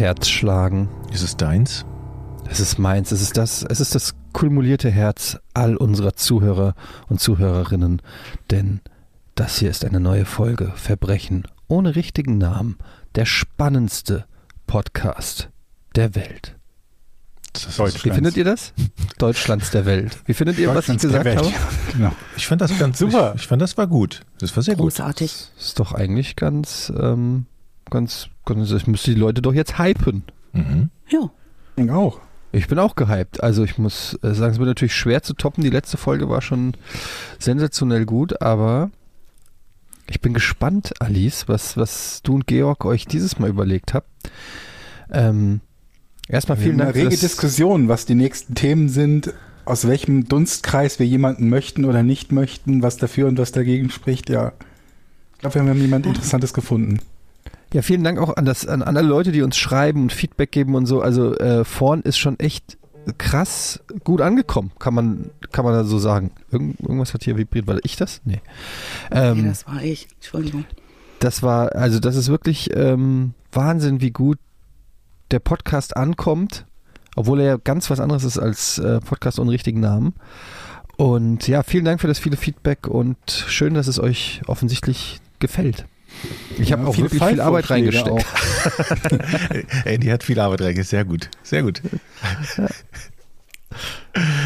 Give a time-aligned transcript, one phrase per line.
[0.00, 0.88] Herz schlagen?
[1.12, 1.84] Ist es deins?
[2.48, 3.12] Es ist meins.
[3.12, 6.74] Es ist das, es ist das kumulierte Herz all unserer Zuhörer
[7.08, 8.00] und Zuhörerinnen.
[8.50, 8.80] Denn
[9.34, 12.78] das hier ist eine neue Folge Verbrechen ohne richtigen Namen.
[13.14, 14.24] Der spannendste
[14.66, 15.50] Podcast
[15.94, 16.56] der Welt.
[18.02, 18.72] Wie findet ihr das?
[19.18, 20.18] Deutschlands der Welt.
[20.24, 21.52] Wie findet ihr, was ich gesagt habe?
[21.92, 22.12] Genau.
[22.36, 23.32] Ich fand das ganz super.
[23.34, 24.22] Ich, ich, fand, das war gut.
[24.38, 25.30] Das war sehr Großartig.
[25.30, 25.50] gut.
[25.58, 27.46] Das ist doch eigentlich ganz, ähm,
[27.90, 30.22] ganz, ganz, ich müsste die Leute doch jetzt hypen.
[30.52, 30.90] Mhm.
[31.08, 31.30] Ja.
[31.70, 32.20] Ich denke auch.
[32.52, 33.42] Ich bin auch gehypt.
[33.42, 35.62] Also ich muss äh, sagen, es wird natürlich schwer zu toppen.
[35.62, 36.74] Die letzte Folge war schon
[37.38, 38.90] sensationell gut, aber
[40.08, 44.08] ich bin gespannt, Alice, was, was du und Georg euch dieses Mal überlegt habt.
[45.12, 45.60] Ähm,
[46.28, 46.96] erstmal vielen Dank.
[46.96, 49.32] Eine rege Diskussion, was die nächsten Themen sind,
[49.64, 54.28] aus welchem Dunstkreis wir jemanden möchten oder nicht möchten, was dafür und was dagegen spricht.
[54.28, 54.52] Ja,
[55.34, 56.98] ich glaube, wir haben jemand Interessantes gefunden.
[57.72, 60.74] Ja, vielen Dank auch an, das, an alle Leute, die uns schreiben und Feedback geben
[60.74, 61.00] und so.
[61.00, 62.78] Also äh, Vorn ist schon echt
[63.18, 66.32] krass gut angekommen, kann man, kann man da so sagen.
[66.50, 67.66] Irgend, irgendwas hat hier vibriert.
[67.66, 68.20] War ich das?
[68.24, 68.40] Nee.
[69.10, 70.08] Ähm, nee, das war ich.
[70.16, 70.64] Entschuldigung.
[71.20, 74.38] Das war, also das ist wirklich ähm, Wahnsinn, wie gut
[75.30, 76.66] der Podcast ankommt,
[77.14, 80.14] obwohl er ja ganz was anderes ist als äh, Podcast ohne richtigen Namen.
[80.96, 85.86] Und ja, vielen Dank für das viele Feedback und schön, dass es euch offensichtlich gefällt.
[86.58, 88.26] Ich habe ja, auch viel, viel Arbeit reingesteckt.
[89.84, 90.90] Andy hat viel Arbeit reingesteckt.
[90.90, 91.30] Sehr gut.
[91.42, 91.82] Sehr gut.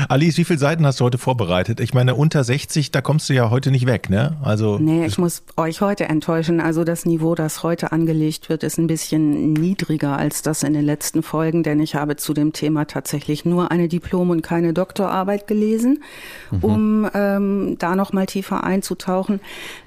[0.09, 1.81] Alice, wie viele Seiten hast du heute vorbereitet?
[1.81, 4.37] Ich meine, unter 60, da kommst du ja heute nicht weg, ne?
[4.43, 6.61] Also nee, ich muss euch heute enttäuschen.
[6.61, 10.85] Also das Niveau, das heute angelegt wird, ist ein bisschen niedriger als das in den
[10.85, 15.47] letzten Folgen, denn ich habe zu dem Thema tatsächlich nur eine Diplom- und keine Doktorarbeit
[15.47, 16.03] gelesen,
[16.51, 16.59] mhm.
[16.61, 19.41] um ähm, da nochmal tiefer einzutauchen.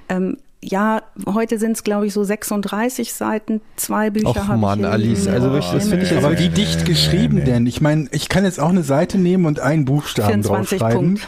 [0.08, 4.86] Ähm, ja, heute sind es, glaube ich, so 36 Seiten, zwei Bücher habe Mann, ich.
[4.86, 7.66] Alice, also wirklich, das finde ich Aber wie dicht geschrieben denn?
[7.66, 11.20] Ich meine, ich kann jetzt auch eine Seite nehmen und einen Buchstaben draufschreiben.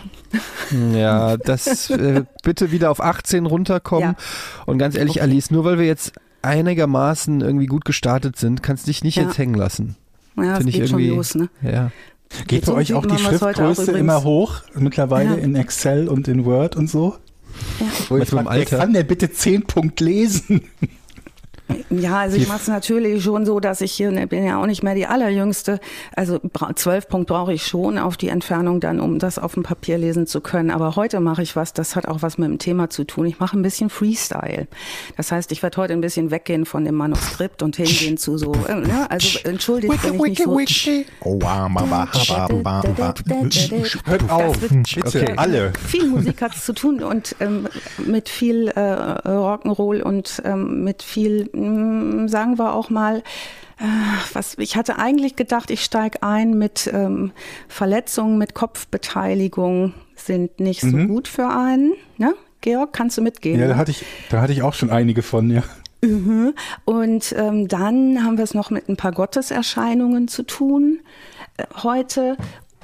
[0.95, 4.11] Ja, das äh, bitte wieder auf 18 runterkommen.
[4.11, 4.65] Ja.
[4.67, 5.23] Und ganz ehrlich, okay.
[5.23, 9.25] Alice, nur weil wir jetzt einigermaßen irgendwie gut gestartet sind, kannst du dich nicht ja.
[9.25, 9.97] jetzt hängen lassen.
[10.37, 11.49] Ja, das geht ich irgendwie, schon los, ne?
[11.63, 11.91] Ja.
[12.47, 15.45] Geht bei euch auch die Schriftgröße immer hoch mittlerweile ja.
[15.45, 17.17] in Excel und in Word und so?
[17.81, 17.87] Ja.
[18.09, 20.63] Wo ich frag, wer kann der bitte 10 Punkt lesen?
[21.91, 24.67] Ja, also ich mache es natürlich schon so, dass ich hier ne, bin ja auch
[24.67, 25.81] nicht mehr die allerjüngste.
[26.15, 26.41] Also
[26.75, 30.27] zwölf Punkt brauche ich schon auf die Entfernung dann, um das auf dem Papier lesen
[30.27, 30.71] zu können.
[30.71, 33.27] Aber heute mache ich was, das hat auch was mit dem Thema zu tun.
[33.27, 34.67] Ich mache ein bisschen Freestyle.
[35.17, 38.53] Das heißt, ich werde heute ein bisschen weggehen von dem Manuskript und hingehen zu so.
[38.69, 39.11] Äh, ne?
[39.11, 40.51] Also entschuldigt, wenn ich nicht so.
[44.07, 45.39] Hört auf, bitte.
[45.39, 45.73] Alle.
[45.87, 51.03] Viel Musik hat es zu tun und ähm, mit viel äh, Rock'n'Roll und ähm, mit
[51.03, 51.49] viel
[52.29, 53.23] sagen wir auch mal,
[53.79, 53.85] äh,
[54.33, 57.33] was ich hatte eigentlich gedacht, ich steige ein mit ähm,
[57.69, 61.09] Verletzungen, mit Kopfbeteiligung sind nicht so mhm.
[61.09, 61.95] gut für einen.
[62.19, 62.35] Ne?
[62.61, 63.59] Georg, kannst du mitgehen?
[63.59, 65.63] Ja, da hatte ich, da hatte ich auch schon einige von, ja.
[66.03, 66.55] Mhm.
[66.85, 71.01] Und ähm, dann haben wir es noch mit ein paar Gotteserscheinungen zu tun
[71.57, 72.37] äh, heute.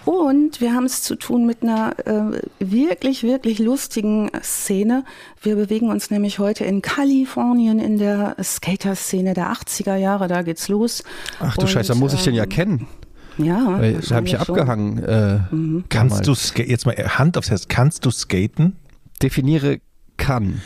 [0.06, 5.05] Und wir haben es zu tun mit einer äh, wirklich, wirklich lustigen Szene.
[5.43, 10.28] Wir bewegen uns nämlich heute in Kalifornien in der Skater-Szene der 80er Jahre.
[10.28, 11.03] Da geht's los.
[11.41, 12.87] Ach du Und, Scheiße, da muss ich den ja ähm, kennen.
[13.37, 15.03] Ja, da habe ich abgehangen.
[15.03, 15.84] Äh, mhm.
[15.89, 18.77] Kannst du jetzt mal Hand aufs Herz, kannst du skaten?
[19.21, 19.81] Definiere
[20.17, 20.62] kann.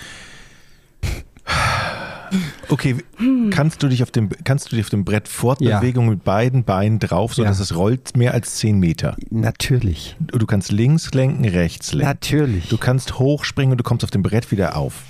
[2.71, 3.51] Okay, hm.
[3.51, 6.11] kannst du dich auf dem kannst du dich auf dem Brett Fortbewegung ja.
[6.11, 7.51] mit beiden Beinen drauf, so ja.
[7.51, 9.17] es rollt mehr als 10 Meter?
[9.31, 10.17] Natürlich.
[10.21, 12.09] Du kannst links lenken, rechts lenken.
[12.09, 12.69] Natürlich.
[12.69, 15.03] Du kannst hochspringen und du kommst auf dem Brett wieder auf.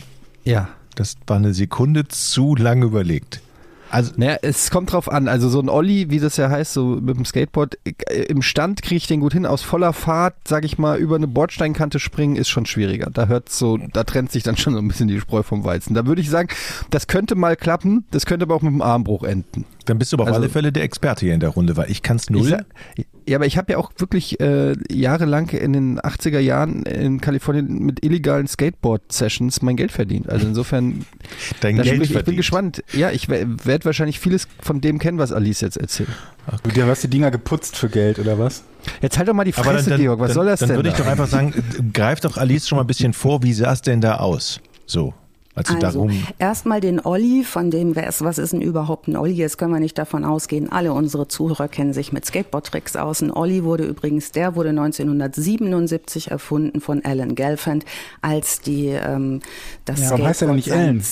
[0.44, 0.68] Ja.
[0.94, 3.40] Das war eine Sekunde zu lange überlegt.
[3.90, 5.28] Also, naja, es kommt drauf an.
[5.28, 8.82] Also so ein Olli, wie das ja heißt, so mit dem Skateboard, äh, im Stand
[8.82, 9.46] kriege ich den gut hin.
[9.46, 13.10] Aus voller Fahrt, sag ich mal, über eine Bordsteinkante springen ist schon schwieriger.
[13.12, 15.94] Da hört so, da trennt sich dann schon so ein bisschen die Spreu vom Weizen.
[15.94, 16.48] Da würde ich sagen,
[16.90, 19.64] das könnte mal klappen, das könnte aber auch mit dem Armbruch enden.
[19.86, 21.90] Dann bist du aber auf also, alle Fälle der Experte hier in der Runde, weil
[21.90, 22.64] ich kann es null.
[22.94, 27.20] Ich, ja, aber ich habe ja auch wirklich äh, jahrelang in den 80er Jahren in
[27.20, 30.28] Kalifornien mit illegalen Skateboard-Sessions mein Geld verdient.
[30.28, 31.04] Also insofern,
[31.60, 32.16] Dein Geld ich, verdient.
[32.16, 32.84] ich bin gespannt.
[32.92, 36.08] Ja, ich werde wahrscheinlich vieles von dem kennen, was Alice jetzt erzählt.
[36.46, 38.64] Ach, du hast die Dinger geputzt für Geld oder was?
[39.00, 40.20] Jetzt halt doch mal die Fresse, dann, dann, Georg.
[40.20, 40.76] Was dann, soll das dann denn?
[40.76, 41.54] Dann würde ich doch einfach sagen,
[41.92, 43.42] greif doch Alice schon mal ein bisschen vor.
[43.42, 44.60] Wie sah es denn da aus?
[44.86, 45.14] So.
[45.54, 49.32] Also, also erstmal den Olli, von dem, was ist denn überhaupt ein Olli?
[49.32, 53.20] Jetzt können wir nicht davon ausgehen, alle unsere Zuhörer kennen sich mit Skateboard-Tricks aus.
[53.20, 57.84] Ein Olli wurde übrigens, der wurde 1977 erfunden von Alan Gelfand,
[58.22, 59.40] als die ähm,
[59.84, 61.02] das ja, Warum heißt er denn nicht Ellen?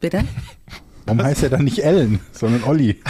[0.00, 0.24] Bitte?
[1.06, 3.00] Warum heißt er dann nicht Ellen, sondern Olli?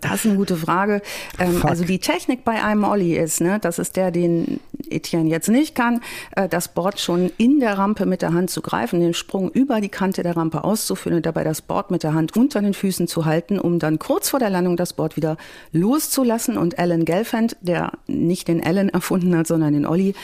[0.00, 1.02] Das ist eine gute Frage.
[1.38, 4.60] Ähm, also die Technik bei einem Olli ist, ne, das ist der, den
[4.90, 6.00] Etienne jetzt nicht kann,
[6.36, 9.80] äh, das Board schon in der Rampe mit der Hand zu greifen, den Sprung über
[9.80, 13.08] die Kante der Rampe auszuführen und dabei das Board mit der Hand unter den Füßen
[13.08, 15.36] zu halten, um dann kurz vor der Landung das Board wieder
[15.72, 16.56] loszulassen.
[16.56, 20.14] Und Alan Gelfand, der nicht den Alan erfunden hat, sondern den Olli,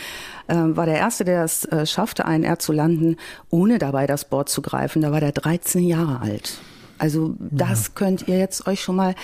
[0.47, 3.17] äh, war der Erste, der es äh, schaffte, einen R zu landen,
[3.51, 5.03] ohne dabei das Board zu greifen.
[5.03, 6.59] Da war der 13 Jahre alt.
[6.99, 7.93] Also das ja.
[7.95, 9.15] könnt ihr jetzt euch schon mal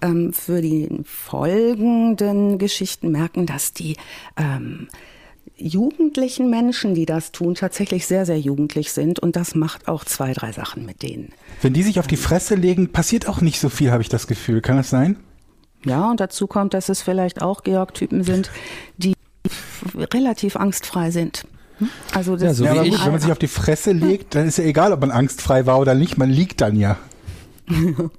[0.00, 3.96] ähm, für die folgenden Geschichten merken, dass die
[4.36, 4.88] ähm,
[5.56, 9.18] jugendlichen Menschen, die das tun, tatsächlich sehr, sehr jugendlich sind.
[9.20, 11.32] Und das macht auch zwei, drei Sachen mit denen.
[11.62, 14.26] Wenn die sich auf die Fresse legen, passiert auch nicht so viel, habe ich das
[14.26, 14.60] Gefühl.
[14.60, 15.16] Kann das sein?
[15.84, 18.50] Ja, und dazu kommt, dass es vielleicht auch Georg-Typen sind,
[18.96, 19.14] die
[19.96, 21.46] relativ angstfrei sind.
[21.78, 21.88] Hm?
[22.14, 24.58] Also das ja, so aber gut, wenn man sich auf die Fresse legt, dann ist
[24.58, 26.96] ja egal, ob man angstfrei war oder nicht, man liegt dann ja.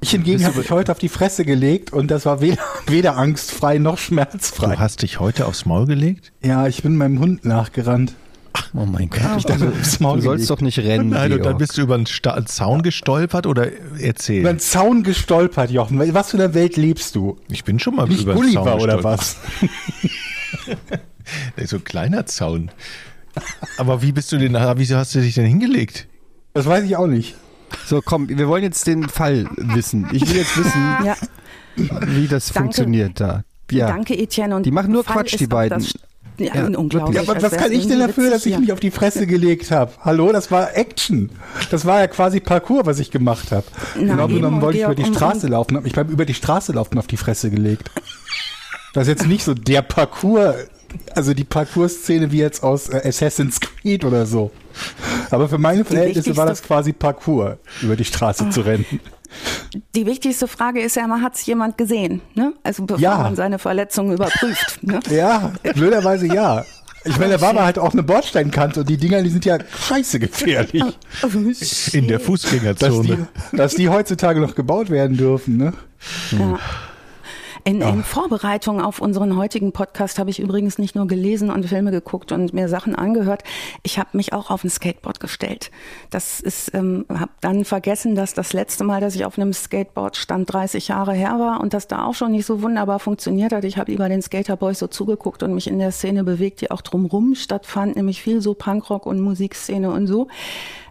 [0.00, 3.78] Ich hingegen habe mich heute auf die Fresse gelegt und das war weder, weder, angstfrei
[3.78, 4.74] noch schmerzfrei.
[4.74, 6.32] Du hast dich heute aufs Maul gelegt?
[6.44, 8.14] Ja, ich bin meinem Hund nachgerannt.
[8.52, 9.22] Ach, oh mein Gott.
[9.38, 11.08] Ich dachte, aufs Maul du sollst doch nicht rennen.
[11.08, 14.40] Nein, und dann bist du über einen Sta Zaun gestolpert oder erzählt?
[14.40, 15.98] Über einen Zaun gestolpert, Jochen.
[16.14, 17.38] Was für eine Welt lebst du?
[17.48, 19.38] Ich bin schon mal nicht über einen Zaun oder was?
[21.64, 22.70] so ein kleiner Zaun.
[23.76, 26.06] Aber wie bist du denn, wieso hast du dich denn hingelegt?
[26.54, 27.34] Das weiß ich auch nicht.
[27.86, 30.08] So, komm, wir wollen jetzt den Fall wissen.
[30.12, 31.16] Ich will jetzt wissen, ja.
[31.76, 32.60] wie das Danke.
[32.60, 33.44] funktioniert da.
[33.70, 33.88] Ja.
[33.88, 34.56] Danke, Etienne.
[34.56, 35.84] Und die machen nur Fall Quatsch, die beiden.
[36.38, 37.16] Ja, ja, unglaublich.
[37.16, 39.92] Ja, aber was kann ich denn dafür, dass ich mich auf die Fresse gelegt habe?
[40.04, 41.30] Hallo, das war Action.
[41.70, 43.64] Das war ja quasi Parcours, was ich gemacht habe.
[43.94, 46.98] Genau genommen wollte ich über die Straße laufen, habe mich beim über die Straße laufen
[46.98, 47.90] auf die Fresse gelegt.
[48.92, 50.54] Das ist jetzt nicht so der Parcours,
[51.14, 54.50] also die Parcours-Szene wie jetzt aus äh, Assassin's Creed oder so.
[55.30, 58.50] Aber für meine Verhältnisse war das quasi Parcours, über die Straße oh.
[58.50, 58.84] zu rennen.
[59.94, 62.22] Die wichtigste Frage ist ja immer, hat es jemand gesehen?
[62.34, 62.52] Ne?
[62.62, 63.18] Also bevor ja.
[63.18, 64.82] man seine Verletzung überprüft.
[64.82, 65.00] Ne?
[65.10, 66.64] Ja, blöderweise ja.
[67.04, 69.58] Ich meine, da war mal halt auch eine Bordsteinkante und die Dinger, die sind ja
[69.88, 70.82] scheiße gefährlich.
[71.22, 71.28] Oh,
[71.92, 73.08] In der Fußgängerzone.
[73.08, 75.72] Dass die, dass die heutzutage noch gebaut werden dürfen, ne?
[76.32, 76.58] Ja.
[77.66, 81.90] In, in Vorbereitung auf unseren heutigen Podcast habe ich übrigens nicht nur gelesen und Filme
[81.90, 83.42] geguckt und mir Sachen angehört.
[83.82, 85.72] Ich habe mich auch auf ein Skateboard gestellt.
[86.10, 90.16] Das ist, ähm, habe dann vergessen, dass das letzte Mal, dass ich auf einem Skateboard
[90.16, 93.64] stand, 30 Jahre her war und das da auch schon nicht so wunderbar funktioniert hat.
[93.64, 96.82] Ich habe über den Skaterboys so zugeguckt und mich in der Szene bewegt, die auch
[96.82, 100.28] drumrum stattfand, nämlich viel so Punkrock und Musikszene und so.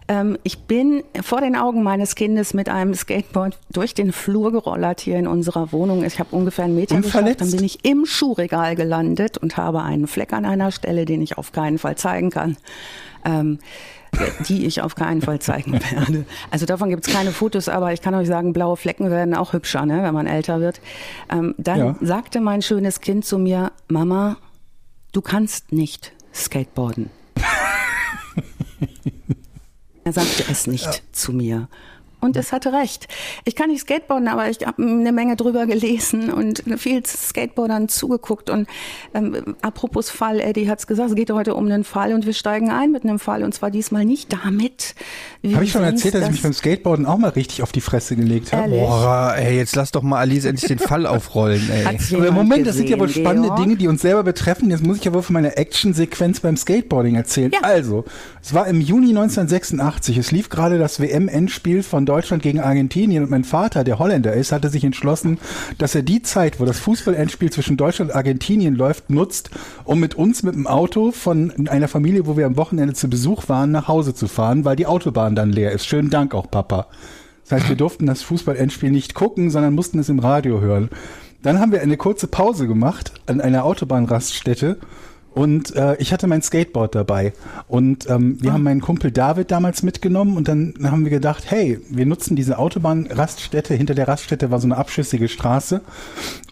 [0.08, 5.00] Ähm, ich bin vor den Augen meines Kindes mit einem Skateboard durch den Flur gerollert
[5.00, 6.04] hier in unserer Wohnung.
[6.04, 7.40] Ich habe ungefähr einen Meter geschafft.
[7.40, 11.38] Dann bin ich im Schuhregal gelandet und habe einen Fleck an einer Stelle, den ich
[11.38, 12.56] auf keinen Fall zeigen kann.
[13.24, 13.58] Ähm,
[14.48, 16.24] die ich auf keinen Fall zeigen werde.
[16.50, 19.52] Also davon gibt es keine Fotos, aber ich kann euch sagen, blaue Flecken werden auch
[19.52, 20.80] hübscher, ne, wenn man älter wird.
[21.30, 21.96] Ähm, dann ja.
[22.00, 24.38] sagte mein schönes Kind zu mir, Mama,
[25.12, 27.10] du kannst nicht Skateboarden.
[30.06, 30.92] Er sagte es nicht ja.
[31.10, 31.68] zu mir.
[32.20, 33.08] Und es hatte recht.
[33.44, 38.50] Ich kann nicht Skateboarden, aber ich habe eine Menge drüber gelesen und viel Skateboardern zugeguckt.
[38.50, 38.66] Und
[39.14, 42.32] ähm, apropos Fall, Eddie hat es gesagt, es geht heute um einen Fall und wir
[42.32, 43.44] steigen ein mit einem Fall.
[43.44, 44.94] Und zwar diesmal nicht damit.
[45.52, 48.16] Habe ich schon erzählt, dass ich mich beim Skateboarden auch mal richtig auf die Fresse
[48.16, 48.70] gelegt habe?
[48.70, 52.30] Boah, ey, jetzt lass doch mal Alice endlich den Fall aufrollen, ey.
[52.30, 53.60] Moment, das sind ja wohl spannende Georg?
[53.60, 54.70] Dinge, die uns selber betreffen.
[54.70, 57.52] Jetzt muss ich ja wohl von meiner Action-Sequenz beim Skateboarding erzählen.
[57.52, 57.60] Ja.
[57.62, 58.04] Also,
[58.42, 60.16] es war im Juni 1986.
[60.18, 64.52] Es lief gerade das WM-Endspiel von Deutschland gegen Argentinien und mein Vater, der Holländer ist,
[64.52, 65.38] hatte sich entschlossen,
[65.78, 69.50] dass er die Zeit, wo das Fußballendspiel zwischen Deutschland und Argentinien läuft, nutzt,
[69.84, 73.48] um mit uns mit dem Auto von einer Familie, wo wir am Wochenende zu Besuch
[73.48, 75.86] waren, nach Hause zu fahren, weil die Autobahn dann leer ist.
[75.86, 76.86] Schönen Dank auch, Papa.
[77.42, 80.90] Das heißt, wir durften das Fußballendspiel nicht gucken, sondern mussten es im Radio hören.
[81.42, 84.78] Dann haben wir eine kurze Pause gemacht an einer Autobahnraststätte
[85.36, 87.34] und äh, ich hatte mein Skateboard dabei.
[87.68, 88.54] Und ähm, wir ah.
[88.54, 92.58] haben meinen Kumpel David damals mitgenommen und dann haben wir gedacht, hey, wir nutzen diese
[92.58, 93.74] Autobahnraststätte.
[93.74, 95.82] Hinter der Raststätte war so eine abschüssige Straße.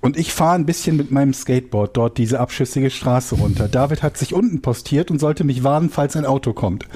[0.03, 3.69] Und ich fahre ein bisschen mit meinem Skateboard dort diese abschüssige Straße runter.
[3.69, 6.87] David hat sich unten postiert und sollte mich warnen, falls ein Auto kommt.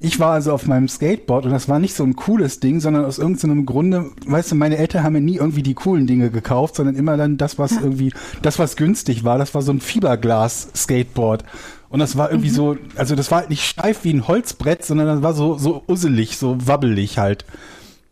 [0.00, 3.04] Ich war also auf meinem Skateboard und das war nicht so ein cooles Ding, sondern
[3.04, 6.76] aus irgendeinem Grunde, weißt du, meine Eltern haben mir nie irgendwie die coolen Dinge gekauft,
[6.76, 8.12] sondern immer dann das, was irgendwie,
[8.42, 11.44] das, was günstig war, das war so ein Fiberglas-Skateboard.
[11.88, 12.54] Und das war irgendwie mhm.
[12.54, 15.82] so, also das war halt nicht steif wie ein Holzbrett, sondern das war so, so
[15.88, 17.44] usselig, so wabbelig halt.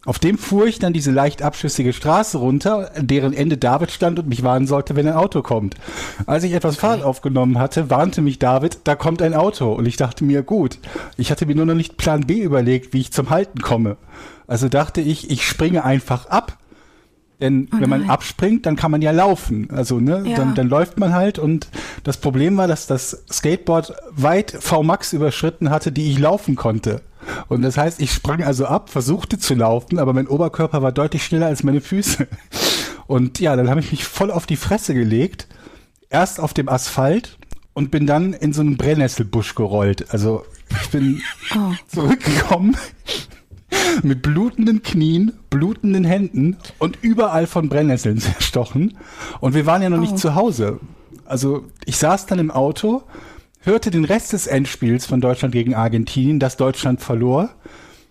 [0.06, 4.28] Auf dem fuhr ich dann diese leicht abschüssige Straße runter, deren Ende David stand und
[4.28, 5.74] mich warnen sollte, wenn ein Auto kommt.
[6.26, 9.72] Als ich etwas Fahrt aufgenommen hatte, warnte mich David, da kommt ein Auto.
[9.72, 10.78] Und ich dachte mir, gut,
[11.16, 13.96] ich hatte mir nur noch nicht Plan B überlegt, wie ich zum Halten komme.
[14.46, 16.56] Also dachte ich, ich springe einfach ab.
[17.40, 19.68] Denn oh wenn man abspringt, dann kann man ja laufen.
[19.70, 20.36] Also, ne, ja.
[20.36, 21.38] dann, dann läuft man halt.
[21.38, 21.68] Und
[22.02, 27.02] das Problem war, dass das Skateboard weit VMAX überschritten hatte, die ich laufen konnte.
[27.48, 31.24] Und das heißt, ich sprang also ab, versuchte zu laufen, aber mein Oberkörper war deutlich
[31.24, 32.26] schneller als meine Füße.
[33.06, 35.46] Und ja, dann habe ich mich voll auf die Fresse gelegt,
[36.10, 37.38] erst auf dem Asphalt
[37.72, 40.10] und bin dann in so einen Brennnesselbusch gerollt.
[40.10, 40.44] Also
[40.82, 41.22] ich bin
[41.54, 41.72] oh.
[41.88, 42.76] zurückgekommen
[44.02, 48.96] mit blutenden Knien, blutenden Händen und überall von Brennnesseln zerstochen.
[49.40, 50.02] Und wir waren ja noch oh.
[50.02, 50.80] nicht zu Hause.
[51.24, 53.02] Also ich saß dann im Auto
[53.66, 57.50] hörte den Rest des Endspiels von Deutschland gegen Argentinien, das Deutschland verlor,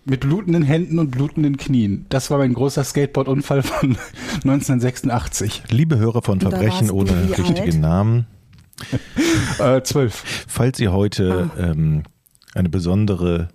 [0.04, 2.06] mit blutenden Händen und blutenden Knien.
[2.10, 3.96] Das war mein großer Skateboard-Unfall von
[4.34, 5.64] 1986.
[5.70, 7.80] Liebe Hörer von Verbrechen ohne richtigen alt?
[7.80, 8.26] Namen.
[9.58, 10.44] äh, zwölf.
[10.46, 11.60] Falls ihr heute ah.
[11.60, 12.02] ähm,
[12.54, 13.48] eine besondere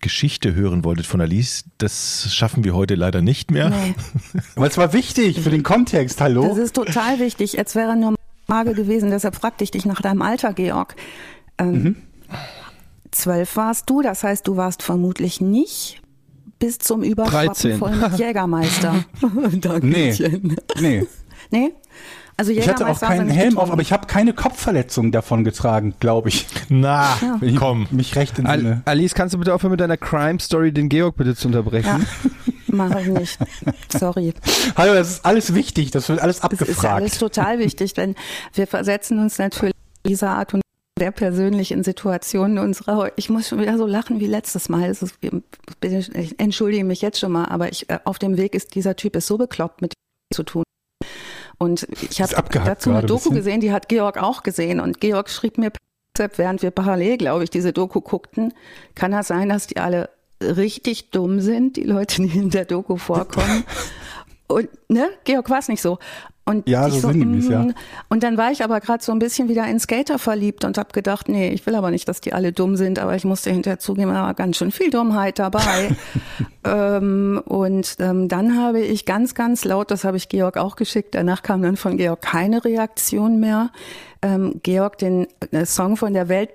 [0.00, 3.70] Geschichte hören wolltet von Alice, das schaffen wir heute leider nicht mehr.
[3.70, 3.94] Nee.
[4.56, 6.46] Aber es war wichtig für den Kontext, hallo?
[6.48, 7.54] Das ist total wichtig.
[7.54, 8.14] Jetzt wäre nur
[8.46, 10.94] Frage gewesen, deshalb fragte ich dich nach deinem Alter, Georg.
[11.58, 11.96] Ähm, mhm.
[13.10, 16.00] Zwölf warst du, das heißt, du warst vermutlich nicht
[16.58, 19.04] bis zum Überschwappen voll mit Jägermeister.
[19.82, 20.14] nee.
[20.80, 21.06] nee.
[21.50, 21.74] Nee?
[22.38, 26.30] Also ich hatte auch keinen Helm auf, aber ich habe keine Kopfverletzung davon getragen, glaube
[26.30, 26.46] ich.
[26.70, 27.58] Na, ja.
[27.58, 27.86] komm.
[27.90, 31.16] Mich recht in Al Alice, kannst du bitte aufhören mit deiner Crime Story den Georg
[31.16, 32.06] bitte zu unterbrechen?
[32.08, 32.30] Ja.
[32.68, 33.38] Mache ich nicht.
[33.90, 34.32] Sorry.
[34.76, 36.70] Hallo, das ist alles wichtig, das wird alles abgefragt.
[36.70, 38.14] Das ist alles total wichtig, denn
[38.54, 39.74] wir versetzen uns natürlich
[40.06, 40.62] dieser Art und
[41.02, 44.88] sehr persönlich in Situationen unserer, ich muss schon wieder so lachen wie letztes Mal.
[44.88, 45.18] Ist,
[45.82, 49.16] ich entschuldige mich jetzt schon mal, aber ich, äh, auf dem Weg ist dieser Typ
[49.16, 49.94] ist so bekloppt mit
[50.32, 50.62] zu tun.
[51.58, 53.34] Und ich habe dazu eine Doku bisschen.
[53.34, 54.78] gesehen, die hat Georg auch gesehen.
[54.78, 55.72] Und Georg schrieb mir,
[56.36, 58.54] während wir parallel, glaube ich, diese Doku guckten,
[58.94, 60.08] kann das sein, dass die alle
[60.40, 63.64] richtig dumm sind, die Leute, die in der Doku vorkommen.
[64.54, 65.98] Und, ne, Georg war es nicht so.
[66.44, 67.62] Und ja, so, so sinngemäß, ja.
[67.62, 67.74] Mm.
[68.08, 70.90] Und dann war ich aber gerade so ein bisschen wieder in Skater verliebt und habe
[70.92, 73.78] gedacht, nee, ich will aber nicht, dass die alle dumm sind, aber ich musste hinterher
[73.78, 75.94] zugeben, da war ganz schön viel Dummheit dabei.
[76.64, 81.14] ähm, und ähm, dann habe ich ganz, ganz laut, das habe ich Georg auch geschickt,
[81.14, 83.70] danach kam dann von Georg keine Reaktion mehr,
[84.20, 86.50] ähm, Georg den äh, Song von der Welt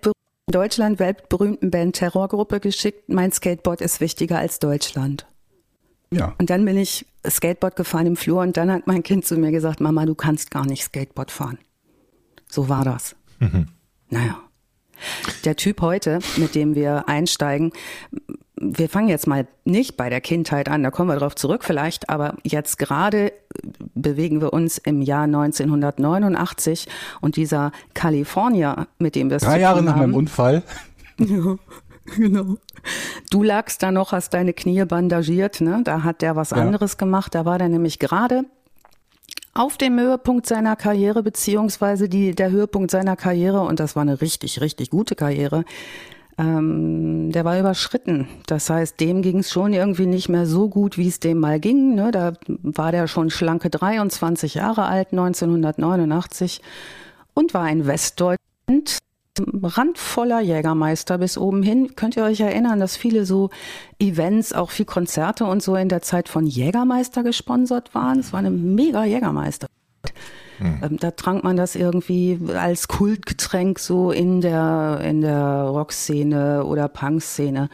[0.50, 5.26] Deutschland weltberühmten Band Terrorgruppe geschickt, mein Skateboard ist wichtiger als Deutschland.
[6.12, 6.34] Ja.
[6.38, 9.52] Und dann bin ich Skateboard gefahren im Flur und dann hat mein Kind zu mir
[9.52, 11.58] gesagt, Mama, du kannst gar nicht Skateboard fahren.
[12.50, 13.16] So war das.
[13.40, 13.68] Mhm.
[14.10, 14.40] Naja.
[15.46, 17.72] Der Typ heute, mit dem wir einsteigen,
[18.60, 22.10] wir fangen jetzt mal nicht bei der Kindheit an, da kommen wir drauf zurück vielleicht,
[22.10, 23.32] aber jetzt gerade
[23.94, 26.88] bewegen wir uns im Jahr 1989
[27.22, 30.64] und dieser California, mit dem wir es Drei Jahre nach haben, meinem Unfall.
[31.20, 31.58] Ja,
[32.16, 32.58] genau.
[33.30, 35.82] Du lagst da noch, hast deine Knie bandagiert, ne?
[35.84, 36.58] Da hat der was ja.
[36.58, 37.36] anderes gemacht.
[37.36, 38.46] Da war der nämlich gerade
[39.54, 44.22] auf dem Höhepunkt seiner Karriere, beziehungsweise die, der Höhepunkt seiner Karriere, und das war eine
[44.22, 45.66] richtig, richtig gute Karriere,
[46.38, 48.28] ähm, der war überschritten.
[48.46, 51.60] Das heißt, dem ging es schon irgendwie nicht mehr so gut, wie es dem mal
[51.60, 51.96] ging.
[51.96, 52.12] Ne?
[52.12, 56.62] Da war der schon schlanke 23 Jahre alt, 1989,
[57.34, 59.00] und war in Westdeutschland
[59.64, 61.96] randvoller Jägermeister bis oben hin.
[61.96, 63.50] Könnt ihr euch erinnern, dass viele so
[64.00, 68.20] Events, auch viel Konzerte und so in der Zeit von Jägermeister gesponsert waren?
[68.20, 69.68] Es war eine mega Jägermeister.
[70.60, 70.98] Mhm.
[71.00, 77.70] Da trank man das irgendwie als Kultgetränk so in der, in der Rockszene oder Punkszene.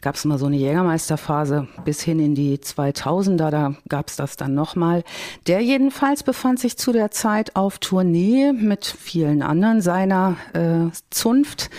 [0.00, 4.36] Gab es mal so eine Jägermeisterphase bis hin in die 2000er, da gab es das
[4.36, 5.02] dann nochmal.
[5.46, 11.70] Der jedenfalls befand sich zu der Zeit auf Tournee mit vielen anderen seiner äh, Zunft.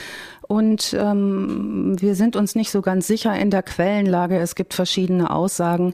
[0.47, 4.37] Und ähm, wir sind uns nicht so ganz sicher in der Quellenlage.
[4.37, 5.93] Es gibt verschiedene Aussagen.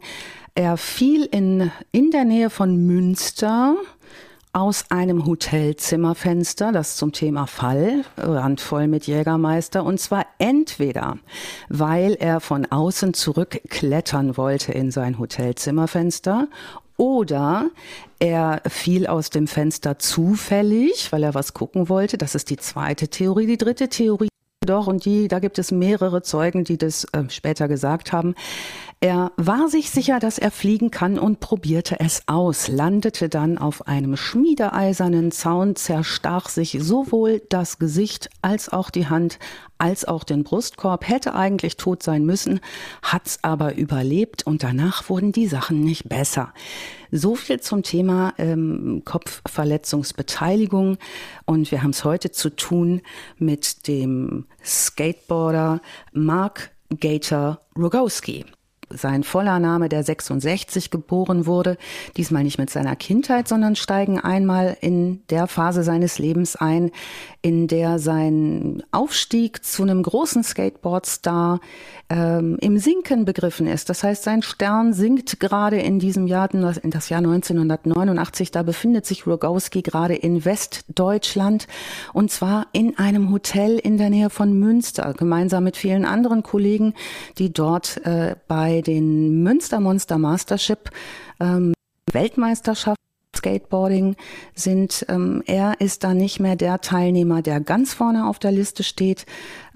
[0.55, 3.75] Er fiel in, in der Nähe von Münster
[4.53, 11.17] aus einem Hotelzimmerfenster, das zum Thema Fall, randvoll mit Jägermeister, und zwar entweder,
[11.69, 16.47] weil er von außen zurückklettern wollte in sein Hotelzimmerfenster
[16.97, 17.69] oder
[18.19, 22.17] er fiel aus dem Fenster zufällig, weil er was gucken wollte.
[22.17, 23.47] Das ist die zweite Theorie.
[23.47, 24.27] Die dritte Theorie
[24.63, 28.35] doch, und die, da gibt es mehrere Zeugen, die das äh, später gesagt haben.
[29.03, 33.87] Er war sich sicher, dass er fliegen kann und probierte es aus, landete dann auf
[33.87, 39.39] einem schmiedeeisernen Zaun, zerstach sich sowohl das Gesicht als auch die Hand
[39.79, 42.59] als auch den Brustkorb, hätte eigentlich tot sein müssen,
[43.01, 46.53] hat's aber überlebt und danach wurden die Sachen nicht besser.
[47.09, 50.99] So viel zum Thema ähm, Kopfverletzungsbeteiligung.
[51.45, 53.01] Und wir haben es heute zu tun
[53.39, 55.81] mit dem Skateboarder
[56.13, 58.45] Mark Gator Rogowski
[58.95, 61.77] sein voller Name, der 66 geboren wurde,
[62.17, 66.91] diesmal nicht mit seiner Kindheit, sondern steigen einmal in der Phase seines Lebens ein,
[67.41, 71.59] in der sein Aufstieg zu einem großen Skateboardstar
[72.09, 73.89] ähm, im Sinken begriffen ist.
[73.89, 78.51] Das heißt, sein Stern sinkt gerade in diesem Jahr, in das Jahr 1989.
[78.51, 81.67] Da befindet sich Rogowski gerade in Westdeutschland
[82.13, 86.93] und zwar in einem Hotel in der Nähe von Münster, gemeinsam mit vielen anderen Kollegen,
[87.37, 90.89] die dort äh, bei den Münster Monster Mastership
[91.39, 91.73] ähm,
[92.11, 92.97] Weltmeisterschaft
[93.35, 94.15] Skateboarding
[94.53, 95.05] sind.
[95.09, 99.25] Ähm, er ist da nicht mehr der Teilnehmer, der ganz vorne auf der Liste steht,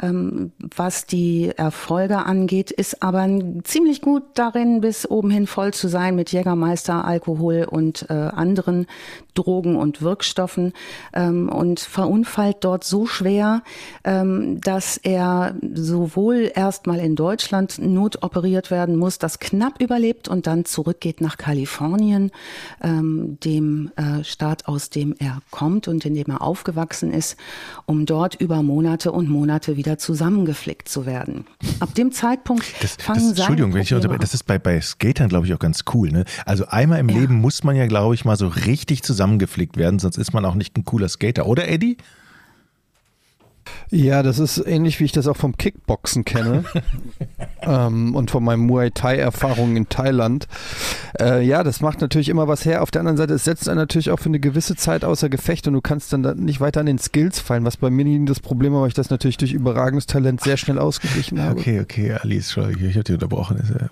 [0.01, 3.27] ähm, was die Erfolge angeht, ist aber
[3.63, 8.87] ziemlich gut darin, bis oben hin voll zu sein mit Jägermeister, Alkohol und äh, anderen
[9.33, 10.73] Drogen und Wirkstoffen.
[11.13, 13.63] Ähm, und verunfallt dort so schwer,
[14.03, 20.65] ähm, dass er sowohl erstmal in Deutschland notoperiert werden muss, das knapp überlebt und dann
[20.65, 22.31] zurückgeht nach Kalifornien,
[22.81, 27.37] ähm, dem äh, Staat, aus dem er kommt und in dem er aufgewachsen ist,
[27.85, 31.46] um dort über Monate und Monate wieder zusammengeflickt zu werden.
[31.80, 35.30] Ab dem Zeitpunkt das, fangen das, Entschuldigung, wenn ich unterbreche, das ist bei, bei Skatern,
[35.30, 36.12] glaube ich, auch ganz cool.
[36.12, 36.25] Ne?
[36.46, 37.20] Also einmal im ja.
[37.20, 40.56] Leben muss man ja, glaube ich, mal so richtig zusammengeflickt werden, sonst ist man auch
[40.56, 41.98] nicht ein cooler Skater, oder Eddie?
[43.91, 46.63] Ja, das ist ähnlich, wie ich das auch vom Kickboxen kenne
[47.62, 50.48] ähm, und von meinen Muay Thai-Erfahrungen in Thailand.
[51.19, 52.81] Äh, ja, das macht natürlich immer was her.
[52.81, 55.67] Auf der anderen Seite, es setzt einen natürlich auch für eine gewisse Zeit außer Gefecht
[55.67, 58.25] und du kannst dann da nicht weiter an den Skills fallen, was bei mir nie
[58.25, 61.60] das Problem war, weil ich das natürlich durch überragendes Talent sehr schnell ausgeglichen habe.
[61.60, 63.89] Okay, okay, Alice, ich habe dich unterbrochen.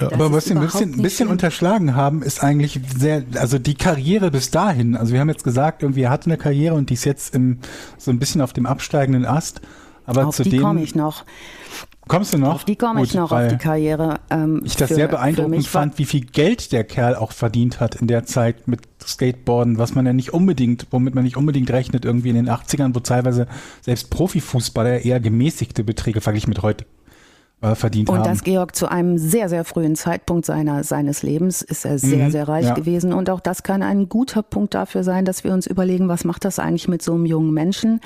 [0.00, 0.12] Ja.
[0.12, 4.30] Aber was wir ein bisschen, ein bisschen unterschlagen haben, ist eigentlich sehr, also die Karriere
[4.30, 4.96] bis dahin.
[4.96, 7.58] Also wir haben jetzt gesagt, irgendwie er hatte eine Karriere und die ist jetzt im,
[7.98, 9.60] so ein bisschen auf dem absteigenden Ast.
[10.06, 11.24] Aber auf zu die komme ich noch.
[12.08, 12.54] Kommst du noch?
[12.54, 14.18] Auf die komme ich noch, auf die Karriere.
[14.30, 17.94] Ähm, ich das für, sehr beeindruckend fand, wie viel Geld der Kerl auch verdient hat
[17.94, 22.04] in der Zeit mit Skateboarden, was man ja nicht unbedingt, womit man nicht unbedingt rechnet,
[22.04, 23.46] irgendwie in den 80ern, wo teilweise
[23.82, 26.84] selbst Profifußballer eher gemäßigte Beträge verglichen mit heute
[27.62, 28.22] äh, verdient und haben.
[28.22, 32.26] Und das Georg zu einem sehr, sehr frühen Zeitpunkt seiner, seines Lebens ist er sehr,
[32.26, 32.74] mhm, sehr reich ja.
[32.74, 33.12] gewesen.
[33.12, 36.44] Und auch das kann ein guter Punkt dafür sein, dass wir uns überlegen, was macht
[36.44, 38.00] das eigentlich mit so einem jungen Menschen,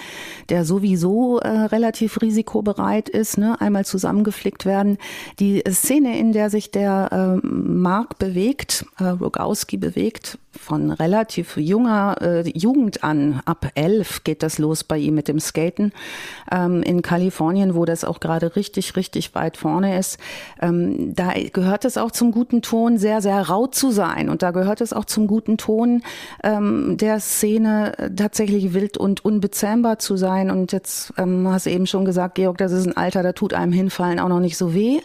[0.49, 3.61] der sowieso äh, relativ risikobereit ist, ne?
[3.61, 4.99] einmal zusammengeflickt werden.
[5.39, 12.17] Die Szene, in der sich der äh, Mark bewegt, äh, Rogowski bewegt, von relativ junger
[12.21, 15.93] äh, Jugend an, ab elf geht das los bei ihm mit dem Skaten
[16.51, 20.19] ähm, in Kalifornien, wo das auch gerade richtig, richtig weit vorne ist,
[20.61, 24.29] ähm, da gehört es auch zum guten Ton, sehr, sehr rau zu sein.
[24.29, 26.03] Und da gehört es auch zum guten Ton
[26.43, 30.51] ähm, der Szene äh, tatsächlich wild und unbezähmbar zu sein.
[30.51, 33.55] Und jetzt ähm, hast du eben schon gesagt, Georg, das ist ein Alter, da tut
[33.55, 35.01] einem Hinfallen auch noch nicht so weh.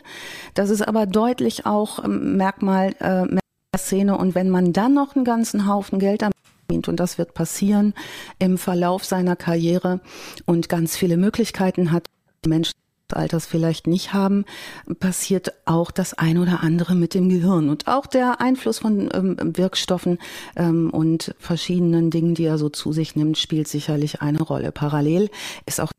[0.53, 3.39] Das ist aber deutlich auch ähm, Merkmal äh,
[3.77, 4.17] Szene.
[4.17, 6.31] Und wenn man dann noch einen ganzen Haufen Geld am
[6.69, 7.95] und das wird passieren
[8.37, 10.01] im Verlauf seiner Karriere
[10.45, 12.05] und ganz viele Möglichkeiten hat,
[12.45, 12.73] Menschen
[13.11, 14.45] Alters vielleicht nicht haben,
[14.99, 19.35] passiert auch das ein oder andere mit dem Gehirn und auch der Einfluss von ähm,
[19.39, 20.19] Wirkstoffen
[20.55, 24.71] ähm, und verschiedenen Dingen, die er so zu sich nimmt, spielt sicherlich eine Rolle.
[24.71, 25.31] Parallel
[25.65, 25.91] ist auch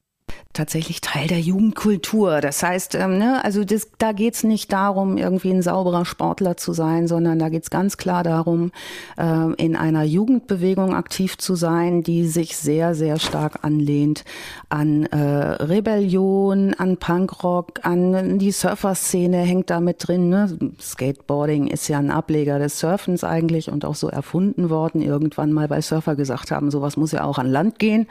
[0.53, 2.41] tatsächlich Teil der Jugendkultur.
[2.41, 6.73] Das heißt, ähm, ne, also das, da geht's nicht darum, irgendwie ein sauberer Sportler zu
[6.73, 8.73] sein, sondern da geht's ganz klar darum,
[9.17, 14.25] äh, in einer Jugendbewegung aktiv zu sein, die sich sehr, sehr stark anlehnt
[14.69, 20.29] an äh, Rebellion, an Punkrock, an die Surfer-Szene hängt da mit drin.
[20.29, 20.59] Ne?
[20.81, 25.01] Skateboarding ist ja ein Ableger des Surfens eigentlich und auch so erfunden worden.
[25.01, 28.07] Irgendwann mal bei Surfer gesagt haben, sowas muss ja auch an Land gehen.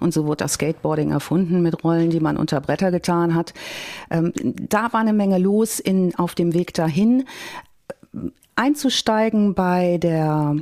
[0.00, 3.54] Und so wurde das Skateboarding erfunden mit Rollen, die man unter Bretter getan hat.
[4.10, 7.24] Ähm, da war eine Menge los in, auf dem Weg dahin.
[8.54, 10.56] Einzusteigen bei der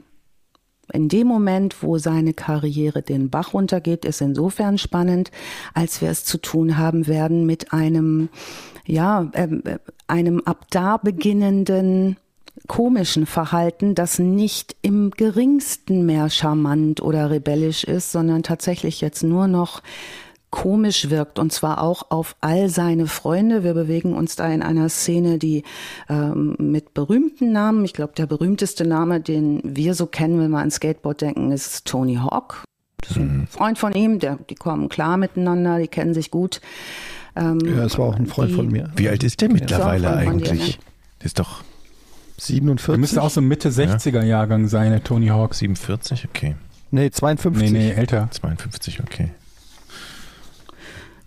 [0.93, 5.31] in dem Moment, wo seine Karriere den Bach runtergeht, ist insofern spannend,
[5.73, 8.29] als wir es zu tun haben werden mit einem,
[8.87, 12.17] ja, äh, einem ab da beginnenden
[12.67, 19.47] komischen Verhalten, das nicht im geringsten mehr charmant oder rebellisch ist, sondern tatsächlich jetzt nur
[19.47, 19.83] noch
[20.51, 23.63] komisch wirkt und zwar auch auf all seine Freunde.
[23.63, 25.63] Wir bewegen uns da in einer Szene, die
[26.09, 30.59] ähm, mit berühmten Namen, ich glaube der berühmteste Name, den wir so kennen, wenn wir
[30.59, 32.65] an Skateboard denken, ist Tony Hawk.
[33.01, 33.47] Das ist ein mhm.
[33.47, 36.61] Freund von ihm, der, die kommen klar miteinander, die kennen sich gut.
[37.37, 38.91] Ähm, ja, es war auch ein Freund die, von mir.
[38.97, 40.51] Wie alt ist der mittlerweile eigentlich?
[40.51, 40.85] Dir, ne?
[41.21, 41.63] Der ist doch
[42.39, 42.87] 47.
[42.93, 45.55] Der müsste auch so Mitte 60er Jahrgang sein, der Tony Hawk.
[45.55, 46.57] 47, okay.
[46.91, 47.71] Nee, 52.
[47.71, 48.29] Nee, nee, älter.
[48.31, 49.31] 52, okay.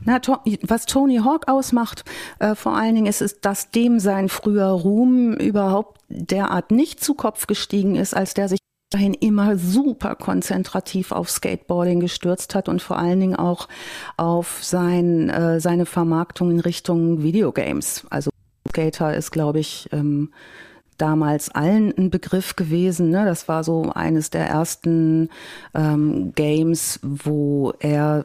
[0.05, 0.19] Na,
[0.61, 2.03] was Tony Hawk ausmacht,
[2.39, 7.13] äh, vor allen Dingen ist es, dass dem sein früher Ruhm überhaupt derart nicht zu
[7.13, 8.59] Kopf gestiegen ist, als der sich
[8.93, 13.67] dahin immer super konzentrativ auf Skateboarding gestürzt hat und vor allen Dingen auch
[14.17, 18.05] auf sein, äh, seine Vermarktung in Richtung Videogames.
[18.09, 18.29] Also
[18.69, 20.31] Skater ist, glaube ich, ähm,
[21.03, 23.09] damals allen ein Begriff gewesen.
[23.09, 23.25] Ne?
[23.25, 25.29] Das war so eines der ersten
[25.75, 28.23] ähm, Games, wo er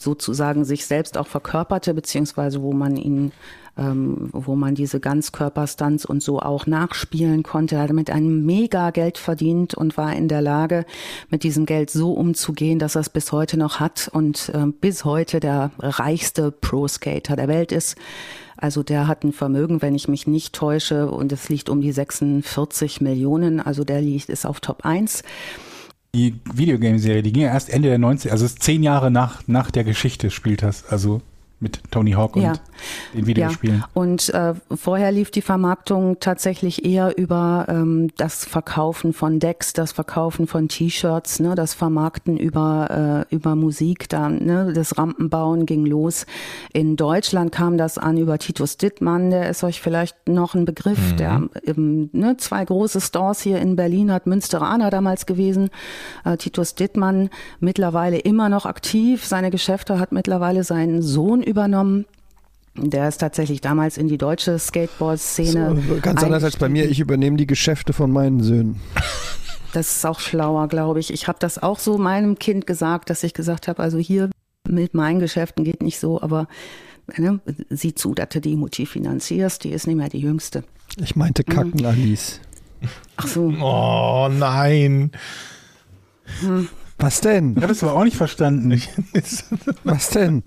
[0.00, 3.30] sozusagen sich selbst auch verkörperte, beziehungsweise wo man ihn
[3.78, 7.76] ähm, wo man diese Ganzkörperstunts und so auch nachspielen konnte.
[7.76, 10.86] Er hat damit ein mega Geld verdient und war in der Lage,
[11.28, 15.04] mit diesem Geld so umzugehen, dass er es bis heute noch hat und äh, bis
[15.04, 17.96] heute der reichste Pro-Skater der Welt ist.
[18.56, 21.92] Also der hat ein Vermögen, wenn ich mich nicht täusche, und es liegt um die
[21.92, 23.60] 46 Millionen.
[23.60, 25.22] Also der liegt, ist auf Top 1
[26.16, 29.84] die Videogame-Serie, die ging ja erst Ende der 90 also zehn Jahre nach, nach der
[29.84, 30.86] Geschichte spielt das.
[30.86, 31.20] Also
[31.58, 32.52] mit Tony Hawk und ja.
[33.14, 33.78] den Videospielen.
[33.78, 33.88] Ja.
[33.94, 39.92] Und äh, vorher lief die Vermarktung tatsächlich eher über ähm, das Verkaufen von Decks, das
[39.92, 44.10] Verkaufen von T-Shirts, ne, das Vermarkten über äh, über Musik.
[44.10, 46.26] Dann ne, das Rampenbauen ging los.
[46.74, 51.12] In Deutschland kam das an über Titus Dittmann, der ist euch vielleicht noch ein Begriff.
[51.12, 51.16] Mhm.
[51.16, 55.70] Der ähm, ne, zwei große Stores hier in Berlin hat Münsteraner damals gewesen.
[56.26, 59.24] Äh, Titus Dittmann mittlerweile immer noch aktiv.
[59.24, 62.06] Seine Geschäfte hat mittlerweile seinen Sohn übernommen.
[62.74, 65.82] Der ist tatsächlich damals in die deutsche Skateboard-Szene.
[65.88, 68.80] So, ganz anders als bei mir, ich übernehme die Geschäfte von meinen Söhnen.
[69.72, 71.12] Das ist auch schlauer, glaube ich.
[71.12, 74.30] Ich habe das auch so meinem Kind gesagt, dass ich gesagt habe, also hier
[74.68, 76.48] mit meinen Geschäften geht nicht so, aber
[77.16, 80.64] ne, sieh zu, dass du die Mutti finanzierst, die ist nicht mehr die jüngste.
[80.98, 81.86] Ich meinte Kacken, mhm.
[81.86, 82.40] Alice.
[83.16, 83.52] Ach so.
[83.60, 85.12] Oh nein.
[86.40, 86.68] Hm.
[86.98, 87.54] Was denn?
[87.56, 88.80] Ich habe es aber auch nicht verstanden.
[89.84, 90.42] Was denn?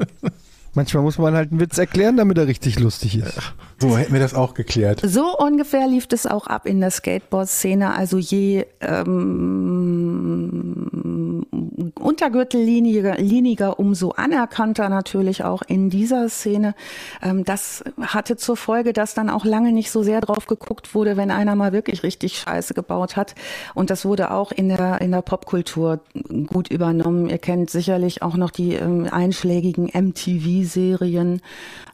[0.74, 3.54] Manchmal muss man halt einen Witz erklären, damit er richtig lustig ist.
[3.80, 5.02] So hätten wir das auch geklärt.
[5.04, 7.96] So ungefähr lief das auch ab in der Skateboard-Szene.
[7.96, 9.40] Also je ähm,
[12.00, 16.76] untergürtelliniger, umso anerkannter natürlich auch in dieser Szene.
[17.22, 21.16] Ähm, das hatte zur Folge, dass dann auch lange nicht so sehr drauf geguckt wurde,
[21.18, 23.36] wenn einer mal wirklich richtig Scheiße gebaut hat.
[23.76, 26.02] Und das wurde auch in der, in der Popkultur
[26.48, 27.30] gut übernommen.
[27.30, 31.42] Ihr kennt sicherlich auch noch die ähm, einschlägigen MTV-Serien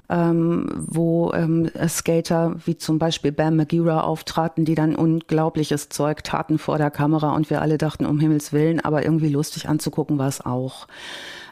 [0.10, 6.58] ähm, wo ähm, Skater wie zum Beispiel Bam Magira auftraten, die dann unglaubliches Zeug taten
[6.58, 10.28] vor der Kamera und wir alle dachten, um Himmels Willen, aber irgendwie lustig anzugucken war
[10.28, 10.88] es auch.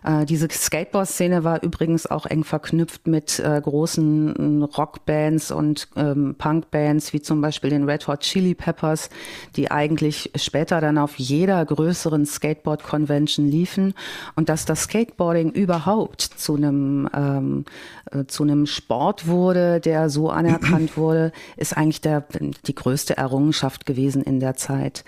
[0.04, 7.14] Äh, diese Skateboard-Szene war übrigens auch eng verknüpft mit äh, großen Rockbands und ähm, Punkbands,
[7.14, 9.10] wie zum Beispiel den Red Hot Chili Peppers,
[9.56, 13.94] die eigentlich später dann auf jeder größeren Skateboard-Convention liefen.
[14.36, 17.66] Und dass das Skateboarding überhaupt zu einem ähm,
[18.12, 22.26] äh, zu einem Sport wurde, der so anerkannt wurde, ist eigentlich der,
[22.66, 25.04] die größte Errungenschaft gewesen in der Zeit.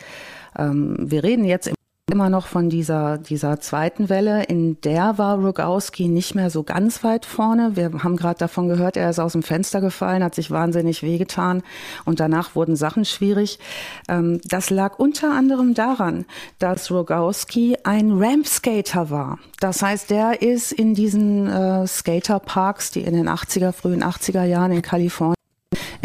[0.58, 1.76] Ähm, wir reden jetzt im
[2.12, 4.44] immer noch von dieser, dieser zweiten Welle.
[4.44, 7.76] In der war Rogowski nicht mehr so ganz weit vorne.
[7.76, 11.63] Wir haben gerade davon gehört, er ist aus dem Fenster gefallen, hat sich wahnsinnig wehgetan
[12.06, 13.58] und danach wurden Sachen schwierig.
[14.08, 16.26] Ähm, das lag unter anderem daran,
[16.60, 19.39] dass Rogowski ein Rampskater war.
[19.60, 24.72] Das heißt, der ist in diesen äh, Skaterparks, die in den 80er, frühen 80er Jahren
[24.72, 25.35] in Kalifornien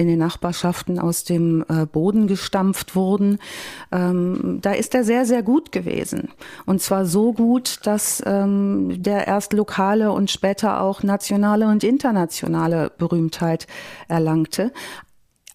[0.00, 3.38] in den Nachbarschaften aus dem äh, Boden gestampft wurden.
[3.92, 6.30] Ähm, da ist er sehr, sehr gut gewesen.
[6.64, 12.90] Und zwar so gut, dass ähm, der erst lokale und später auch nationale und internationale
[12.96, 13.66] Berühmtheit
[14.08, 14.72] erlangte.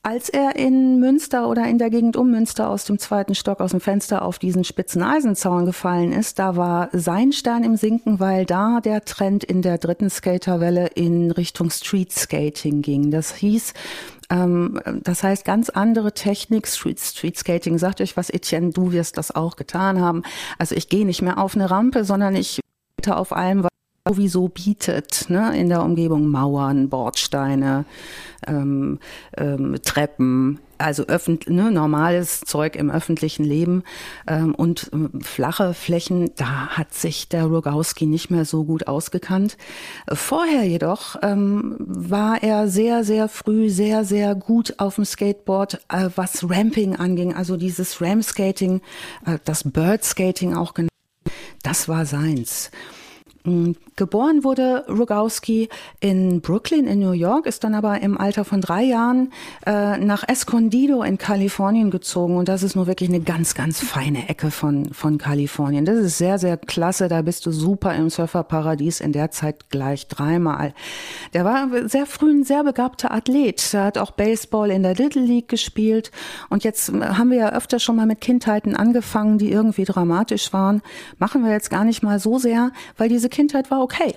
[0.05, 3.71] Als er in Münster oder in der Gegend um Münster aus dem zweiten Stock aus
[3.71, 8.45] dem Fenster auf diesen spitzen Eisenzaun gefallen ist, da war sein Stern im Sinken, weil
[8.45, 13.09] da der Trend in der dritten Skaterwelle in Richtung Street Skating ging.
[13.09, 13.73] Das hieß,
[14.29, 17.79] ähm, das heißt ganz andere Technik, Street, Street Skating.
[17.79, 20.21] Sagt euch was, Etienne, du wirst das auch getan haben.
[20.59, 22.59] Also ich gehe nicht mehr auf eine Rampe, sondern ich
[23.07, 23.69] auf allem, was
[24.07, 27.85] sowieso bietet, ne, in der Umgebung Mauern, Bordsteine,
[28.45, 28.99] ähm,
[29.35, 33.81] ähm, Treppen, also öffentlich, ne, normales Zeug im öffentlichen Leben
[34.27, 39.57] ähm, und ähm, flache Flächen, da hat sich der Rogowski nicht mehr so gut ausgekannt.
[40.13, 46.09] Vorher jedoch ähm, war er sehr, sehr früh sehr, sehr gut auf dem Skateboard, äh,
[46.15, 48.81] was Ramping anging, also dieses Ramskating,
[49.25, 50.91] äh, das Birdskating auch genannt.
[51.63, 52.69] Das war seins.
[53.45, 55.69] Mm, geboren wurde Rogowski
[56.01, 59.31] in Brooklyn in New York, ist dann aber im Alter von drei Jahren
[59.65, 64.27] äh, nach Escondido in Kalifornien gezogen und das ist nur wirklich eine ganz, ganz feine
[64.27, 65.85] Ecke von, von Kalifornien.
[65.85, 70.07] Das ist sehr, sehr klasse, da bist du super im Surferparadies in der Zeit gleich
[70.07, 70.73] dreimal.
[71.33, 75.23] Der war sehr früh ein sehr begabter Athlet, er hat auch Baseball in der Little
[75.23, 76.11] League gespielt
[76.49, 80.51] und jetzt äh, haben wir ja öfter schon mal mit Kindheiten angefangen, die irgendwie dramatisch
[80.51, 80.81] waren.
[81.17, 84.15] Machen wir jetzt gar nicht mal so sehr, weil diese Kindheit war okay.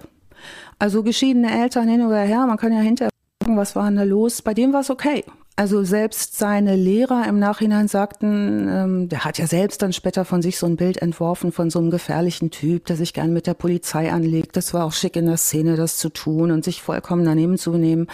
[0.78, 4.02] Also geschiedene Eltern hin oder her, man kann ja hinterher gucken, was war denn da
[4.02, 4.42] los.
[4.42, 5.24] Bei dem war es okay.
[5.58, 10.40] Also selbst seine Lehrer im Nachhinein sagten, ähm, der hat ja selbst dann später von
[10.40, 13.54] sich so ein Bild entworfen von so einem gefährlichen Typ, der sich gern mit der
[13.54, 14.56] Polizei anlegt.
[14.56, 17.72] Das war auch schick in der Szene, das zu tun und sich vollkommen daneben zu
[17.72, 18.06] nehmen.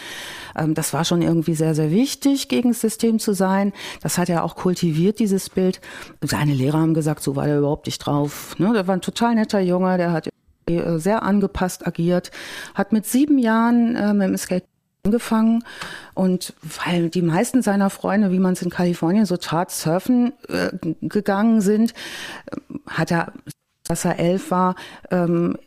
[0.57, 3.75] Ähm, das war schon irgendwie sehr, sehr wichtig, gegen das System zu sein.
[4.01, 5.83] Das hat er auch kultiviert, dieses Bild.
[6.23, 8.59] Seine Lehrer haben gesagt, so war der überhaupt nicht drauf.
[8.59, 8.73] Ne?
[8.73, 10.31] Der war ein total netter Junge, der hat
[10.68, 12.31] sehr angepasst agiert,
[12.74, 14.64] hat mit sieben Jahren äh, mit dem Skate
[15.05, 15.62] angefangen
[16.14, 20.70] und weil die meisten seiner Freunde, wie man es in Kalifornien so tat, surfen äh,
[21.03, 21.92] gegangen sind,
[22.46, 22.57] äh,
[22.88, 23.33] hat er
[23.87, 24.77] dass er elf war,
[25.11, 25.59] ähm,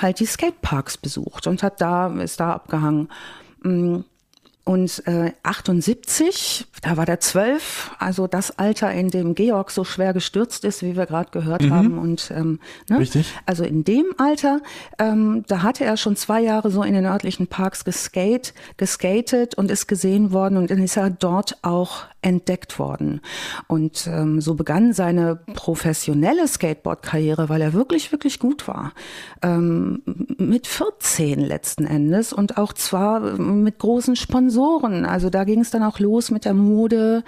[0.00, 3.10] halt die Skateparks besucht und hat da, ist da abgehangen.
[4.66, 10.12] Und äh, 78, da war der zwölf, also das Alter, in dem Georg so schwer
[10.12, 11.70] gestürzt ist, wie wir gerade gehört mhm.
[11.72, 11.98] haben.
[11.98, 12.58] Und ähm,
[12.90, 12.98] ne?
[12.98, 13.32] Richtig.
[13.46, 14.60] Also in dem Alter,
[14.98, 19.70] ähm, da hatte er schon zwei Jahre so in den örtlichen Parks geskate, geskatet und
[19.70, 23.20] ist gesehen worden und dann ist er dort auch entdeckt worden.
[23.68, 28.92] Und ähm, so begann seine professionelle Skateboard-Karriere, weil er wirklich, wirklich gut war.
[29.42, 30.02] Ähm,
[30.36, 35.04] mit 14 letzten Endes und auch zwar mit großen Sponsoren.
[35.04, 37.22] Also da ging es dann auch los mit der Mode,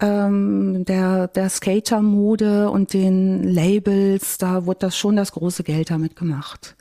[0.00, 4.36] ähm, der, der Skater-Mode und den Labels.
[4.36, 6.76] Da wurde das schon das große Geld damit gemacht.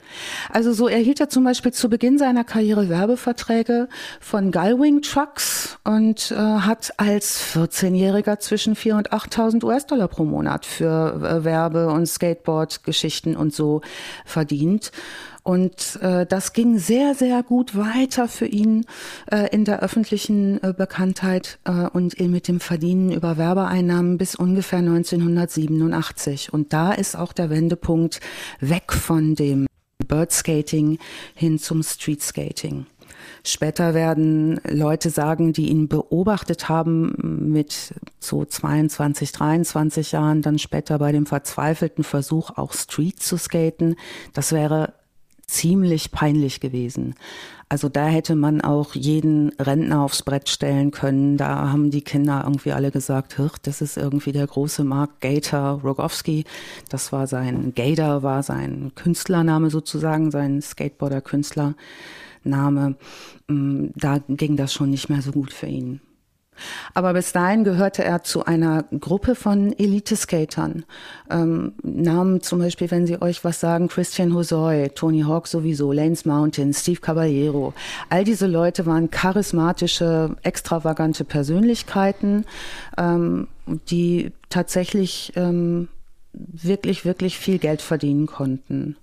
[0.50, 3.88] Also so erhielt er zum Beispiel zu Beginn seiner Karriere Werbeverträge
[4.19, 10.65] von Gullwing Trucks und äh, hat als 14-Jähriger zwischen 4.000 und 8.000 US-Dollar pro Monat
[10.65, 13.82] für äh, Werbe- und Skateboard-Geschichten und so
[14.26, 14.91] verdient.
[15.43, 18.86] Und äh, das ging sehr, sehr gut weiter für ihn
[19.32, 24.80] äh, in der öffentlichen äh, Bekanntheit äh, und mit dem Verdienen über Werbeeinnahmen bis ungefähr
[24.80, 26.54] 1987.
[26.54, 28.19] Und da ist auch der Wendepunkt
[28.60, 29.65] weg von dem
[30.02, 31.00] Birdskating
[31.36, 32.86] hin zum Streetskating.
[33.44, 41.00] Später werden Leute sagen, die ihn beobachtet haben mit so 22, 23 Jahren, dann später
[41.00, 43.96] bei dem verzweifelten Versuch, auch Street zu skaten,
[44.34, 44.94] das wäre
[45.48, 47.16] ziemlich peinlich gewesen.
[47.72, 51.38] Also da hätte man auch jeden Rentner aufs Brett stellen können.
[51.38, 56.44] Da haben die Kinder irgendwie alle gesagt, das ist irgendwie der große Mark Gator Rogowski.
[56.90, 62.96] Das war sein, Gator war sein Künstlername sozusagen, sein Skateboarder-Künstlername.
[63.48, 66.02] Mm, da ging das schon nicht mehr so gut für ihn.
[66.93, 70.86] Aber bis dahin gehörte er zu einer Gruppe von Elite-Skatern.
[71.30, 76.26] Ähm, Namen zum Beispiel, wenn sie euch was sagen, Christian Hosoi, Tony Hawk sowieso, Lanes
[76.26, 77.74] Mountain, Steve Caballero.
[78.10, 82.45] All diese Leute waren charismatische, extravagante Persönlichkeiten,
[82.97, 83.47] ähm,
[83.89, 85.88] die tatsächlich ähm,
[86.34, 88.95] wirklich, wirklich viel Geld verdienen konnten.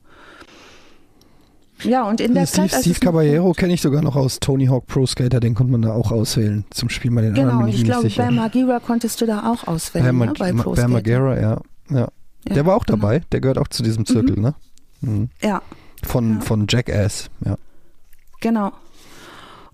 [1.82, 2.82] Ja, und in der Steve, Zeit.
[2.82, 5.92] Steve Caballero kenne ich sogar noch aus Tony Hawk Pro Skater, den konnte man da
[5.92, 6.64] auch auswählen.
[6.70, 7.70] Zum Spiel bei den genau, anderen.
[7.70, 10.18] Genau, ich glaube, bei Magira konntest du da auch auswählen.
[10.18, 11.60] Bei, ne, bei Pro bei Magira, ja.
[11.90, 11.98] ja.
[11.98, 12.08] ja.
[12.54, 12.98] Der war auch genau.
[12.98, 14.42] dabei, der gehört auch zu diesem Zirkel, mhm.
[14.42, 14.54] ne?
[15.00, 15.28] Mhm.
[15.42, 15.62] Ja.
[16.02, 16.40] Von, ja.
[16.40, 17.56] von Jackass, ja.
[18.40, 18.72] Genau.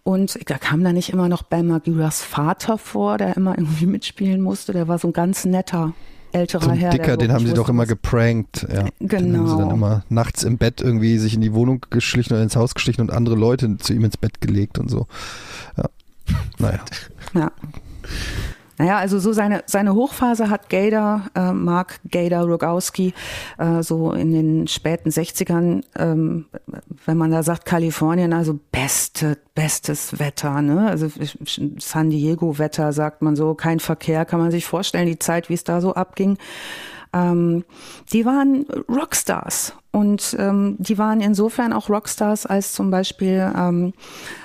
[0.02, 4.40] Und da kam da nicht immer noch Ben Magiras Vater vor, der immer irgendwie mitspielen
[4.40, 4.72] musste.
[4.72, 5.94] Der war so ein ganz netter
[6.34, 6.90] älterer so Herr.
[6.90, 8.66] Dicker, den haben sie doch immer geprankt.
[8.72, 8.84] Ja.
[8.98, 9.22] Genau.
[9.22, 12.42] Den haben sie dann immer nachts im Bett irgendwie sich in die Wohnung geschlichen oder
[12.42, 15.06] ins Haus geschlichen und andere Leute zu ihm ins Bett gelegt und so.
[15.76, 15.84] Ja.
[16.58, 16.80] Naja.
[17.34, 17.52] Ja.
[18.78, 23.14] Naja, also so seine, seine Hochphase hat Gator, äh, Mark Gator Rogowski,
[23.58, 26.46] äh, so in den späten 60ern, ähm,
[27.06, 30.88] wenn man da sagt Kalifornien, also beste, bestes Wetter, ne?
[30.88, 31.08] Also
[31.78, 35.54] San Diego Wetter sagt man so, kein Verkehr, kann man sich vorstellen, die Zeit, wie
[35.54, 36.38] es da so abging.
[37.12, 37.64] Ähm,
[38.12, 43.92] die waren Rockstars Und ähm, die waren insofern auch Rockstars, als zum Beispiel ähm,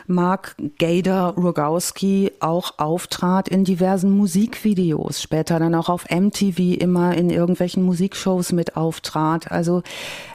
[0.06, 7.32] Mark Gader Rogowski auch auftrat in diversen Musikvideos, später dann auch auf MTV immer in
[7.32, 9.52] irgendwelchen Musikshows mit auftrat.
[9.52, 9.82] Also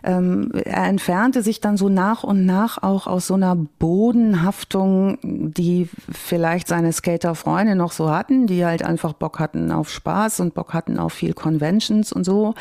[0.03, 5.89] ähm, er entfernte sich dann so nach und nach auch aus so einer Bodenhaftung, die
[6.11, 10.75] vielleicht seine Skaterfreunde noch so hatten, die halt einfach Bock hatten auf Spaß und Bock
[10.75, 12.57] hatten auf viel Conventions und so.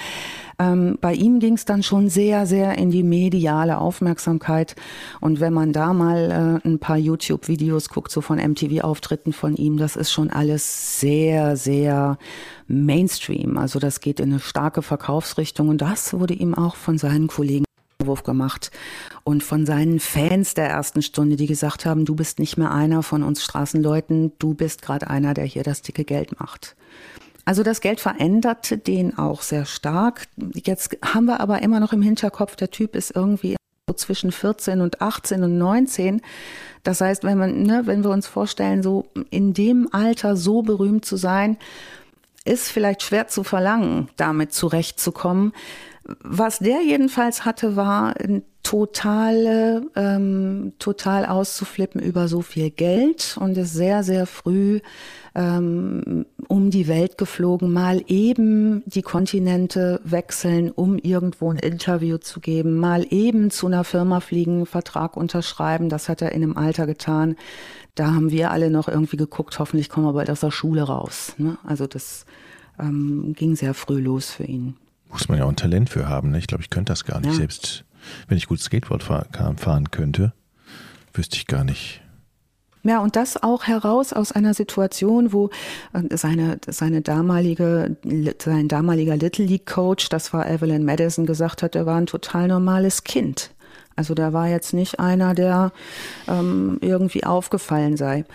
[0.60, 4.76] Ähm, bei ihm ging es dann schon sehr, sehr in die mediale Aufmerksamkeit.
[5.20, 9.78] Und wenn man da mal äh, ein paar YouTube-Videos guckt, so von MTV-Auftritten von ihm,
[9.78, 12.18] das ist schon alles sehr, sehr
[12.68, 13.58] Mainstream.
[13.58, 15.70] Also das geht in eine starke Verkaufsrichtung.
[15.70, 17.66] Und das wurde ihm auch von seinen Kollegen
[18.04, 18.72] Vorwurf gemacht
[19.24, 23.02] und von seinen Fans der ersten Stunde, die gesagt haben, du bist nicht mehr einer
[23.02, 26.76] von uns Straßenleuten, du bist gerade einer, der hier das dicke Geld macht.
[27.46, 30.28] Also das Geld veränderte den auch sehr stark.
[30.54, 33.56] Jetzt haben wir aber immer noch im Hinterkopf, der Typ ist irgendwie
[33.88, 36.22] so zwischen 14 und 18 und 19.
[36.84, 41.06] Das heißt, wenn man, ne, wenn wir uns vorstellen, so in dem Alter so berühmt
[41.06, 41.58] zu sein,
[42.46, 45.54] ist vielleicht schwer zu verlangen, damit zurechtzukommen.
[46.20, 48.14] Was der jedenfalls hatte, war
[48.64, 54.82] totale, ähm, total auszuflippen über so viel Geld und ist sehr, sehr früh
[55.36, 62.40] ähm, um die Welt geflogen, mal eben die Kontinente wechseln, um irgendwo ein Interview zu
[62.40, 65.90] geben, mal eben zu einer Firma fliegen, einen Vertrag unterschreiben.
[65.90, 67.36] Das hat er in einem Alter getan.
[67.96, 71.34] Da haben wir alle noch irgendwie geguckt, hoffentlich kommen wir bald aus der Schule raus.
[71.38, 71.58] Ne?
[71.64, 72.26] Also das
[72.80, 74.76] ähm, ging sehr früh los für ihn.
[75.10, 76.32] Muss man ja auch ein Talent für haben.
[76.32, 76.40] Ne?
[76.40, 77.32] Ich glaube, ich könnte das gar nicht.
[77.34, 77.38] Ja.
[77.38, 77.86] Selbst
[78.28, 80.34] wenn ich gut Skateboard fahren könnte,
[81.14, 82.03] wüsste ich gar nicht,
[82.84, 85.50] ja, und das auch heraus aus einer Situation, wo
[85.94, 87.96] äh, seine, seine damalige,
[88.42, 92.48] sein damaliger Little League Coach, das war Evelyn Madison, gesagt hat, er war ein total
[92.50, 93.52] normales Kind.
[93.96, 95.72] Also da war jetzt nicht einer, der
[96.28, 98.26] ähm, irgendwie aufgefallen sei.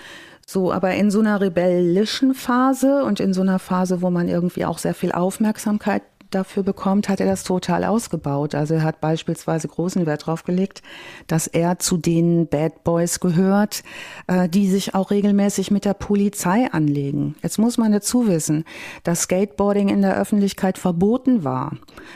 [0.46, 4.64] So, aber in so einer rebellischen Phase und in so einer Phase, wo man irgendwie
[4.64, 8.54] auch sehr viel Aufmerksamkeit dafür bekommt, hat er das total ausgebaut.
[8.54, 10.82] Also er hat beispielsweise großen Wert darauf gelegt,
[11.26, 13.82] dass er zu den Bad Boys gehört,
[14.26, 17.34] äh, die sich auch regelmäßig mit der Polizei anlegen.
[17.42, 18.64] Jetzt muss man dazu wissen,
[19.04, 21.72] dass Skateboarding in der Öffentlichkeit verboten war.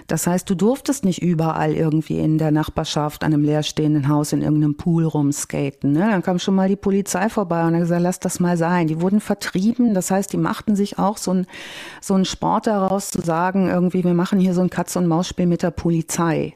[0.06, 4.42] Das heißt, du durftest nicht überall irgendwie in der Nachbarschaft an einem leerstehenden Haus in
[4.42, 5.92] irgendeinem Pool rumskaten.
[5.92, 6.08] Ne?
[6.10, 8.86] Dann kam schon mal die Polizei vorbei und hat gesagt, lass das mal sein.
[8.86, 9.94] Die wurden vertrieben.
[9.94, 11.46] Das heißt, die machten sich auch so ein,
[12.00, 15.70] so ein Sport daraus zu sagen, irgendwie wir machen hier so ein Katz-und-Maus-Spiel mit der
[15.70, 16.54] Polizei.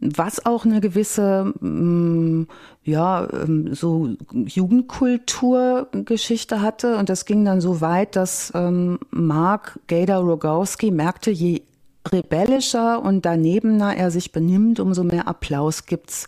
[0.00, 2.46] Was auch eine gewisse, mm,
[2.84, 6.96] ja, ähm, so Jugendkulturgeschichte hatte.
[6.96, 11.60] Und das ging dann so weit, dass ähm, Mark Gader Rogowski merkte, je
[12.10, 16.26] rebellischer und danebener er sich benimmt, umso mehr Applaus gibt's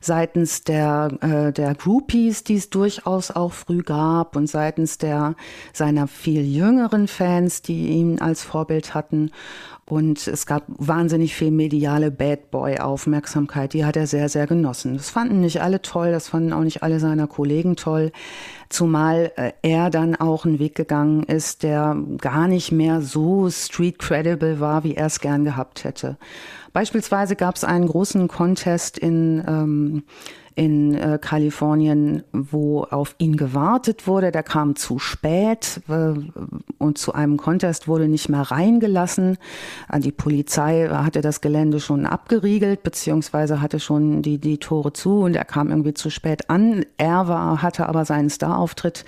[0.00, 5.34] seitens der, äh, der Groupies, die es durchaus auch früh gab und seitens der
[5.72, 9.30] seiner viel jüngeren Fans, die ihn als Vorbild hatten.
[9.90, 13.72] Und es gab wahnsinnig viel mediale Bad Boy Aufmerksamkeit.
[13.72, 14.96] Die hat er sehr, sehr genossen.
[14.96, 16.12] Das fanden nicht alle toll.
[16.12, 18.12] Das fanden auch nicht alle seiner Kollegen toll.
[18.68, 23.98] Zumal äh, er dann auch einen Weg gegangen ist, der gar nicht mehr so street
[23.98, 26.18] credible war, wie er es gern gehabt hätte.
[26.72, 30.02] Beispielsweise gab es einen großen Contest in ähm,
[30.60, 34.30] in äh, Kalifornien, wo auf ihn gewartet wurde.
[34.30, 36.12] Der kam zu spät äh,
[36.78, 39.38] und zu einem Contest wurde nicht mehr reingelassen.
[39.90, 45.20] Äh, die Polizei hatte das Gelände schon abgeriegelt, beziehungsweise hatte schon die, die Tore zu
[45.20, 46.84] und er kam irgendwie zu spät an.
[46.98, 49.04] Er war, hatte aber seinen Star-Auftritt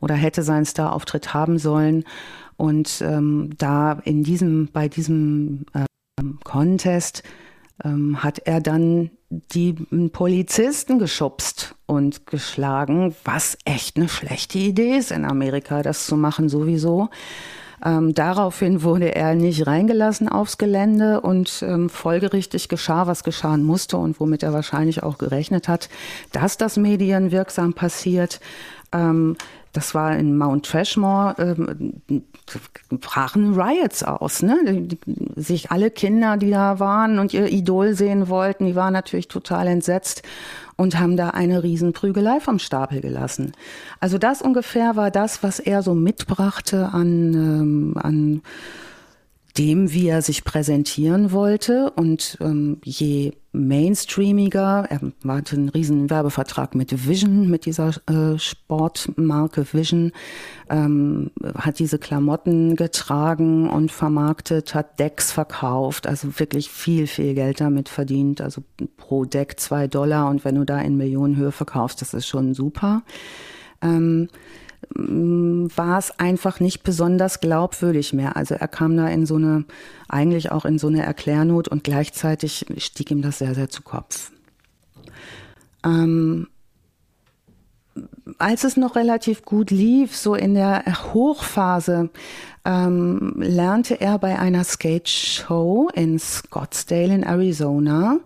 [0.00, 2.04] oder hätte seinen Star-Auftritt haben sollen.
[2.56, 5.86] Und ähm, da in diesem, bei diesem ähm,
[6.44, 7.22] Contest
[7.84, 9.74] ähm, hat er dann die
[10.12, 16.48] Polizisten geschubst und geschlagen, was echt eine schlechte Idee ist in Amerika, das zu machen
[16.48, 17.10] sowieso.
[17.84, 23.98] Ähm, daraufhin wurde er nicht reingelassen aufs Gelände und ähm, folgerichtig geschah, was geschahen musste
[23.98, 25.90] und womit er wahrscheinlich auch gerechnet hat,
[26.32, 28.40] dass das medienwirksam passiert.
[28.92, 29.36] Ähm,
[29.76, 32.00] das war in Mount Trashmore, ähm,
[32.88, 34.42] brachen Riots aus.
[34.42, 34.88] Ne?
[35.36, 39.66] Sich alle Kinder, die da waren und ihr Idol sehen wollten, die waren natürlich total
[39.66, 40.22] entsetzt
[40.76, 43.52] und haben da eine Riesenprügelei vom Stapel gelassen.
[44.00, 48.42] Also das ungefähr war das, was er so mitbrachte an, ähm, an
[49.58, 51.90] dem, wie er sich präsentieren wollte.
[51.96, 59.66] Und ähm, je mainstreamiger, er hatte einen riesen Werbevertrag mit Vision, mit dieser äh, Sportmarke
[59.72, 60.12] Vision,
[60.68, 67.60] ähm, hat diese Klamotten getragen und vermarktet, hat Decks verkauft, also wirklich viel, viel Geld
[67.60, 68.40] damit verdient.
[68.40, 68.62] Also
[68.96, 73.02] pro Deck zwei Dollar und wenn du da in Millionenhöhe verkaufst, das ist schon super.
[73.82, 74.28] Ähm,
[74.94, 78.36] war es einfach nicht besonders glaubwürdig mehr.
[78.36, 79.64] Also er kam da in so eine,
[80.08, 84.30] eigentlich auch in so eine Erklärnot und gleichzeitig stieg ihm das sehr, sehr zu Kopf.
[85.84, 86.48] Ähm,
[88.38, 90.84] als es noch relativ gut lief, so in der
[91.14, 92.10] Hochphase,
[92.64, 98.18] ähm, lernte er bei einer Skate Show in Scottsdale in Arizona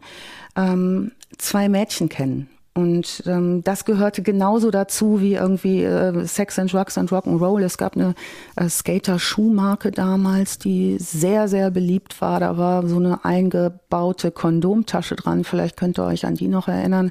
[0.56, 2.48] ähm, zwei Mädchen kennen.
[2.72, 7.64] Und ähm, das gehörte genauso dazu wie irgendwie äh, Sex and Drugs and Rock'n'Roll.
[7.64, 8.14] Es gab eine
[8.54, 12.38] äh, Skater-Schuhmarke damals, die sehr, sehr beliebt war.
[12.38, 15.42] Da war so eine eingebaute Kondomtasche dran.
[15.42, 17.10] Vielleicht könnt ihr euch an die noch erinnern.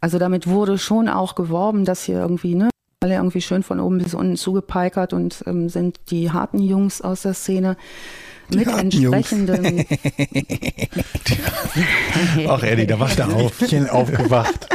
[0.00, 3.98] Also damit wurde schon auch geworben, dass hier irgendwie, ne, alle irgendwie schön von oben
[3.98, 7.76] bis unten zugepeikert und ähm, sind die harten Jungs aus der Szene
[8.50, 9.86] mit entsprechenden.
[12.48, 13.62] Ach, Eddie, da wacht er auf.
[13.90, 14.68] aufgewacht.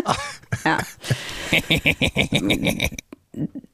[0.65, 0.78] ja.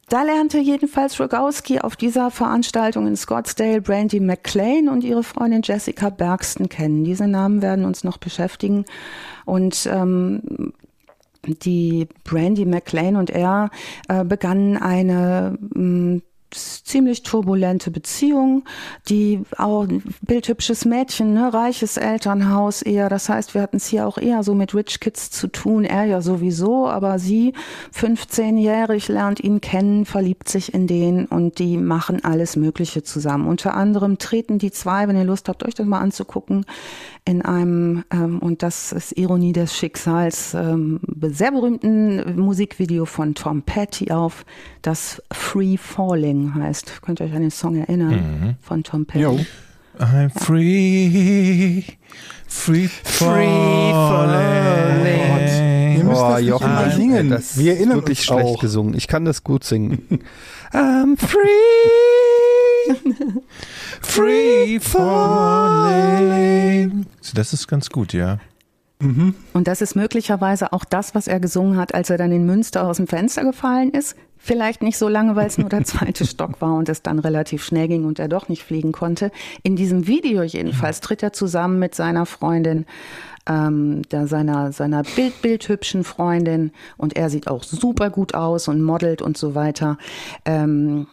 [0.07, 6.11] Da lernte jedenfalls Rogowski auf dieser Veranstaltung in Scottsdale Brandy McLean und ihre Freundin Jessica
[6.11, 7.03] Bergston kennen.
[7.03, 8.85] Diese Namen werden uns noch beschäftigen.
[9.45, 10.73] Und ähm,
[11.47, 13.69] die Brandy McLean und er
[14.07, 16.21] äh, begannen eine mh,
[16.55, 18.63] ziemlich turbulente Beziehung,
[19.09, 19.87] die auch
[20.21, 23.09] bildhübsches Mädchen, ne, reiches Elternhaus eher.
[23.09, 25.83] Das heißt, wir hatten es hier auch eher so mit Rich Kids zu tun.
[25.83, 27.53] Er ja sowieso, aber sie,
[27.93, 33.47] 15-jährig, lernt ihn kennen, verliebt sich in den und die machen alles Mögliche zusammen.
[33.47, 36.65] Unter anderem treten die zwei, wenn ihr Lust habt, euch das mal anzugucken,
[37.25, 43.63] in einem, ähm, und das ist Ironie des Schicksals, ähm, sehr berühmten Musikvideo von Tom
[43.63, 44.45] Petty auf,
[44.83, 47.01] das Free Falling heißt.
[47.01, 48.55] Könnt ihr euch an den Song erinnern mhm.
[48.61, 49.23] von Tom Petty?
[49.23, 49.39] Jo.
[49.97, 51.83] I'm free,
[52.47, 55.05] free, free falling.
[55.97, 57.29] Ihr müsst das Jochen, mal singen.
[57.29, 58.59] Das Wir erinnern wirklich uns schlecht auch.
[58.59, 58.93] gesungen.
[58.95, 60.01] Ich kann das gut singen.
[60.73, 61.39] I'm free.
[64.01, 66.25] Free falling.
[67.33, 68.39] Das ist ganz gut, ja.
[68.99, 69.35] Mhm.
[69.53, 72.87] Und das ist möglicherweise auch das, was er gesungen hat, als er dann in Münster
[72.87, 74.15] aus dem Fenster gefallen ist.
[74.37, 77.63] Vielleicht nicht so lange, weil es nur der zweite Stock war und es dann relativ
[77.63, 79.31] schnell ging und er doch nicht fliegen konnte.
[79.63, 82.85] In diesem Video jedenfalls tritt er zusammen mit seiner Freundin,
[83.47, 88.81] ähm, der, seiner, seiner Bild, bildhübschen Freundin und er sieht auch super gut aus und
[88.81, 89.97] modelt und so weiter.
[90.45, 91.07] Ähm,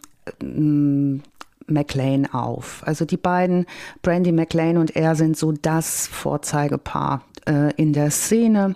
[1.67, 2.81] McLean auf.
[2.85, 3.65] Also die beiden,
[4.01, 8.75] Brandy McLean und er, sind so das Vorzeigepaar äh, in der Szene,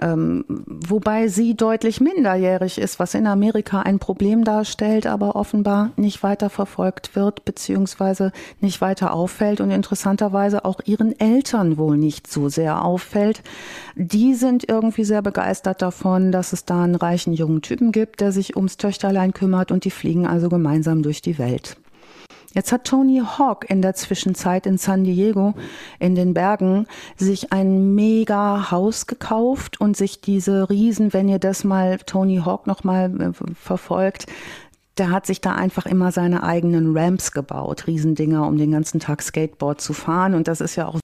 [0.00, 6.22] ähm, wobei sie deutlich minderjährig ist, was in Amerika ein Problem darstellt, aber offenbar nicht
[6.22, 12.48] weiter verfolgt wird, beziehungsweise nicht weiter auffällt und interessanterweise auch ihren Eltern wohl nicht so
[12.48, 13.42] sehr auffällt.
[13.94, 18.32] Die sind irgendwie sehr begeistert davon, dass es da einen reichen jungen Typen gibt, der
[18.32, 21.76] sich ums Töchterlein kümmert und die fliegen also gemeinsam durch die Welt.
[22.54, 25.54] Jetzt hat Tony Hawk in der Zwischenzeit in San Diego
[25.98, 26.86] in den Bergen
[27.16, 32.66] sich ein mega Haus gekauft und sich diese Riesen, wenn ihr das mal Tony Hawk
[32.66, 34.26] noch mal äh, verfolgt,
[34.98, 39.22] der hat sich da einfach immer seine eigenen Ramps gebaut, Riesendinger, um den ganzen Tag
[39.22, 40.34] Skateboard zu fahren.
[40.34, 40.98] Und das ist ja auch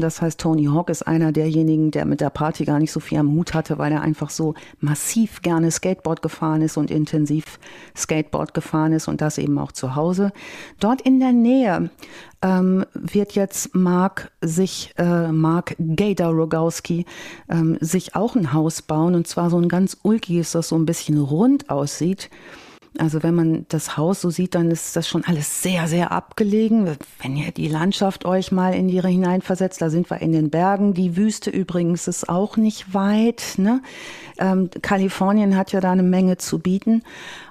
[0.00, 3.18] das heißt, Tony Hawk ist einer derjenigen, der mit der Party gar nicht so viel
[3.18, 7.58] am Hut hatte, weil er einfach so massiv gerne Skateboard gefahren ist und intensiv
[7.96, 10.32] Skateboard gefahren ist und das eben auch zu Hause.
[10.80, 11.90] Dort in der Nähe
[12.42, 17.06] ähm, wird jetzt Mark sich, äh, Mark Gator Rogowski,
[17.48, 20.86] ähm, sich auch ein Haus bauen und zwar so ein ganz ulkiges, das so ein
[20.86, 22.30] bisschen rund aussieht.
[22.98, 26.96] Also wenn man das Haus so sieht, dann ist das schon alles sehr, sehr abgelegen.
[27.20, 30.94] Wenn ihr die Landschaft euch mal in die hineinversetzt, da sind wir in den Bergen.
[30.94, 33.54] Die Wüste übrigens ist auch nicht weit.
[33.58, 33.82] Ne?
[34.38, 37.02] Ähm, Kalifornien hat ja da eine Menge zu bieten.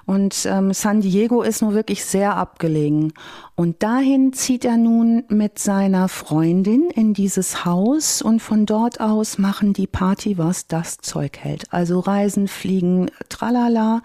[0.06, 3.12] Und ähm, San Diego ist nur wirklich sehr abgelegen.
[3.56, 9.38] Und dahin zieht er nun mit seiner Freundin in dieses Haus und von dort aus
[9.38, 11.64] machen die Party, was das Zeug hält.
[11.72, 14.02] Also reisen, fliegen, tralala,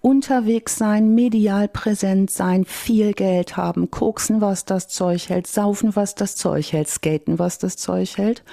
[0.00, 6.14] unterwegs sein, medial präsent sein, viel Geld haben, koksen, was das Zeug hält, saufen, was
[6.14, 8.44] das Zeug hält, skaten, was das Zeug hält.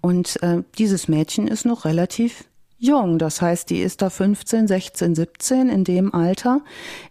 [0.00, 2.44] Und äh, dieses Mädchen ist noch relativ
[2.78, 3.18] jung.
[3.18, 6.60] Das heißt, die ist da 15, 16, 17 in dem Alter.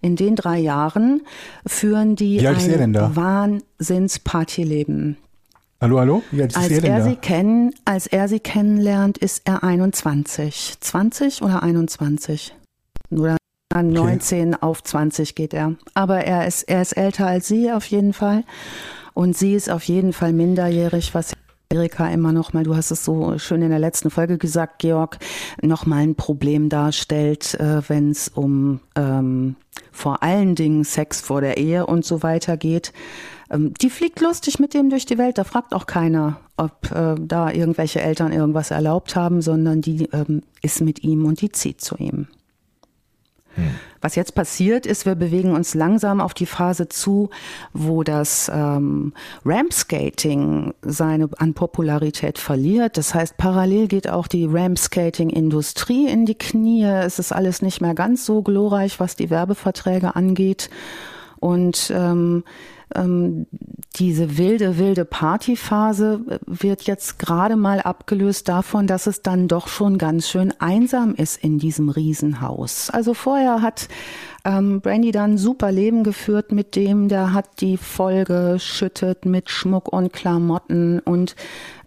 [0.01, 1.21] In den drei Jahren
[1.65, 5.17] führen die ein Wahnsinnspartyleben.
[5.81, 6.23] Hallo, hallo?
[6.31, 7.05] Wie alt ist Als er denn er, da?
[7.05, 10.75] sie kennen, als er sie kennenlernt, ist er 21.
[10.79, 12.55] 20 oder 21?
[13.11, 13.37] Oder
[13.75, 15.75] 19 auf 20 geht er.
[15.93, 18.43] Aber er ist, er ist älter als sie auf jeden Fall.
[19.13, 21.33] Und sie ist auf jeden Fall minderjährig, was
[21.69, 25.17] Erika immer noch mal, du hast es so schön in der letzten Folge gesagt, Georg,
[25.61, 29.55] noch mal ein Problem darstellt, äh, wenn es um ähm,
[29.91, 32.93] vor allen Dingen Sex vor der Ehe und so weiter geht.
[33.49, 35.37] Ähm, die fliegt lustig mit dem durch die Welt.
[35.37, 40.43] Da fragt auch keiner, ob äh, da irgendwelche Eltern irgendwas erlaubt haben, sondern die ähm,
[40.61, 42.27] ist mit ihm und die zieht zu ihm.
[44.01, 47.29] Was jetzt passiert ist, wir bewegen uns langsam auf die Phase zu,
[47.73, 52.97] wo das ähm, Rampskating seine an Popularität verliert.
[52.97, 56.83] Das heißt, parallel geht auch die Rampskating-Industrie in die Knie.
[56.83, 60.69] Es ist alles nicht mehr ganz so glorreich, was die Werbeverträge angeht.
[61.39, 62.43] Und ähm,
[62.93, 63.47] ähm,
[63.95, 69.97] diese wilde, wilde Partyphase wird jetzt gerade mal abgelöst davon, dass es dann doch schon
[69.97, 72.89] ganz schön einsam ist in diesem Riesenhaus.
[72.89, 73.87] Also vorher hat
[74.43, 79.49] ähm, Brandy dann ein super Leben geführt mit dem, der hat die voll geschüttet mit
[79.49, 81.35] Schmuck und Klamotten und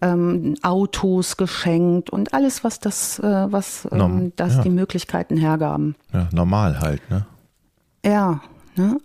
[0.00, 4.62] ähm, Autos geschenkt und alles, was das, äh, was ähm, Norm- das ja.
[4.62, 5.94] die Möglichkeiten hergaben.
[6.12, 7.26] Ja, normal halt, ne?
[8.04, 8.40] Ja,
[8.78, 8.98] ne?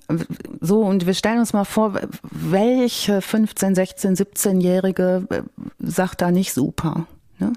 [0.61, 1.99] so und wir stellen uns mal vor,
[2.31, 5.41] welche 15, 16, 17-Jährige äh,
[5.79, 7.07] sagt da nicht super.
[7.39, 7.53] Ne?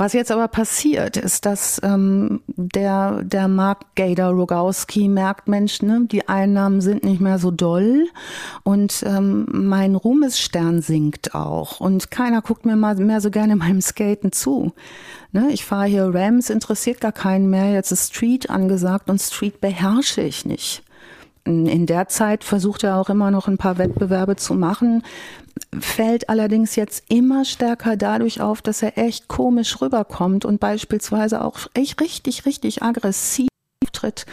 [0.00, 6.06] Was jetzt aber passiert, ist, dass ähm, der, der Mark Gator Rogowski merkt, Mensch, ne,
[6.10, 8.06] die Einnahmen sind nicht mehr so doll
[8.62, 13.82] und ähm, mein Ruhmesstern sinkt auch und keiner guckt mir mal mehr so gerne beim
[13.82, 14.72] Skaten zu.
[15.32, 19.60] Ne, ich fahre hier Rams, interessiert gar keinen mehr, jetzt ist Street angesagt und Street
[19.60, 20.82] beherrsche ich nicht.
[21.44, 25.02] In der Zeit versucht er auch immer noch ein paar Wettbewerbe zu machen,
[25.78, 31.58] fällt allerdings jetzt immer stärker dadurch auf, dass er echt komisch rüberkommt und beispielsweise auch
[31.74, 33.48] echt richtig, richtig aggressiv
[33.92, 34.26] tritt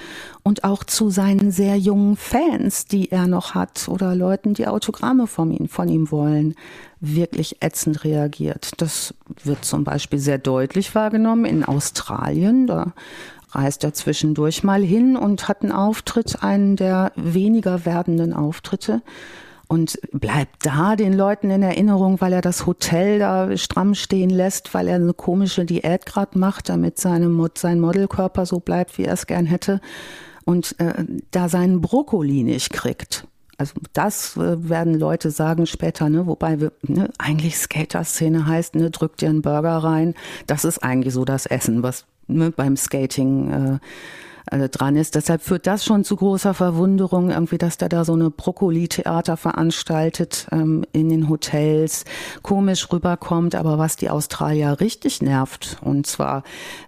[0.43, 5.27] und auch zu seinen sehr jungen Fans, die er noch hat oder Leuten, die Autogramme
[5.27, 6.55] von ihm, von ihm wollen,
[6.99, 8.81] wirklich ätzend reagiert.
[8.81, 12.67] Das wird zum Beispiel sehr deutlich wahrgenommen in Australien.
[12.67, 12.93] Da
[13.51, 19.01] reist er zwischendurch mal hin und hat einen Auftritt, einen der weniger werdenden Auftritte
[19.67, 24.73] und bleibt da den Leuten in Erinnerung, weil er das Hotel da stramm stehen lässt,
[24.73, 29.13] weil er eine komische Diät gerade macht, damit seine, sein Modelkörper so bleibt, wie er
[29.13, 29.81] es gern hätte
[30.45, 33.27] und äh, da seinen Brokkoli nicht kriegt.
[33.57, 38.91] Also das äh, werden Leute sagen später, ne, wobei wir, ne, eigentlich Skater-Szene heißt, ne,
[38.91, 40.13] drückt dir einen Burger rein.
[40.45, 43.79] Das ist eigentlich so das Essen, was ne, beim Skating äh,
[44.51, 45.15] äh, dran ist.
[45.15, 50.47] Deshalb führt das schon zu großer Verwunderung, irgendwie, dass der da so eine Brokkoli-Theater veranstaltet
[50.51, 52.05] ähm, in den Hotels,
[52.43, 56.43] komisch rüberkommt, aber was die Australier richtig nervt, und zwar,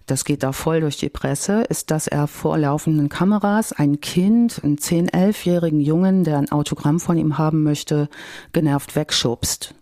[0.06, 4.62] das geht da voll durch die Presse, ist, dass er vor laufenden Kameras ein Kind,
[4.64, 8.10] einen 10-, 11-jährigen Jungen, der ein Autogramm von ihm haben möchte,
[8.54, 9.76] genervt wegschubst.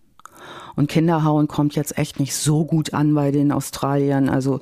[0.75, 4.29] Und Kinderhauen kommt jetzt echt nicht so gut an bei den Australiern.
[4.29, 4.59] Also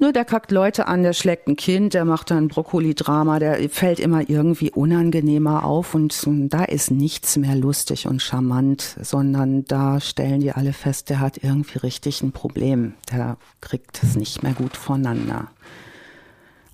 [0.00, 3.98] nur der kackt Leute an, der schlägt ein Kind, der macht dann Brokkoli-Drama, der fällt
[3.98, 6.14] immer irgendwie unangenehmer auf und
[6.52, 11.42] da ist nichts mehr lustig und charmant, sondern da stellen die alle fest, der hat
[11.42, 12.94] irgendwie richtig ein Problem.
[13.10, 15.48] Der kriegt es nicht mehr gut voneinander.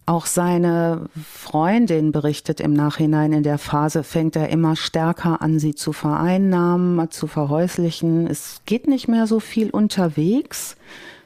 [0.06, 5.74] Auch seine Freundin berichtet im Nachhinein, in der Phase fängt er immer stärker an, sie
[5.74, 8.26] zu vereinnahmen, zu verhäuslichen.
[8.26, 10.76] Es geht nicht mehr so viel unterwegs.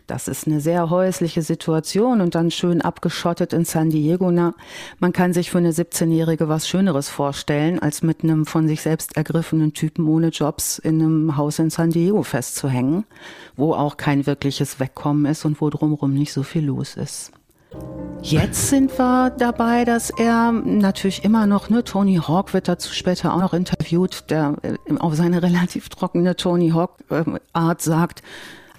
[0.08, 4.30] Das ist eine sehr häusliche Situation und dann schön abgeschottet in San Diego.
[4.30, 4.54] Na,
[4.98, 9.18] man kann sich für eine 17-Jährige was Schöneres vorstellen, als mit einem von sich selbst
[9.18, 13.04] ergriffenen Typen ohne Jobs in einem Haus in San Diego festzuhängen,
[13.54, 17.32] wo auch kein wirkliches Wegkommen ist und wo drumherum nicht so viel los ist.
[18.22, 23.34] Jetzt sind wir dabei, dass er natürlich immer noch, ne, Tony Hawk wird dazu später
[23.34, 28.22] auch noch interviewt, der äh, auf seine relativ trockene Tony Hawk äh, Art sagt,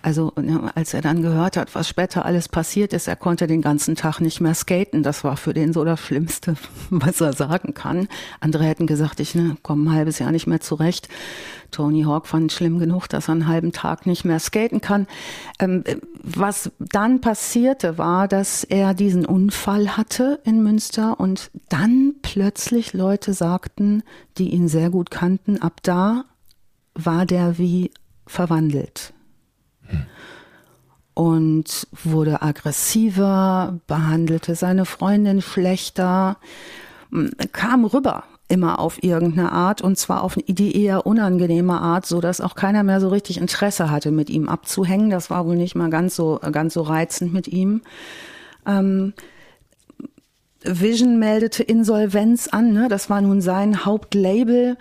[0.02, 3.62] also ne, als er dann gehört hat, was später alles passiert ist, er konnte den
[3.62, 5.04] ganzen Tag nicht mehr skaten.
[5.04, 6.56] Das war für den so das Schlimmste,
[6.90, 8.08] was er sagen kann.
[8.40, 11.10] Andere hätten gesagt, ich ne, komme ein halbes Jahr nicht mehr zurecht.
[11.72, 15.08] Tony Hawk fand schlimm genug, dass er einen halben Tag nicht mehr skaten kann.
[15.60, 15.84] Ähm,
[16.24, 23.34] was dann passierte, war, dass er diesen Unfall hatte in Münster und dann plötzlich Leute
[23.34, 24.04] sagten,
[24.38, 26.26] die ihn sehr gut kannten, ab da
[26.96, 27.92] war der wie
[28.26, 29.14] verwandelt.
[31.20, 36.38] Und wurde aggressiver, behandelte seine Freundin schlechter,
[37.52, 42.40] kam rüber immer auf irgendeine Art und zwar auf die eher unangenehme Art, so dass
[42.40, 45.10] auch keiner mehr so richtig Interesse hatte, mit ihm abzuhängen.
[45.10, 47.82] Das war wohl nicht mal ganz so ganz so reizend mit ihm.
[48.66, 49.12] Ähm,
[50.64, 52.88] Vision meldete Insolvenz an, ne?
[52.88, 54.78] das war nun sein Hauptlabel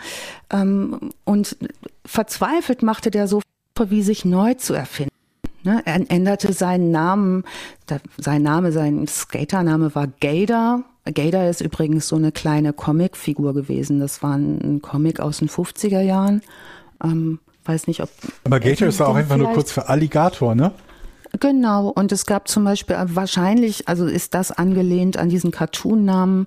[0.50, 1.56] ähm, und
[2.04, 3.42] verzweifelt machte der so
[3.88, 5.17] wie sich neu zu erfinden.
[5.64, 5.82] Ne?
[5.84, 7.44] Er änderte seinen Namen,
[7.88, 10.84] der, sein Name, sein Skatername war Gator.
[11.04, 14.00] Gator ist übrigens so eine kleine Comicfigur gewesen.
[14.00, 16.42] Das war ein Comic aus den 50er Jahren.
[17.02, 18.10] Ähm, weiß nicht, ob.
[18.44, 20.72] Aber Gator ist auch einfach nur kurz für Alligator, ne?
[21.40, 26.46] Genau, und es gab zum Beispiel äh, wahrscheinlich, also ist das angelehnt an diesen Cartoon-Namen.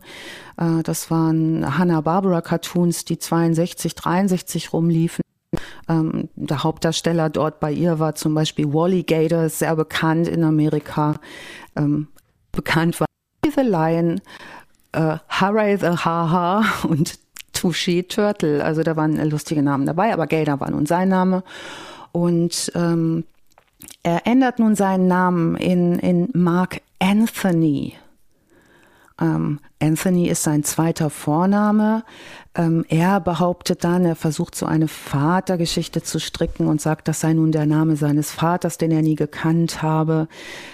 [0.57, 5.21] Äh, das waren Hanna-Barbera-Cartoons, die 62, 63 rumliefen.
[5.89, 11.15] Ähm, der Hauptdarsteller dort bei ihr war zum Beispiel Wally Gator, sehr bekannt in Amerika.
[11.75, 12.07] Ähm,
[12.51, 13.07] bekannt war
[13.43, 14.21] the Lion,
[14.93, 17.19] äh, Hurray the Haha und
[17.53, 18.63] Touché Turtle.
[18.63, 21.43] Also da waren lustige Namen dabei, aber Gator war nun sein Name.
[22.11, 23.25] Und ähm,
[24.03, 27.95] er ändert nun seinen Namen in, in Mark Anthony.
[29.21, 32.03] Ähm, Anthony ist sein zweiter Vorname.
[32.53, 37.33] Ähm, er behauptet dann, er versucht so eine Vatergeschichte zu stricken und sagt, das sei
[37.33, 40.27] nun der Name seines Vaters, den er nie gekannt habe.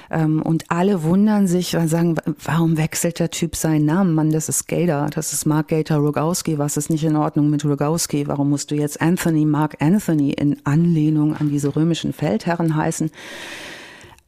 [0.09, 4.13] Ähm, und alle wundern sich und sagen, warum wechselt der Typ seinen Namen?
[4.13, 6.57] Mann, das ist Gator, das ist Mark Gator Rogowski.
[6.57, 8.27] Was ist nicht in Ordnung mit Rogowski?
[8.27, 13.11] Warum musst du jetzt Anthony, Mark Anthony in Anlehnung an diese römischen Feldherren heißen?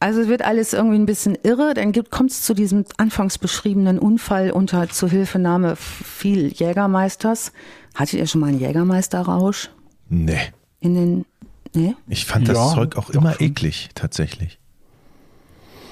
[0.00, 1.74] Also es wird alles irgendwie ein bisschen irre.
[1.74, 7.52] Dann kommt es zu diesem anfangs beschriebenen Unfall unter Zuhilfenahme viel Jägermeisters.
[7.94, 9.70] Hattet ihr schon mal einen Jägermeisterrausch?
[10.08, 10.40] Nee.
[10.80, 11.24] In den,
[11.74, 11.94] nee?
[12.08, 14.58] Ich fand das ja, Zeug auch immer eklig, tatsächlich.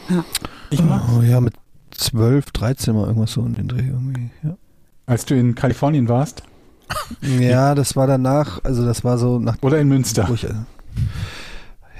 [0.08, 0.24] Ja.
[0.70, 1.02] Ich mag.
[1.14, 1.54] Oh, ja, mit
[1.90, 4.56] 12, 13 mal irgendwas so in den Dreh irgendwie, ja.
[5.04, 6.42] Als du in Kalifornien warst?
[7.20, 9.56] ja, das war danach, also das war so nach.
[9.60, 10.30] Oder in Münster.
[10.32, 10.46] Ich,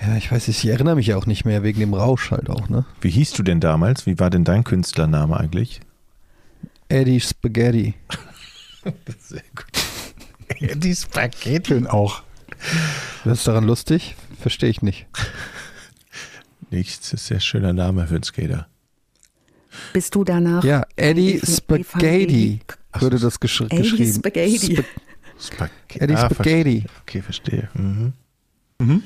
[0.03, 2.49] ja, ich weiß nicht, ich erinnere mich ja auch nicht mehr wegen dem Rausch halt
[2.51, 2.85] auch, ne?
[3.01, 4.07] Wie hieß du denn damals?
[4.07, 5.81] Wie war denn dein Künstlername eigentlich?
[6.89, 7.95] Eddie Spaghetti.
[9.19, 10.61] Sehr gut.
[10.61, 11.69] Eddie Spaghetti.
[11.69, 12.23] Schön auch.
[13.25, 14.17] Was ist daran lustig?
[14.41, 15.07] Verstehe ich nicht.
[16.71, 18.69] Nichts, ist ein sehr schöner Name für einen Skater.
[19.93, 20.63] Bist du danach?
[20.65, 22.61] Ja, Eddie Spaghetti
[22.99, 24.15] würde das gesch Eddie geschrieben.
[24.15, 24.75] Spaghetti.
[24.77, 24.85] Sp
[25.41, 26.01] Spaghetti.
[26.01, 26.85] Eddie ah, Spaghetti.
[27.03, 27.69] okay, verstehe.
[27.75, 28.13] Mhm.
[28.81, 29.03] Mhm.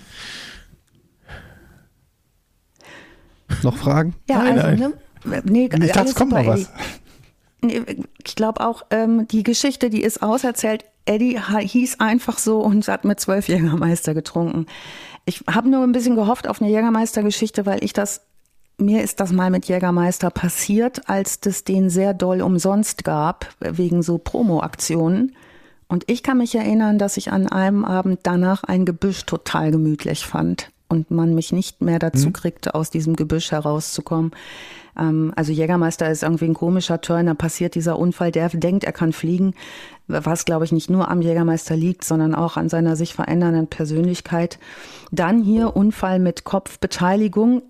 [3.62, 4.14] Noch Fragen?
[4.28, 4.92] Ja, nein, also, nein.
[5.24, 6.70] Ne, nee, ich dachte, kommt noch was.
[8.24, 10.84] Ich glaube auch, ähm, die Geschichte, die ist auserzählt.
[11.04, 14.66] Eddie hieß einfach so und hat mit zwölf Jägermeister getrunken.
[15.24, 18.22] Ich habe nur ein bisschen gehofft auf eine Jägermeister-Geschichte, weil ich das,
[18.78, 24.02] mir ist das mal mit Jägermeister passiert, als das den sehr doll umsonst gab, wegen
[24.02, 25.36] so Promo-Aktionen.
[25.86, 30.26] Und ich kann mich erinnern, dass ich an einem Abend danach ein Gebüsch total gemütlich
[30.26, 32.32] fand und man mich nicht mehr dazu mhm.
[32.34, 34.32] kriegte, aus diesem Gebüsch herauszukommen.
[34.96, 38.92] Ähm, also Jägermeister ist irgendwie ein komischer Turn, da passiert dieser Unfall, der denkt, er
[38.92, 39.54] kann fliegen,
[40.06, 44.58] was glaube ich nicht nur am Jägermeister liegt, sondern auch an seiner sich verändernden Persönlichkeit.
[45.10, 47.62] Dann hier Unfall mit Kopfbeteiligung.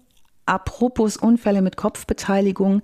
[0.44, 2.82] Apropos Unfälle mit Kopfbeteiligung,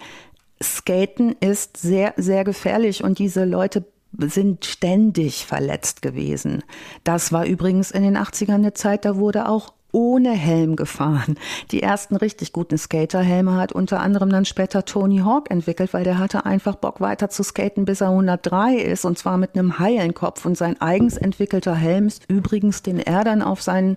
[0.63, 3.85] Skaten ist sehr, sehr gefährlich und diese Leute
[4.17, 6.63] sind ständig verletzt gewesen.
[7.03, 11.39] Das war übrigens in den 80ern eine Zeit, da wurde auch ohne Helm gefahren.
[11.71, 16.19] Die ersten richtig guten Skaterhelme hat unter anderem dann später Tony Hawk entwickelt, weil der
[16.19, 20.15] hatte einfach Bock weiter zu skaten, bis er 103 ist und zwar mit einem heilen
[20.15, 23.97] Kopf und sein eigens entwickelter Helm ist übrigens, den er dann auf seinen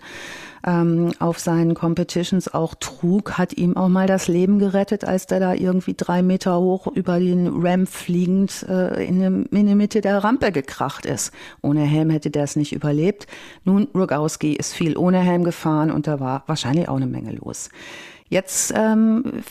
[0.65, 5.39] ähm, auf seinen Competitions auch trug, hat ihm auch mal das Leben gerettet, als der
[5.39, 10.01] da irgendwie drei Meter hoch über den Ramp fliegend äh, in, dem, in die Mitte
[10.01, 11.31] der Rampe gekracht ist.
[11.61, 13.27] Ohne Helm hätte der es nicht überlebt.
[13.63, 17.69] Nun, Rogowski ist viel ohne Helm gefahren und da war wahrscheinlich auch eine Menge los.
[18.29, 19.43] Jetzt ähm,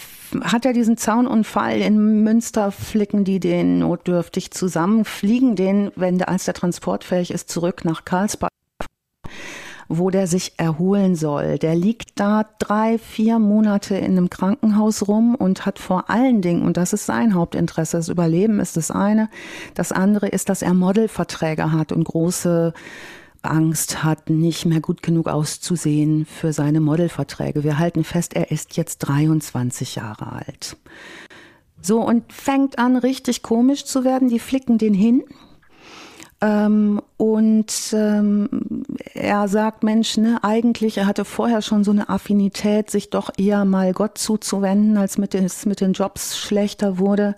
[0.43, 6.31] hat er diesen Zaununfall in Münster, flicken die den notdürftig zusammen, fliegen den, wenn der,
[6.31, 8.51] als der transportfähig ist, zurück nach Karlsbad
[9.91, 11.59] wo der sich erholen soll.
[11.59, 16.63] Der liegt da drei, vier Monate in einem Krankenhaus rum und hat vor allen Dingen,
[16.63, 19.29] und das ist sein Hauptinteresse, das Überleben ist das eine.
[19.75, 22.73] Das andere ist, dass er Modelverträge hat und große
[23.43, 27.65] Angst hat, nicht mehr gut genug auszusehen für seine Modelverträge.
[27.65, 30.77] Wir halten fest, er ist jetzt 23 Jahre alt.
[31.83, 34.29] So, und fängt an, richtig komisch zu werden.
[34.29, 35.25] Die flicken den hin
[36.43, 38.49] Ähm, und ähm,
[39.13, 43.65] er sagt, Mensch, ne, eigentlich, er hatte vorher schon so eine Affinität, sich doch eher
[43.65, 47.37] mal Gott zuzuwenden, als mit, des, mit den Jobs schlechter wurde.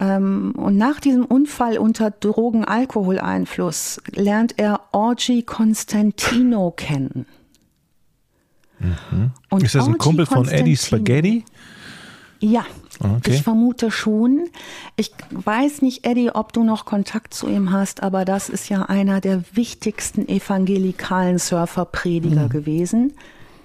[0.00, 7.26] Ähm, und nach diesem Unfall unter Drogen-Alkoholeinfluss lernt er Orgy Constantino kennen.
[8.78, 9.30] Mhm.
[9.62, 11.44] Ist das ein Kumpel von Eddie Spaghetti?
[12.42, 12.64] Ja,
[12.98, 13.30] okay.
[13.30, 14.48] ich vermute schon.
[14.96, 18.82] Ich weiß nicht, Eddie, ob du noch Kontakt zu ihm hast, aber das ist ja
[18.82, 22.48] einer der wichtigsten evangelikalen Surferprediger mhm.
[22.48, 23.12] gewesen.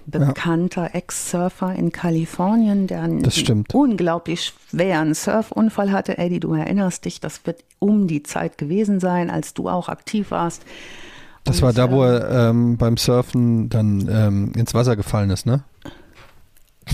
[0.05, 0.93] Bekannter ja.
[0.93, 3.28] Ex-Surfer in Kalifornien, der einen
[3.73, 6.17] unglaublich schweren Surfunfall hatte.
[6.17, 10.32] Eddie, du erinnerst dich, das wird um die Zeit gewesen sein, als du auch aktiv
[10.32, 10.63] warst.
[11.43, 15.63] Das war da, wo er ähm, beim Surfen dann ähm, ins Wasser gefallen ist, ne?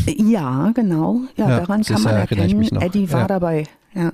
[0.06, 1.22] Ja, genau.
[1.36, 3.28] Ja, ja daran kann man erkennen, Eddie war ja.
[3.28, 3.64] dabei.
[3.94, 4.12] Ja.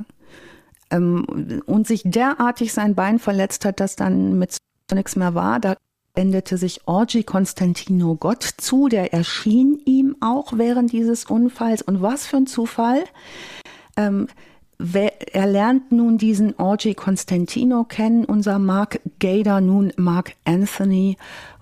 [0.92, 4.58] Ähm, und sich derartig sein Bein verletzt hat, dass dann mit
[4.94, 5.60] nichts mehr war.
[5.60, 5.76] Da
[6.16, 11.82] wendete sich Orgi Constantino Gott zu, der erschien ihm auch während dieses Unfalls.
[11.82, 13.04] Und was für ein Zufall.
[13.96, 14.28] Ähm,
[15.34, 21.18] er lernt nun diesen Orgi Constantino kennen, unser Mark Gader, nun Mark Anthony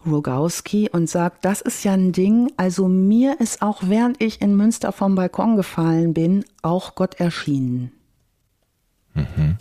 [0.08, 4.56] Rogowski und sagt, das ist ja ein Ding, also mir ist auch während ich in
[4.56, 7.92] Münster vom Balkon gefallen bin, auch Gott erschienen.
[9.14, 9.58] Mhm.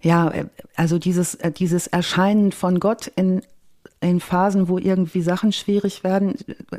[0.00, 0.32] Ja,
[0.76, 3.42] also dieses, äh, dieses Erscheinen von Gott in,
[4.00, 6.34] in Phasen, wo irgendwie Sachen schwierig werden,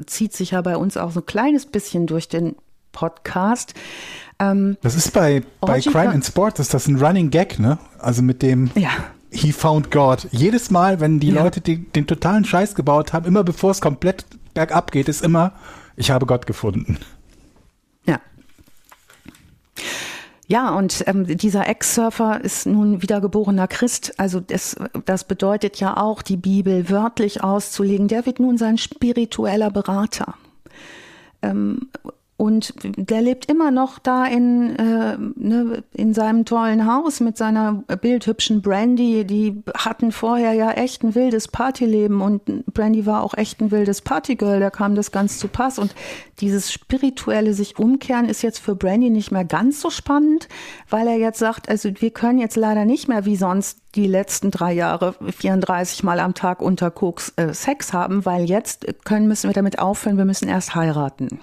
[0.05, 2.55] zieht sich ja bei uns auch so ein kleines bisschen durch den
[2.91, 3.73] Podcast.
[4.39, 7.79] Ähm, das ist bei, bei Crime in Sport, ist das ein Running Gag, ne?
[7.99, 8.69] Also mit dem.
[8.75, 8.91] Ja.
[9.31, 10.27] He found God.
[10.31, 11.43] Jedes Mal, wenn die ja.
[11.43, 15.53] Leute die, den totalen Scheiß gebaut haben, immer bevor es komplett bergab geht, ist immer,
[15.95, 16.97] ich habe Gott gefunden.
[18.05, 18.19] Ja.
[20.47, 24.13] Ja, und ähm, dieser Ex-Surfer ist nun wiedergeborener Christ.
[24.17, 28.07] Also das, das bedeutet ja auch, die Bibel wörtlich auszulegen.
[28.07, 30.35] Der wird nun sein spiritueller Berater.
[31.41, 31.89] Ähm,
[32.37, 37.83] und der lebt immer noch da in, äh, ne, in seinem tollen Haus mit seiner
[38.01, 39.23] bildhübschen Brandy.
[39.23, 44.01] Die hatten vorher ja echt ein wildes Partyleben und Brandy war auch echt ein wildes
[44.01, 44.59] Partygirl.
[44.59, 45.79] Da kam das ganz zu Pass.
[45.79, 45.95] Und
[46.41, 50.49] dieses spirituelle sich umkehren ist jetzt für Brandy nicht mehr ganz so spannend,
[50.89, 54.51] weil er jetzt sagt, also wir können jetzt leider nicht mehr wie sonst die letzten
[54.51, 59.49] drei Jahre 34 Mal am Tag unter Koks äh, Sex haben, weil jetzt können, müssen
[59.49, 61.39] wir damit aufhören, wir müssen erst heiraten.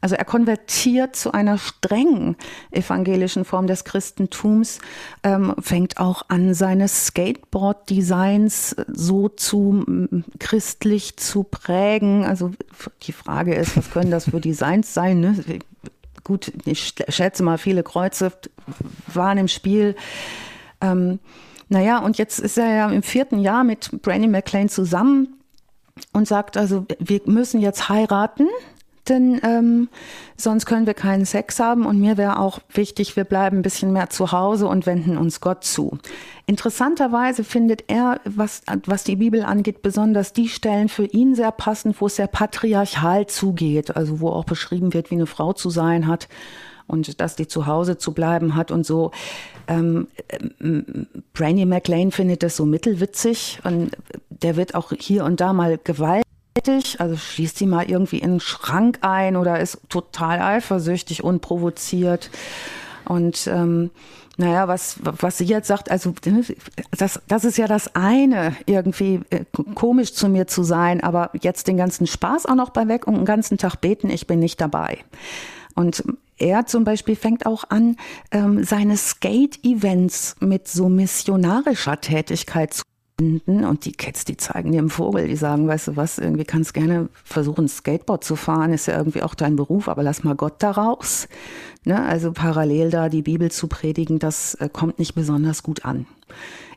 [0.00, 2.36] Also er konvertiert zu einer strengen
[2.70, 4.80] evangelischen Form des Christentums,
[5.22, 9.84] ähm, fängt auch an, seine Skateboard-Designs so zu
[10.38, 12.24] christlich zu prägen.
[12.24, 12.52] Also
[13.02, 15.20] die Frage ist, was können das für Designs sein?
[15.20, 15.36] Ne?
[16.24, 18.32] Gut, ich schätze mal, viele Kreuze
[19.12, 19.96] waren im Spiel.
[20.80, 21.18] Ähm,
[21.68, 25.38] naja, und jetzt ist er ja im vierten Jahr mit Brandy McLean zusammen
[26.12, 28.46] und sagt also, wir müssen jetzt heiraten
[29.08, 29.88] denn ähm,
[30.36, 33.92] sonst können wir keinen Sex haben und mir wäre auch wichtig, wir bleiben ein bisschen
[33.92, 35.98] mehr zu Hause und wenden uns Gott zu.
[36.46, 42.00] Interessanterweise findet er, was, was die Bibel angeht, besonders die Stellen für ihn sehr passend,
[42.00, 46.06] wo es sehr patriarchal zugeht, also wo auch beschrieben wird, wie eine Frau zu sein
[46.06, 46.28] hat
[46.86, 49.10] und dass die zu Hause zu bleiben hat und so.
[49.66, 50.08] Ähm,
[50.60, 53.90] ähm, Brainy McLean findet das so mittelwitzig und
[54.28, 56.24] der wird auch hier und da mal Gewalt
[56.98, 62.30] also schließt sie mal irgendwie in einen Schrank ein oder ist total eifersüchtig, unprovoziert.
[63.04, 63.90] Und ähm,
[64.36, 66.14] naja, was, was sie jetzt sagt, also
[66.96, 69.44] das, das ist ja das eine, irgendwie äh,
[69.74, 73.14] komisch zu mir zu sein, aber jetzt den ganzen Spaß auch noch bei weg und
[73.14, 74.98] den ganzen Tag beten, ich bin nicht dabei.
[75.74, 76.04] Und
[76.38, 77.96] er zum Beispiel fängt auch an,
[78.30, 82.82] ähm, seine Skate-Events mit so missionarischer Tätigkeit zu
[83.20, 86.74] und die Kids, die zeigen dir im Vogel, die sagen, weißt du was, irgendwie kannst
[86.74, 90.54] gerne versuchen, Skateboard zu fahren, ist ja irgendwie auch dein Beruf, aber lass mal Gott
[90.58, 91.28] da raus.
[91.84, 92.02] Ne?
[92.02, 96.06] Also parallel da die Bibel zu predigen, das äh, kommt nicht besonders gut an.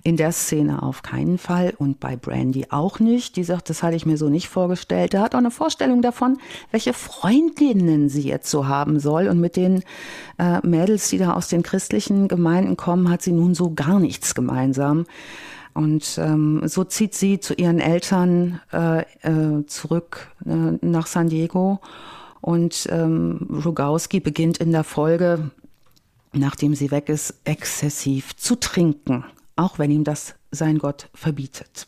[0.04, 3.38] In der Szene auf keinen Fall und bei Brandy auch nicht.
[3.38, 5.16] Die sagt, das hatte ich mir so nicht vorgestellt.
[5.16, 6.38] Da hat auch eine Vorstellung davon,
[6.70, 9.28] welche Freundinnen sie jetzt so haben soll.
[9.28, 9.82] Und mit den
[10.38, 14.36] äh, Mädels, die da aus den christlichen Gemeinden kommen, hat sie nun so gar nichts
[14.36, 15.06] gemeinsam.
[15.76, 21.82] Und ähm, so zieht sie zu ihren Eltern äh, äh, zurück äh, nach San Diego.
[22.40, 25.52] Und ähm, Rogowski beginnt in der Folge,
[26.32, 29.26] nachdem sie weg ist, exzessiv zu trinken,
[29.58, 31.86] auch wenn ihm das sein Gott verbietet.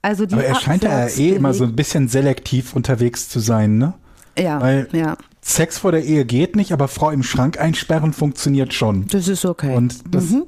[0.00, 3.76] Also die Aber er scheint ja eh immer so ein bisschen selektiv unterwegs zu sein,
[3.76, 3.94] ne?
[4.38, 5.16] Ja, Weil ja.
[5.40, 9.06] Sex vor der Ehe geht nicht, aber Frau im Schrank einsperren funktioniert schon.
[9.08, 9.74] Das ist okay.
[9.74, 10.44] Und das, mhm.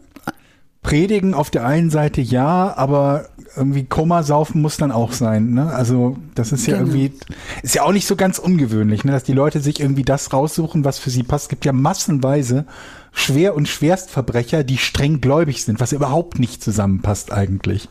[0.87, 3.26] Predigen auf der einen Seite ja, aber
[3.57, 5.53] irgendwie Komasaufen muss dann auch sein.
[5.53, 5.74] Ne?
[5.74, 6.93] Also das ist ja genau.
[6.93, 7.18] irgendwie,
[7.64, 9.11] ist ja auch nicht so ganz ungewöhnlich, ne?
[9.11, 11.47] dass die Leute sich irgendwie das raussuchen, was für sie passt.
[11.47, 12.66] Es gibt ja massenweise
[13.11, 17.89] Schwer- und Schwerstverbrecher, die streng gläubig sind, was überhaupt nicht zusammenpasst eigentlich.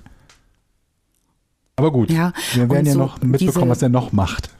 [1.75, 4.51] Aber gut, ja, wir werden ja so noch mitbekommen, was er noch macht.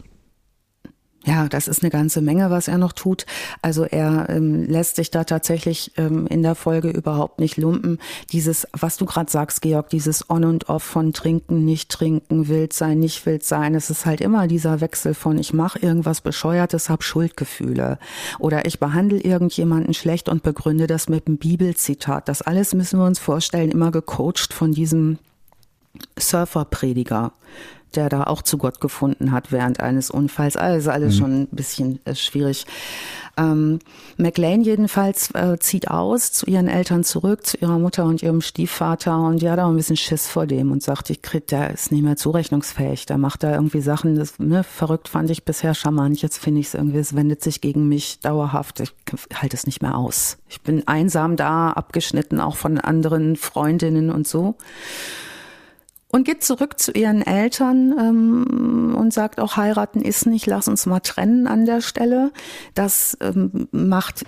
[1.26, 3.26] Ja, das ist eine ganze Menge, was er noch tut.
[3.64, 7.98] Also er ähm, lässt sich da tatsächlich ähm, in der Folge überhaupt nicht lumpen.
[8.32, 12.74] Dieses, was du gerade sagst, Georg, dieses On und Off von trinken, nicht trinken, wild
[12.74, 13.74] sein, nicht wild sein.
[13.74, 17.98] Es ist halt immer dieser Wechsel von ich mache irgendwas Bescheuertes, hab Schuldgefühle.
[18.38, 22.30] Oder ich behandle irgendjemanden schlecht und begründe das mit einem Bibelzitat.
[22.30, 25.18] Das alles müssen wir uns vorstellen, immer gecoacht von diesem
[26.20, 27.32] Surferprediger,
[27.96, 30.58] der da auch zu Gott gefunden hat während eines Unfalls.
[30.58, 31.20] Also alles mhm.
[31.20, 32.66] schon ein bisschen äh, schwierig.
[33.38, 33.80] Ähm,
[34.18, 39.18] McLean jedenfalls äh, zieht aus zu ihren Eltern zurück, zu ihrer Mutter und ihrem Stiefvater
[39.20, 42.04] und hat auch ein bisschen Schiss vor dem und sagt, ich krieg, der ist nicht
[42.04, 46.38] mehr zurechnungsfähig, der macht da irgendwie Sachen, das ne, verrückt fand ich bisher charmant, jetzt
[46.38, 48.94] finde ich es irgendwie, es wendet sich gegen mich dauerhaft, ich
[49.34, 50.38] halte es nicht mehr aus.
[50.48, 54.56] Ich bin einsam da, abgeschnitten auch von anderen Freundinnen und so
[56.16, 60.86] und geht zurück zu ihren Eltern ähm, und sagt auch, heiraten ist nicht, lass uns
[60.86, 62.32] mal trennen an der Stelle.
[62.74, 64.26] Das ähm, macht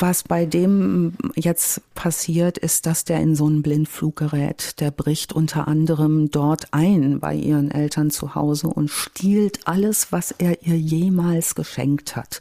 [0.00, 4.80] was bei dem jetzt passiert, ist, dass der in so einen Blindflug gerät.
[4.80, 10.32] Der bricht unter anderem dort ein bei ihren Eltern zu Hause und stiehlt alles, was
[10.32, 12.40] er ihr jemals geschenkt hat.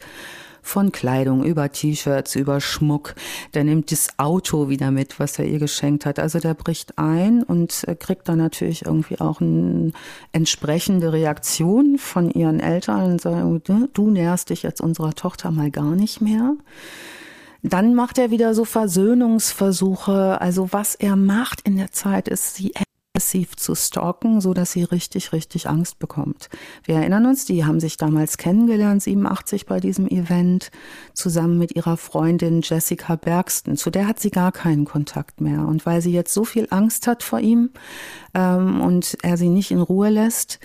[0.66, 3.14] Von Kleidung über T-Shirts, über Schmuck.
[3.54, 6.18] Der nimmt das Auto wieder mit, was er ihr geschenkt hat.
[6.18, 9.92] Also der bricht ein und kriegt dann natürlich irgendwie auch eine
[10.32, 13.62] entsprechende Reaktion von ihren Eltern und sagen,
[13.94, 16.56] du näherst dich jetzt unserer Tochter mal gar nicht mehr.
[17.62, 20.42] Dann macht er wieder so Versöhnungsversuche.
[20.42, 22.74] Also was er macht in der Zeit ist, sie
[23.24, 26.50] aggressiv zu stalken, so dass sie richtig, richtig Angst bekommt.
[26.84, 30.72] Wir erinnern uns, die haben sich damals kennengelernt, 87 bei diesem Event,
[31.14, 33.78] zusammen mit ihrer Freundin Jessica Bergsten.
[33.78, 35.66] Zu der hat sie gar keinen Kontakt mehr.
[35.66, 37.70] Und weil sie jetzt so viel Angst hat vor ihm
[38.34, 40.60] ähm, und er sie nicht in Ruhe lässt,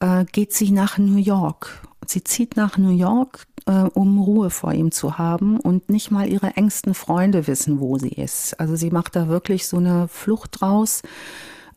[0.00, 1.82] äh, geht sie nach New York.
[2.06, 6.26] Sie zieht nach New York, äh, um Ruhe vor ihm zu haben und nicht mal
[6.26, 8.58] ihre engsten Freunde wissen, wo sie ist.
[8.58, 11.02] Also sie macht da wirklich so eine Flucht draus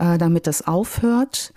[0.01, 1.53] äh, damit das aufhört.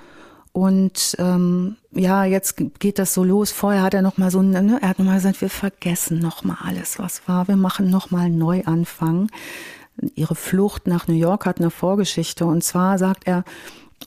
[0.52, 3.50] Und ähm, ja, jetzt geht das so los.
[3.50, 6.44] Vorher hat er noch mal so, ne, er hat noch mal gesagt, wir vergessen noch
[6.44, 7.48] mal alles, was war.
[7.48, 9.30] Wir machen noch mal einen Neuanfang.
[10.14, 12.46] Ihre Flucht nach New York hat eine Vorgeschichte.
[12.46, 13.42] Und zwar sagt er,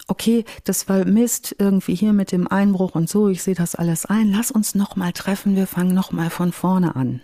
[0.07, 3.27] okay, das war Mist irgendwie hier mit dem Einbruch und so.
[3.27, 4.31] Ich sehe das alles ein.
[4.31, 5.55] Lass uns noch mal treffen.
[5.55, 7.21] Wir fangen noch mal von vorne an.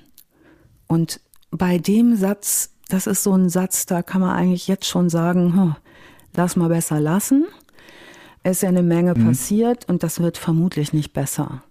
[0.87, 5.09] Und bei dem Satz, das ist so ein Satz, da kann man eigentlich jetzt schon
[5.09, 5.75] sagen, hm,
[6.35, 7.45] lass mal besser lassen.
[8.43, 9.27] Es ist ja eine Menge mhm.
[9.27, 11.63] passiert und das wird vermutlich nicht besser.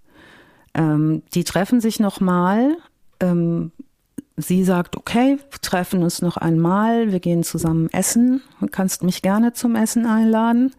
[0.74, 2.76] Ähm, die treffen sich nochmal.
[3.20, 3.72] Ähm,
[4.36, 8.42] sie sagt, okay, treffen uns noch einmal, wir gehen zusammen essen.
[8.60, 10.72] Du kannst mich gerne zum Essen einladen.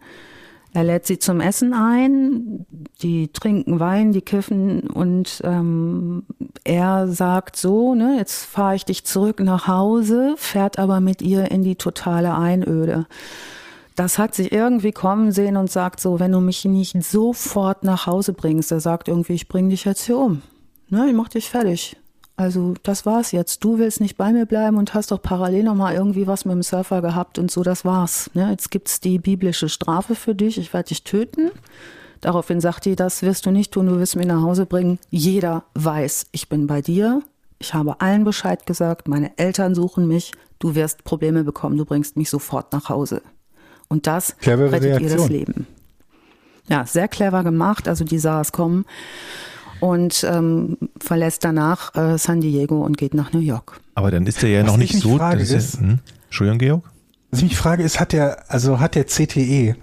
[0.72, 2.66] Er lädt sie zum Essen ein,
[3.00, 6.24] die trinken Wein, die kiffen und ähm,
[6.64, 11.52] er sagt so, ne, jetzt fahre ich dich zurück nach Hause, fährt aber mit ihr
[11.52, 13.06] in die totale Einöde
[13.94, 18.06] das hat sich irgendwie kommen sehen und sagt so, wenn du mich nicht sofort nach
[18.06, 20.42] Hause bringst, er sagt irgendwie, ich bring dich jetzt hier um.
[20.88, 21.96] Ne, ich mach dich fertig.
[22.36, 23.62] Also das war's jetzt.
[23.62, 26.54] Du willst nicht bei mir bleiben und hast doch parallel noch mal irgendwie was mit
[26.54, 28.30] dem Surfer gehabt und so, das war's.
[28.34, 31.50] Ne, jetzt gibt's die biblische Strafe für dich, ich werde dich töten.
[32.20, 34.98] Daraufhin sagt die, das wirst du nicht tun, du wirst mich nach Hause bringen.
[35.10, 37.22] Jeder weiß, ich bin bei dir.
[37.60, 42.16] Ich habe allen Bescheid gesagt, meine Eltern suchen mich, du wirst Probleme bekommen, du bringst
[42.16, 43.22] mich sofort nach Hause.
[43.88, 45.10] Und das Clevere rettet Reaktion.
[45.10, 45.66] ihr das Leben.
[46.68, 47.88] Ja, sehr clever gemacht.
[47.88, 48.84] Also die sah es kommen
[49.80, 53.80] und ähm, verlässt danach äh, San Diego und geht nach New York.
[53.94, 55.16] Aber dann ist er ja Was noch nicht so.
[55.18, 55.98] Frage ist, hm?
[56.26, 56.90] Entschuldigung, Georg?
[57.30, 59.76] Was ich mich frage, ist, hat der, also hat der CTE,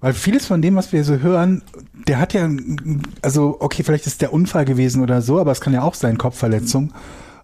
[0.00, 1.62] weil vieles von dem, was wir so hören,
[2.06, 2.48] der hat ja,
[3.22, 6.18] also okay, vielleicht ist der Unfall gewesen oder so, aber es kann ja auch sein,
[6.18, 6.92] Kopfverletzung.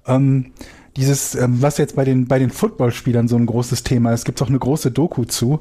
[0.06, 0.52] Ähm,
[0.96, 4.38] dieses, ähm, was jetzt bei den, bei den Footballspielern so ein großes Thema ist, gibt
[4.38, 5.60] es auch eine große Doku zu,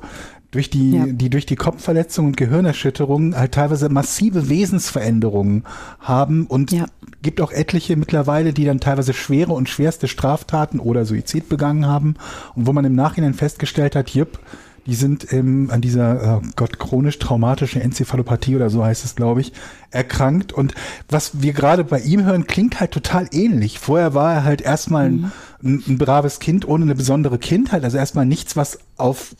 [0.52, 1.06] durch die, ja.
[1.08, 5.64] die durch die Kopfverletzung und Gehirnerschütterung halt teilweise massive Wesensveränderungen
[6.00, 6.86] haben und ja.
[7.22, 12.16] gibt auch etliche mittlerweile, die dann teilweise schwere und schwerste Straftaten oder Suizid begangen haben
[12.56, 14.40] und wo man im Nachhinein festgestellt hat, jupp,
[14.88, 19.42] Die sind ähm, an dieser, oh Gott, chronisch traumatische Enzephalopathie oder so heißt es, glaube
[19.42, 19.54] ich,
[19.92, 20.52] erkrankt.
[20.52, 20.74] Und
[21.08, 23.78] was wir gerade bei ihm hören, klingt halt total ähnlich.
[23.80, 25.32] Vorher war er halt erstmal mhm.
[25.64, 29.36] ein, ein, braves Kind ohne eine besondere Kindheit, also erstmal nichts, was auf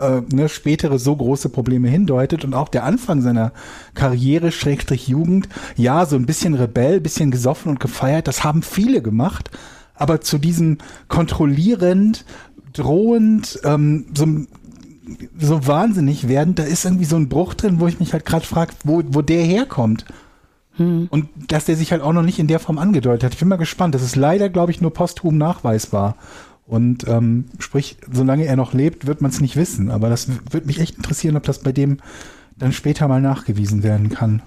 [0.00, 3.52] äh, ne, spätere so große Probleme hindeutet und auch der Anfang seiner
[3.94, 9.02] Karriere, Schrägstrich Jugend, ja, so ein bisschen Rebell, bisschen gesoffen und gefeiert, das haben viele
[9.02, 9.50] gemacht,
[9.94, 10.78] aber zu diesem
[11.08, 12.24] kontrollierend,
[12.72, 14.26] drohend, ähm, so
[15.38, 18.44] so wahnsinnig werden, da ist irgendwie so ein Bruch drin, wo ich mich halt gerade
[18.44, 20.04] frage, wo, wo der herkommt.
[20.72, 21.06] Hm.
[21.10, 23.32] Und dass der sich halt auch noch nicht in der Form angedeutet hat.
[23.32, 23.94] Ich bin mal gespannt.
[23.94, 26.16] Das ist leider, glaube ich, nur posthum nachweisbar.
[26.66, 29.90] Und ähm, sprich, solange er noch lebt, wird man es nicht wissen.
[29.90, 31.98] Aber das würde mich echt interessieren, ob das bei dem
[32.56, 34.42] dann später mal nachgewiesen werden kann.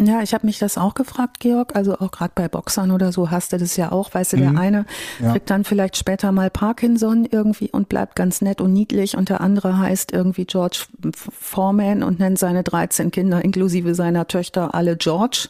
[0.00, 1.76] Ja, ich habe mich das auch gefragt, Georg.
[1.76, 4.12] Also auch gerade bei Boxern oder so hast du das ja auch.
[4.12, 4.58] Weißt du, der mhm.
[4.58, 4.86] eine
[5.20, 5.32] ja.
[5.32, 9.40] kriegt dann vielleicht später mal Parkinson irgendwie und bleibt ganz nett und niedlich und der
[9.40, 15.48] andere heißt irgendwie George Foreman und nennt seine 13 Kinder inklusive seiner Töchter alle George.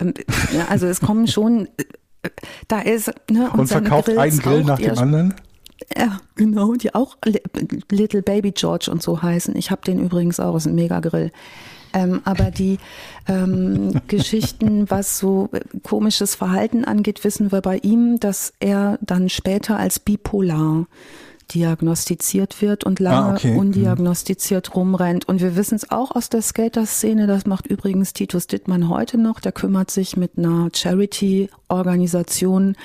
[0.00, 0.14] Ähm,
[0.56, 1.68] ja, also es kommen schon,
[2.68, 5.34] da ist ne, und, und verkauft Grills einen Grill nach dem anderen.
[5.96, 7.16] Ja, genau, die auch
[7.90, 9.56] Little Baby George und so heißen.
[9.56, 11.30] Ich habe den übrigens auch, ist ein Mega-Grill.
[11.92, 12.78] Ähm, aber die
[13.28, 15.48] ähm, Geschichten, was so
[15.82, 20.86] komisches Verhalten angeht, wissen wir bei ihm, dass er dann später als bipolar
[21.52, 23.52] diagnostiziert wird und lange ah, okay.
[23.52, 23.58] Mhm.
[23.58, 25.28] undiagnostiziert rumrennt.
[25.28, 29.40] Und wir wissen es auch aus der Skater-Szene, das macht übrigens Titus Dittmann heute noch,
[29.40, 32.76] der kümmert sich mit einer Charity-Organisation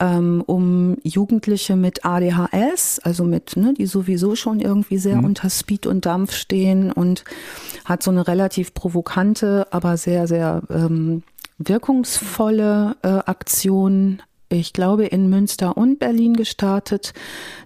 [0.00, 5.26] ähm, um Jugendliche mit ADHS, also mit, ne, die sowieso schon irgendwie sehr mhm.
[5.26, 7.24] unter Speed und Dampf stehen und
[7.84, 11.22] hat so eine relativ provokante, aber sehr, sehr ähm,
[11.58, 14.22] wirkungsvolle äh, Aktion
[14.56, 17.12] ich glaube, in Münster und Berlin gestartet.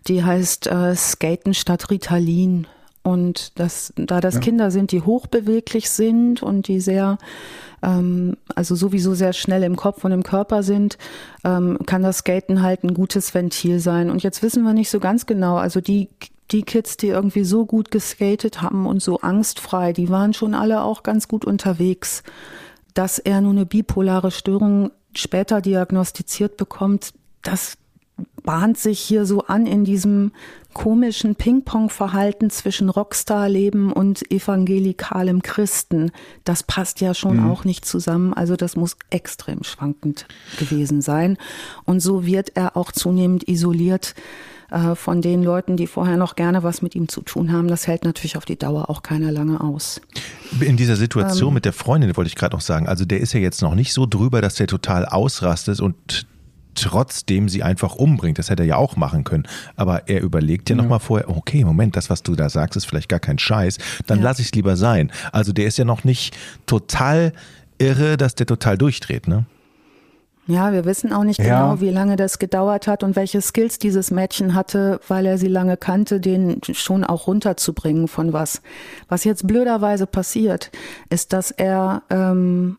[0.09, 2.67] Die heißt äh, Skaten statt Ritalin.
[3.03, 4.41] Und das, da das ja.
[4.41, 7.19] Kinder sind, die hochbeweglich sind und die sehr,
[7.81, 10.99] ähm, also sowieso sehr schnell im Kopf und im Körper sind,
[11.45, 14.11] ähm, kann das Skaten halt ein gutes Ventil sein.
[14.11, 16.09] Und jetzt wissen wir nicht so ganz genau, also die
[16.51, 20.83] die Kids, die irgendwie so gut geskatet haben und so angstfrei, die waren schon alle
[20.83, 22.23] auch ganz gut unterwegs.
[22.95, 27.13] Dass er nur eine bipolare Störung später diagnostiziert bekommt,
[27.43, 27.79] das
[28.43, 30.33] bahnt sich hier so an in diesem
[30.73, 36.13] komischen Ping-Pong-Verhalten zwischen Rockstar-Leben und evangelikalem Christen.
[36.45, 37.51] Das passt ja schon mhm.
[37.51, 38.33] auch nicht zusammen.
[38.35, 40.27] Also das muss extrem schwankend
[40.59, 41.39] gewesen sein.
[41.85, 44.15] Und so wird er auch zunehmend isoliert
[44.71, 47.69] äh, von den Leuten, die vorher noch gerne was mit ihm zu tun haben.
[47.69, 50.01] Das hält natürlich auf die Dauer auch keiner lange aus.
[50.61, 53.33] In dieser Situation ähm, mit der Freundin wollte ich gerade noch sagen, also der ist
[53.33, 56.27] ja jetzt noch nicht so drüber, dass der total ausrastet und
[56.77, 58.39] trotzdem sie einfach umbringt.
[58.39, 59.49] Das hätte er ja auch machen können.
[59.75, 60.83] Aber er überlegt ja, ja.
[60.83, 63.79] nochmal vorher, okay, Moment, das, was du da sagst, ist vielleicht gar kein Scheiß.
[64.07, 64.25] Dann ja.
[64.25, 65.11] lasse ich es lieber sein.
[65.33, 66.37] Also der ist ja noch nicht
[66.67, 67.33] total
[67.79, 69.47] irre, dass der total durchdreht, ne?
[70.49, 71.45] Ja, wir wissen auch nicht ja.
[71.45, 75.49] genau, wie lange das gedauert hat und welche Skills dieses Mädchen hatte, weil er sie
[75.49, 78.63] lange kannte, den schon auch runterzubringen von was.
[79.09, 80.71] Was jetzt blöderweise passiert,
[81.11, 82.79] ist, dass er ähm,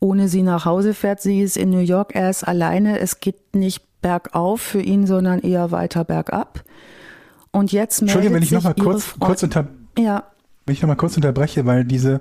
[0.00, 1.22] ohne sie nach Hause fährt.
[1.22, 2.98] Sie ist in New York, er ist alleine.
[2.98, 6.62] Es geht nicht bergauf für ihn, sondern eher weiter bergab.
[7.52, 9.66] Und jetzt meldet Entschuldigung, wenn ich nochmal kurz, kurz unter,
[9.98, 10.24] ja.
[10.66, 12.20] wenn ich noch mal kurz unterbreche, weil diese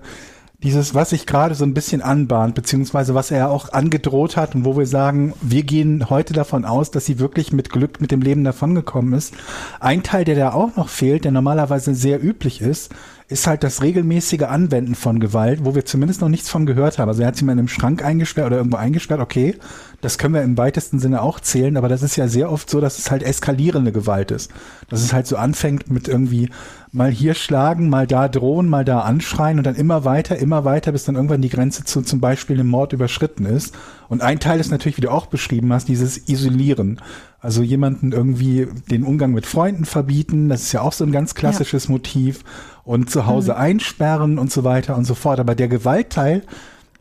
[0.63, 4.63] dieses, was sich gerade so ein bisschen anbahnt, beziehungsweise was er auch angedroht hat und
[4.63, 8.21] wo wir sagen, wir gehen heute davon aus, dass sie wirklich mit Glück mit dem
[8.21, 9.33] Leben davongekommen ist.
[9.81, 12.91] Ein Teil, der da auch noch fehlt, der normalerweise sehr üblich ist,
[13.27, 17.09] ist halt das regelmäßige Anwenden von Gewalt, wo wir zumindest noch nichts von gehört haben.
[17.09, 19.57] Also er hat sie mal in einem Schrank eingesperrt oder irgendwo eingesperrt, okay,
[20.01, 22.79] das können wir im weitesten Sinne auch zählen, aber das ist ja sehr oft so,
[22.79, 24.51] dass es halt eskalierende Gewalt ist.
[24.89, 26.49] Dass es halt so anfängt mit irgendwie
[26.93, 30.91] mal hier schlagen, mal da drohen, mal da anschreien und dann immer weiter, immer weiter,
[30.91, 33.75] bis dann irgendwann die Grenze zu zum Beispiel einem Mord überschritten ist.
[34.09, 37.01] Und ein Teil ist natürlich, wie du auch beschrieben hast, dieses Isolieren.
[37.39, 41.33] Also jemanden irgendwie den Umgang mit Freunden verbieten, das ist ja auch so ein ganz
[41.33, 41.91] klassisches ja.
[41.91, 42.43] Motiv
[42.83, 43.57] und zu Hause mhm.
[43.57, 45.39] einsperren und so weiter und so fort.
[45.39, 46.43] Aber der Gewaltteil,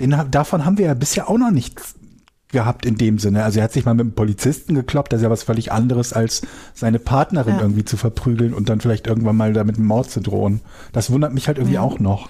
[0.01, 1.97] den, davon haben wir ja bisher auch noch nichts
[2.53, 3.45] gehabt in dem Sinne.
[3.45, 6.13] Also er hat sich mal mit einem Polizisten gekloppt, das ist ja was völlig anderes,
[6.13, 6.43] als
[6.75, 7.61] seine Partnerin ja.
[7.61, 10.61] irgendwie zu verprügeln und dann vielleicht irgendwann mal damit einem Mord zu drohen.
[10.93, 11.83] Das wundert mich halt irgendwie ja.
[11.83, 12.29] auch noch.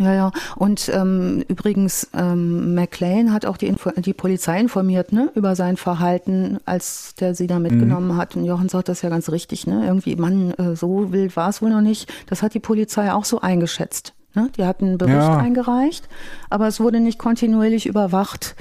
[0.00, 0.32] Ja, ja.
[0.56, 5.76] Und ähm, übrigens, ähm, McLean hat auch die, Info die Polizei informiert, ne, über sein
[5.76, 8.16] Verhalten, als der sie da mitgenommen mhm.
[8.16, 8.34] hat.
[8.34, 9.84] Und Jochen sagt das ja ganz richtig, ne?
[9.84, 12.10] Irgendwie, Mann, äh, so wild war es wohl noch nicht.
[12.28, 14.14] Das hat die Polizei auch so eingeschätzt.
[14.34, 14.48] Ne?
[14.56, 15.36] Die hatten einen Bericht ja.
[15.36, 16.08] eingereicht,
[16.50, 18.54] aber es wurde nicht kontinuierlich überwacht.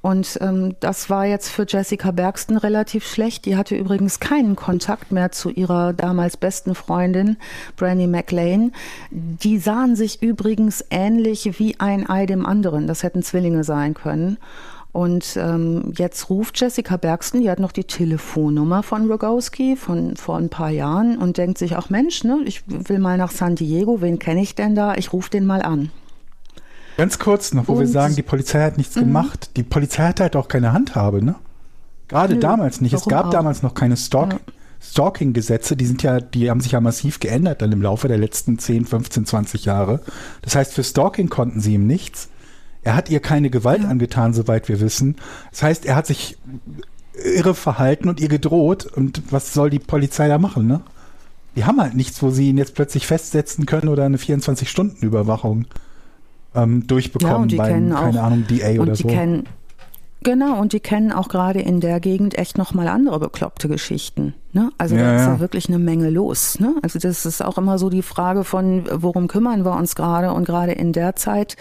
[0.00, 3.44] Und ähm, das war jetzt für Jessica Bergston relativ schlecht.
[3.46, 7.36] Die hatte übrigens keinen Kontakt mehr zu ihrer damals besten Freundin,
[7.76, 8.72] Brandy McLean.
[9.10, 12.86] Die sahen sich übrigens ähnlich wie ein Ei dem anderen.
[12.86, 14.38] Das hätten Zwillinge sein können.
[14.92, 20.38] Und ähm, jetzt ruft Jessica Bergsten, die hat noch die Telefonnummer von Rogowski von vor
[20.38, 24.00] ein paar Jahren und denkt sich, ach Mensch, ne, ich will mal nach San Diego,
[24.00, 24.94] wen kenne ich denn da?
[24.94, 25.90] Ich rufe den mal an.
[26.98, 29.00] Ganz kurz noch, wo und, wir sagen, die Polizei hat nichts mhm.
[29.00, 29.50] gemacht.
[29.56, 31.36] Die Polizei hat halt auch keine Handhabe, ne?
[32.08, 32.92] Gerade Nö, damals nicht.
[32.92, 33.30] Es gab auch?
[33.30, 34.38] damals noch keine Stalk ja.
[34.80, 38.58] Stalking-Gesetze, die sind ja, die haben sich ja massiv geändert dann im Laufe der letzten
[38.58, 40.00] 10, 15, 20 Jahre.
[40.42, 42.28] Das heißt, für Stalking konnten sie ihm nichts.
[42.82, 43.88] Er hat ihr keine Gewalt ja.
[43.88, 45.16] angetan, soweit wir wissen.
[45.52, 46.36] Das heißt, er hat sich
[47.14, 48.86] irre verhalten und ihr gedroht.
[48.86, 50.80] Und was soll die Polizei da machen, ne?
[51.54, 55.66] Die haben halt nichts, wo sie ihn jetzt plötzlich festsetzen können oder eine 24-Stunden-Überwachung
[56.62, 59.08] ähm, durchbekommen ja, beim, keine Ahnung, DA oder so.
[59.08, 59.44] Kennen,
[60.22, 64.34] genau, und die kennen auch gerade in der Gegend echt nochmal andere bekloppte Geschichten.
[64.52, 64.70] Ne?
[64.78, 65.34] Also ja, da ist ja.
[65.34, 66.58] ja wirklich eine Menge los.
[66.58, 66.74] Ne?
[66.82, 70.32] Also das ist auch immer so die Frage von, worum kümmern wir uns gerade?
[70.32, 71.56] Und gerade in der Zeit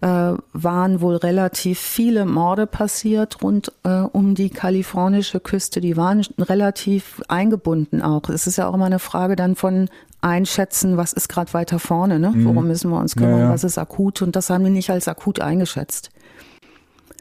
[0.00, 5.80] äh, waren wohl relativ viele Morde passiert rund äh, um die kalifornische Küste.
[5.80, 8.28] Die waren relativ eingebunden auch.
[8.28, 9.88] Es ist ja auch immer eine Frage dann von
[10.20, 12.30] einschätzen, was ist gerade weiter vorne, ne?
[12.30, 12.44] Mhm.
[12.44, 13.50] worum müssen wir uns kümmern, ja, ja.
[13.50, 16.10] was ist akut und das haben wir nicht als akut eingeschätzt.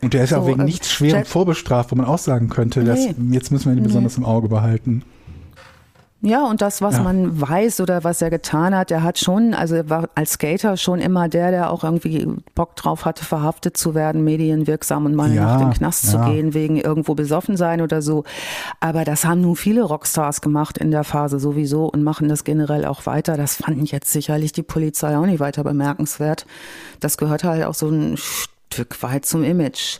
[0.01, 2.79] Und der ist so, auch wegen äh, nichts schwerem vorbestraft, wo man auch sagen könnte,
[2.81, 2.85] nee.
[2.85, 4.23] dass, jetzt müssen wir ihn besonders nee.
[4.23, 5.03] im Auge behalten.
[6.21, 7.03] Ja, und das, was ja.
[7.03, 10.75] man weiß oder was er getan hat, er hat schon, also er war als Skater
[10.75, 15.33] schon immer der, der auch irgendwie Bock drauf hatte, verhaftet zu werden, medienwirksam und mal
[15.33, 16.09] ja, nach dem Knast ja.
[16.11, 18.25] zu gehen, wegen irgendwo besoffen sein oder so.
[18.81, 22.83] Aber das haben nun viele Rockstars gemacht in der Phase sowieso und machen das generell
[22.83, 23.37] auch weiter.
[23.37, 26.45] Das fanden jetzt sicherlich die Polizei auch nicht weiter bemerkenswert.
[26.99, 29.99] Das gehört halt auch so ein Stück weit zum Image.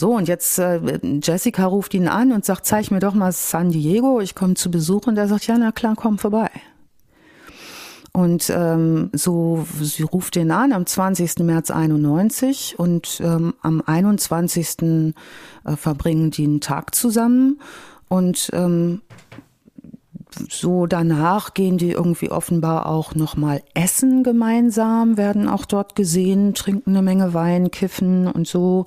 [0.00, 3.68] So, und jetzt äh, Jessica ruft ihn an und sagt, zeig mir doch mal San
[3.68, 5.06] Diego, ich komme zu Besuch.
[5.06, 6.48] Und er sagt, ja, na klar, komm vorbei.
[8.10, 11.40] Und ähm, so, sie ruft ihn an am 20.
[11.40, 15.12] März 91 und ähm, am 21.
[15.66, 17.60] Äh, verbringen die einen Tag zusammen.
[18.08, 19.02] Und ähm,
[20.48, 26.90] so danach gehen die irgendwie offenbar auch nochmal essen gemeinsam, werden auch dort gesehen, trinken
[26.90, 28.84] eine Menge Wein, kiffen und so.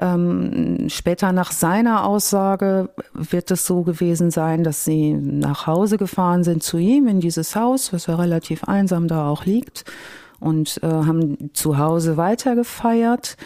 [0.00, 6.44] Ähm, später nach seiner Aussage wird es so gewesen sein, dass sie nach Hause gefahren
[6.44, 9.84] sind zu ihm in dieses Haus, was ja relativ einsam da auch liegt,
[10.40, 13.36] und äh, haben zu Hause weitergefeiert.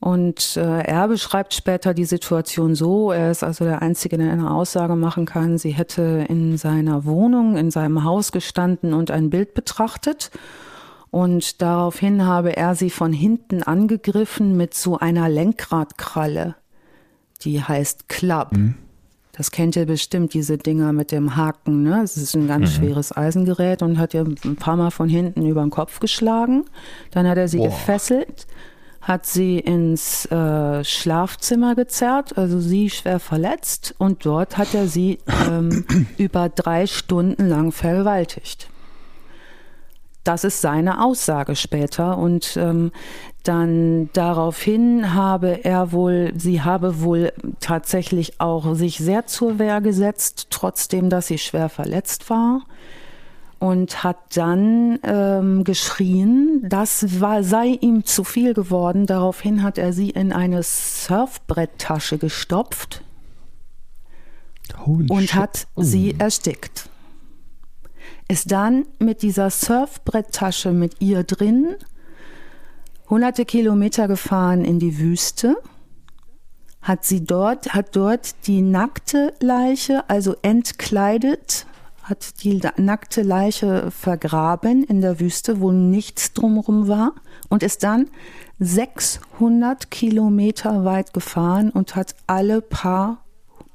[0.00, 4.50] Und äh, er beschreibt später die Situation so, er ist also der Einzige, der eine
[4.50, 9.54] Aussage machen kann, sie hätte in seiner Wohnung, in seinem Haus gestanden und ein Bild
[9.54, 10.30] betrachtet.
[11.10, 16.54] Und daraufhin habe er sie von hinten angegriffen mit so einer Lenkradkralle,
[17.42, 18.52] die heißt Club.
[18.52, 18.74] Mhm.
[19.32, 21.84] Das kennt ihr bestimmt, diese Dinger mit dem Haken.
[21.84, 21.98] Ne?
[22.02, 22.74] Das ist ein ganz mhm.
[22.74, 26.64] schweres Eisengerät und hat ihr ein paar Mal von hinten über den Kopf geschlagen.
[27.12, 27.68] Dann hat er sie Boah.
[27.68, 28.46] gefesselt
[29.00, 35.18] hat sie ins äh, Schlafzimmer gezerrt, also sie schwer verletzt und dort hat er sie
[35.48, 35.84] ähm,
[36.18, 38.68] über drei Stunden lang vergewaltigt.
[40.24, 42.92] Das ist seine Aussage später und ähm,
[43.44, 50.48] dann daraufhin habe er wohl, sie habe wohl tatsächlich auch sich sehr zur Wehr gesetzt,
[50.50, 52.62] trotzdem, dass sie schwer verletzt war
[53.58, 59.06] und hat dann ähm, geschrien, das war, sei ihm zu viel geworden.
[59.06, 63.02] Daraufhin hat er sie in eine Surfbretttasche gestopft
[64.84, 65.34] Holy und shit.
[65.34, 66.88] hat sie erstickt.
[68.28, 71.76] Ist dann mit dieser Surfbretttasche mit ihr drin
[73.08, 75.56] hunderte Kilometer gefahren in die Wüste,
[76.82, 81.66] hat sie dort, hat dort die nackte Leiche, also entkleidet,
[82.08, 87.12] hat die nackte Leiche vergraben in der Wüste, wo nichts drumherum war
[87.48, 88.06] und ist dann
[88.60, 93.24] 600 Kilometer weit gefahren und hat alle paar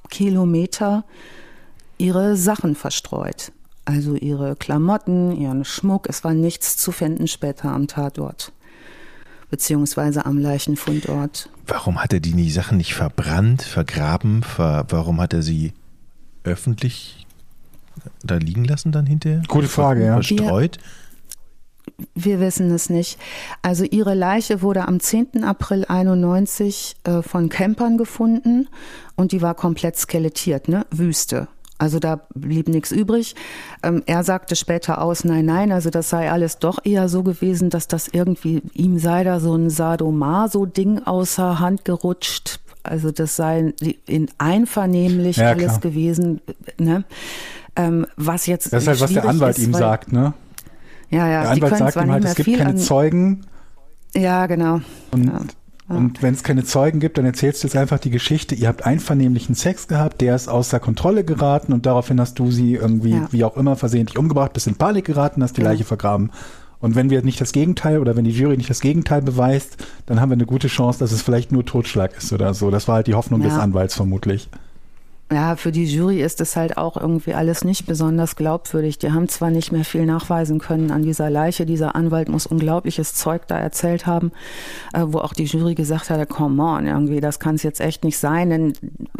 [0.09, 1.05] Kilometer
[1.97, 3.51] ihre Sachen verstreut.
[3.85, 6.07] Also ihre Klamotten, ihren Schmuck.
[6.09, 8.51] Es war nichts zu finden später am Tatort.
[9.49, 11.49] Beziehungsweise am Leichenfundort.
[11.67, 14.41] Warum hat er die Sachen nicht verbrannt, vergraben?
[14.41, 15.73] Ver warum hat er sie
[16.43, 17.22] öffentlich
[18.23, 19.41] da liegen lassen dann hinterher?
[19.47, 20.13] Gute Frage, ja.
[20.13, 20.79] Verstreut?
[22.15, 23.19] Wir, wir wissen es nicht.
[23.61, 25.43] Also ihre Leiche wurde am 10.
[25.43, 28.67] April 91 äh, von Campern gefunden
[29.15, 30.85] und die war komplett skelettiert, ne?
[30.91, 31.47] Wüste.
[31.79, 33.35] Also da blieb nichts übrig.
[33.81, 37.69] Ähm, er sagte später aus, nein, nein, also das sei alles doch eher so gewesen,
[37.69, 42.61] dass das irgendwie, ihm sei da so ein Sadomaso-Ding außer Hand gerutscht.
[42.83, 43.73] Also das sei
[44.05, 46.41] in einvernehmlich ja, alles gewesen.
[46.77, 47.05] Ne?
[47.75, 50.33] Ähm, was jetzt Das ist halt, was der Anwalt ist, ihm sagt, ne?
[51.09, 51.41] Ja, ja.
[51.41, 53.45] Der Anwalt sagt ihm halt, es gibt keine Zeugen.
[54.15, 54.81] Ja, genau.
[55.11, 55.41] Und ja.
[55.89, 58.85] Und wenn es keine Zeugen gibt, dann erzählst du jetzt einfach die Geschichte, ihr habt
[58.85, 63.27] einvernehmlichen Sex gehabt, der ist außer Kontrolle geraten und daraufhin hast du sie irgendwie, ja.
[63.31, 65.69] wie auch immer, versehentlich umgebracht, bist in Panik geraten, hast die ja.
[65.69, 66.31] Leiche vergraben.
[66.79, 70.19] Und wenn wir nicht das Gegenteil oder wenn die Jury nicht das Gegenteil beweist, dann
[70.19, 72.71] haben wir eine gute Chance, dass es vielleicht nur Totschlag ist oder so.
[72.71, 74.49] Das war halt die Hoffnung des Anwalts vermutlich
[75.31, 78.99] ja, für die Jury ist es halt auch irgendwie alles nicht besonders glaubwürdig.
[78.99, 81.65] Die haben zwar nicht mehr viel nachweisen können an dieser Leiche.
[81.65, 84.31] Dieser Anwalt muss unglaubliches Zeug da erzählt haben,
[84.93, 88.03] äh, wo auch die Jury gesagt hat, come on, irgendwie, das kann es jetzt echt
[88.03, 88.73] nicht sein, denn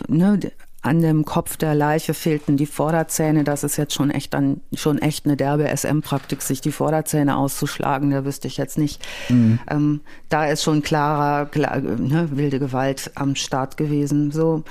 [0.08, 0.40] ne,
[0.84, 3.44] an dem Kopf der Leiche fehlten die Vorderzähne.
[3.44, 8.12] Das ist jetzt schon echt dann schon echt eine derbe SM-Praktik, sich die Vorderzähne auszuschlagen.
[8.12, 9.02] Da wüsste ich jetzt nicht.
[9.30, 9.60] Mhm.
[9.70, 14.32] Ähm, da ist schon klarer, klar, ne, wilde Gewalt am Start gewesen.
[14.32, 14.64] So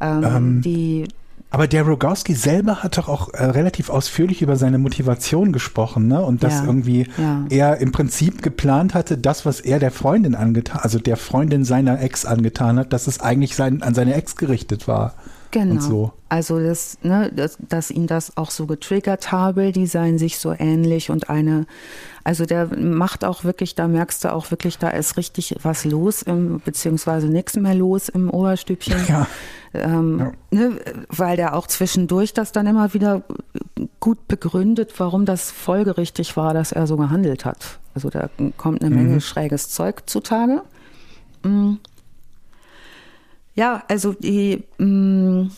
[0.00, 1.08] ähm, ähm, die
[1.50, 6.20] aber der Rogowski selber hat doch auch äh, relativ ausführlich über seine Motivation gesprochen, ne?
[6.20, 7.46] Und dass ja, irgendwie ja.
[7.48, 12.02] er im Prinzip geplant hatte, das, was er der Freundin angetan, also der Freundin seiner
[12.02, 15.14] Ex angetan hat, dass es eigentlich sein, an seine Ex gerichtet war.
[15.56, 15.80] Genau.
[15.80, 16.12] So.
[16.28, 20.52] Also das, ne, dass, dass ihn das auch so getriggert habe, die seien sich so
[20.52, 21.66] ähnlich und eine,
[22.24, 26.20] also der macht auch wirklich, da merkst du auch wirklich, da ist richtig was los,
[26.20, 29.06] im, beziehungsweise nichts mehr los im Oberstübchen.
[29.08, 29.26] Ja.
[29.72, 30.32] Ähm, ja.
[30.50, 33.22] Ne, weil der auch zwischendurch das dann immer wieder
[34.00, 37.78] gut begründet, warum das folgerichtig war, dass er so gehandelt hat.
[37.94, 38.28] Also da
[38.58, 39.20] kommt eine Menge mhm.
[39.20, 40.62] schräges Zeug zutage.
[41.42, 41.78] Mhm.
[43.56, 45.50] Ja, also die mh, mm,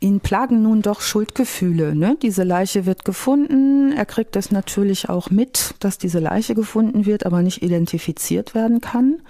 [0.00, 1.94] ihn plagen nun doch Schuldgefühle.
[1.94, 2.16] Ne?
[2.20, 3.92] Diese Leiche wird gefunden.
[3.92, 8.80] Er kriegt das natürlich auch mit, dass diese Leiche gefunden wird, aber nicht identifiziert werden
[8.80, 9.20] kann.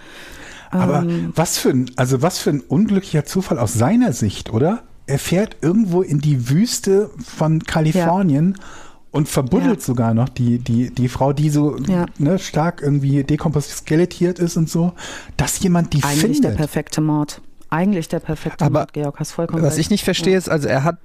[0.70, 4.84] Aber ähm, was für ein, also was für ein unglücklicher Zufall aus seiner Sicht, oder?
[5.06, 8.64] Er fährt irgendwo in die Wüste von Kalifornien ja
[9.12, 9.84] und verbuddelt ja.
[9.84, 12.06] sogar noch die, die, die Frau, die so ja.
[12.18, 14.94] ne, stark irgendwie dekompositiert ist und so,
[15.36, 16.24] dass jemand die Eigentlich findet.
[16.24, 17.42] Eigentlich der perfekte Mord.
[17.68, 19.80] Eigentlich der perfekte Aber Mord, Georg, hast vollkommen Was recht.
[19.80, 20.38] ich nicht verstehe, ja.
[20.38, 20.98] ist, also er hat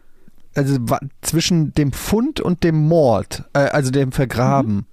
[0.55, 0.77] also
[1.21, 4.85] zwischen dem Fund und dem Mord, äh, also dem Vergraben, mhm.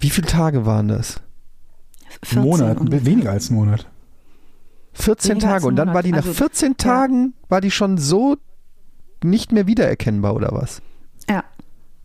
[0.00, 1.20] wie viele Tage waren das?
[2.34, 3.86] Ein Monat, weniger als ein Monat.
[4.94, 8.36] 14 weniger Tage und dann war die nach also, 14 Tagen, war die schon so
[9.22, 10.80] nicht mehr wiedererkennbar oder was?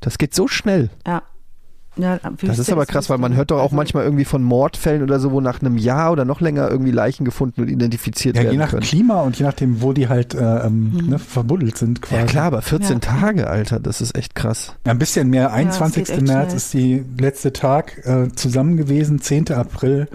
[0.01, 0.89] Ja, das geht so schnell.
[1.05, 1.23] Ja.
[1.97, 5.03] Ja, das ist aber krass, weil man hört doch auch also, manchmal irgendwie von Mordfällen
[5.03, 8.43] oder so, wo nach einem Jahr oder noch länger irgendwie Leichen gefunden und identifiziert ja,
[8.43, 8.81] werden je nach können.
[8.81, 11.09] Klima und je nachdem, wo die halt äh, ähm, mhm.
[11.09, 12.21] ne, verbuddelt sind quasi.
[12.21, 12.99] Ja klar, aber 14 ja.
[12.99, 14.73] Tage, Alter, das ist echt krass.
[14.85, 15.51] Ja, ein bisschen mehr.
[15.51, 16.07] 21.
[16.07, 16.55] Ja, März schnell.
[16.55, 19.19] ist die letzte Tag äh, zusammen gewesen.
[19.19, 19.51] 10.
[19.51, 20.07] April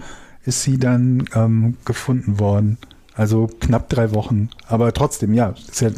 [0.45, 2.79] ist sie dann ähm, gefunden worden.
[3.13, 4.49] Also knapp drei Wochen.
[4.67, 5.89] Aber trotzdem, ja, ist ja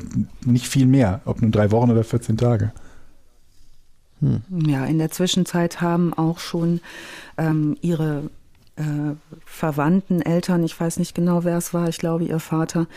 [0.45, 2.73] nicht viel mehr, ob nun drei Wochen oder 14 Tage.
[4.21, 4.41] Hm.
[4.67, 6.81] Ja, in der Zwischenzeit haben auch schon
[7.37, 8.29] ähm, ihre
[8.75, 9.15] äh,
[9.45, 12.87] Verwandten, Eltern, ich weiß nicht genau, wer es war, ich glaube ihr Vater,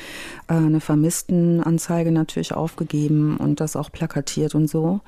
[0.48, 5.00] äh, eine Vermisstenanzeige natürlich aufgegeben und das auch plakatiert und so.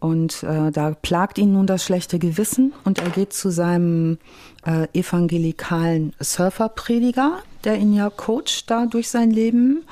[0.00, 4.18] Und äh, da plagt ihn nun das schlechte Gewissen und er geht zu seinem
[4.64, 9.84] äh, evangelikalen Surferprediger, der ihn ja coacht da durch sein Leben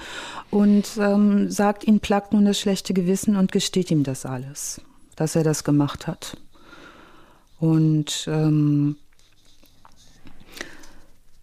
[0.51, 4.81] und ähm, sagt, ihn plagt nun das schlechte Gewissen und gesteht ihm das alles
[5.21, 6.39] dass er das gemacht hat.
[7.59, 8.97] Und ähm,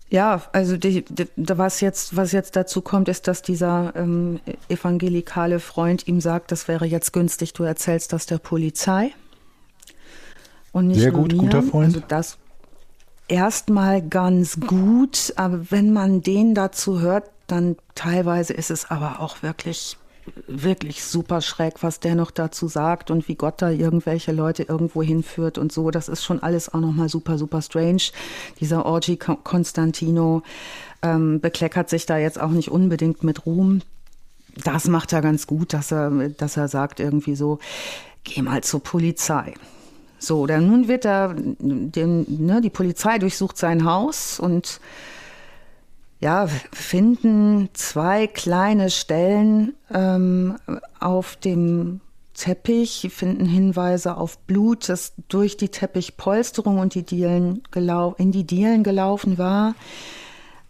[0.09, 5.59] ja, also die, die, was jetzt was jetzt dazu kommt, ist, dass dieser ähm, evangelikale
[5.59, 7.53] Freund ihm sagt, das wäre jetzt günstig.
[7.53, 9.13] Du erzählst das der Polizei
[10.71, 11.37] und nicht Sehr gut, mir.
[11.37, 11.93] guter Freund.
[11.93, 12.39] Also das
[13.27, 19.43] erstmal ganz gut, aber wenn man den dazu hört, dann teilweise ist es aber auch
[19.43, 19.97] wirklich
[20.47, 25.01] wirklich super schräg, was der noch dazu sagt und wie Gott da irgendwelche Leute irgendwo
[25.01, 25.91] hinführt und so.
[25.91, 28.03] Das ist schon alles auch nochmal super, super strange.
[28.59, 30.43] Dieser Orgi Konstantino
[31.01, 33.81] ähm, bekleckert sich da jetzt auch nicht unbedingt mit Ruhm.
[34.63, 37.59] Das macht er ganz gut, dass er, dass er sagt irgendwie so,
[38.23, 39.53] geh mal zur Polizei.
[40.19, 44.79] So, dann nun wird er, den, ne, die Polizei durchsucht sein Haus und
[46.19, 50.57] ja, finden zwei kleine Stellen ähm,
[50.99, 52.01] auf dem
[52.33, 57.63] Teppich, finden Hinweise auf Blut, das durch die Teppichpolsterung und die Dielen
[58.17, 59.75] in die Dielen gelaufen war,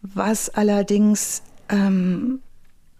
[0.02, 2.42] was allerdings ähm,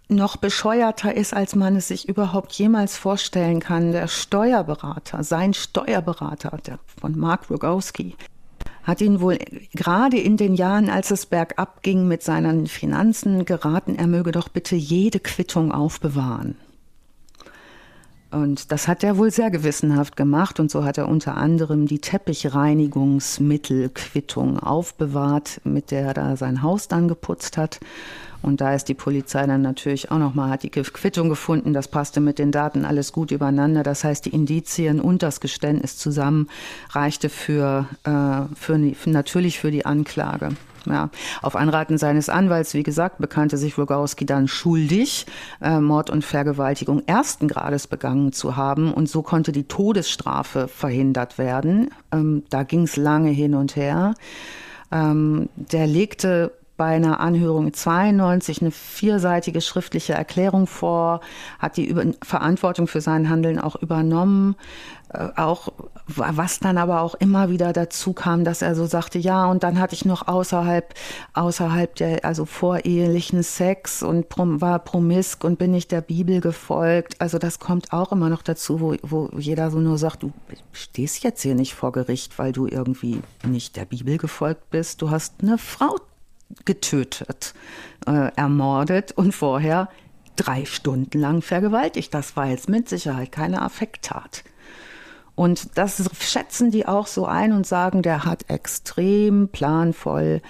[0.08, 3.92] noch bescheuerter ist, als man es sich überhaupt jemals vorstellen kann.
[3.92, 8.16] Der Steuerberater, sein Steuerberater, der von Mark Rogowski,
[8.88, 9.38] hat ihn wohl
[9.74, 14.48] gerade in den Jahren, als es bergab ging mit seinen Finanzen, geraten, er möge doch
[14.48, 16.56] bitte jede Quittung aufbewahren.
[18.30, 22.00] Und das hat er wohl sehr gewissenhaft gemacht und so hat er unter anderem die
[22.00, 27.80] Teppichreinigungsmittelquittung aufbewahrt, mit der er da sein Haus dann geputzt hat.
[28.42, 32.20] Und da ist die Polizei dann natürlich auch nochmal, hat die Quittung gefunden, das passte
[32.20, 33.82] mit den Daten alles gut übereinander.
[33.82, 36.48] Das heißt, die Indizien und das Geständnis zusammen
[36.90, 40.50] reichte für, äh, für, für natürlich für die Anklage.
[40.86, 41.10] Ja.
[41.42, 45.26] Auf Anraten seines Anwalts, wie gesagt, bekannte sich Rogowski dann schuldig,
[45.60, 48.92] äh, Mord und Vergewaltigung ersten Grades begangen zu haben.
[48.92, 51.90] Und so konnte die Todesstrafe verhindert werden.
[52.12, 54.14] Ähm, da ging es lange hin und her.
[54.90, 61.20] Ähm, der legte bei einer Anhörung 92 eine vierseitige schriftliche Erklärung vor,
[61.58, 61.92] hat die
[62.22, 64.54] Verantwortung für sein Handeln auch übernommen.
[65.10, 65.72] Äh, auch
[66.06, 69.78] was dann aber auch immer wieder dazu kam, dass er so sagte, ja, und dann
[69.78, 70.94] hatte ich noch außerhalb,
[71.34, 77.20] außerhalb der, also vorehelichen Sex und prom, war promisk und bin nicht der Bibel gefolgt.
[77.20, 80.32] Also das kommt auch immer noch dazu, wo, wo jeder so nur sagt, du
[80.72, 85.00] stehst jetzt hier nicht vor Gericht, weil du irgendwie nicht der Bibel gefolgt bist.
[85.02, 85.96] Du hast eine Frau
[86.64, 87.54] getötet,
[88.06, 89.88] äh, ermordet und vorher
[90.36, 92.14] drei Stunden lang vergewaltigt.
[92.14, 94.44] Das war jetzt mit Sicherheit keine Affekttat.
[95.38, 100.42] Und das schätzen die auch so ein und sagen, der hat extrem planvoll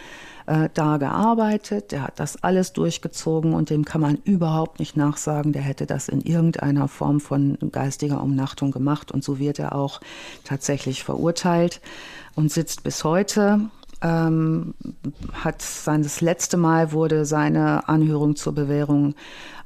[0.46, 5.52] äh, da gearbeitet, der hat das alles durchgezogen und dem kann man überhaupt nicht nachsagen,
[5.52, 10.00] der hätte das in irgendeiner Form von geistiger Umnachtung gemacht und so wird er auch
[10.44, 11.82] tatsächlich verurteilt
[12.34, 13.60] und sitzt bis heute.
[14.00, 14.72] Ähm,
[15.34, 19.16] hat sein das letzte Mal wurde seine Anhörung zur Bewährung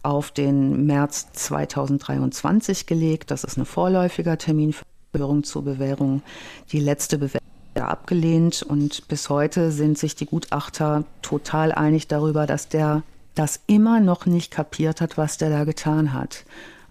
[0.03, 3.31] auf den März 2023 gelegt.
[3.31, 4.85] Das ist ein vorläufiger Termin für
[5.15, 6.23] Hörung zur Bewährung
[6.73, 12.69] die letzte Bewährung abgelehnt und bis heute sind sich die Gutachter total einig darüber, dass
[12.69, 13.03] der
[13.35, 16.45] das immer noch nicht kapiert hat, was der da getan hat.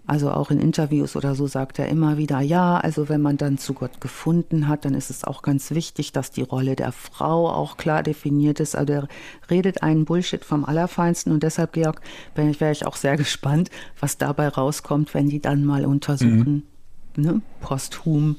[0.06, 3.58] Also auch in Interviews oder so sagt er immer wieder, ja, also wenn man dann
[3.58, 7.48] zu Gott gefunden hat, dann ist es auch ganz wichtig, dass die Rolle der Frau
[7.48, 8.76] auch klar definiert ist.
[8.76, 9.08] Also er
[9.50, 12.00] redet einen Bullshit vom Allerfeinsten und deshalb, Georg,
[12.34, 16.71] wäre ich auch sehr gespannt, was dabei rauskommt, wenn die dann mal untersuchen, mhm
[17.16, 18.36] ne, posthum,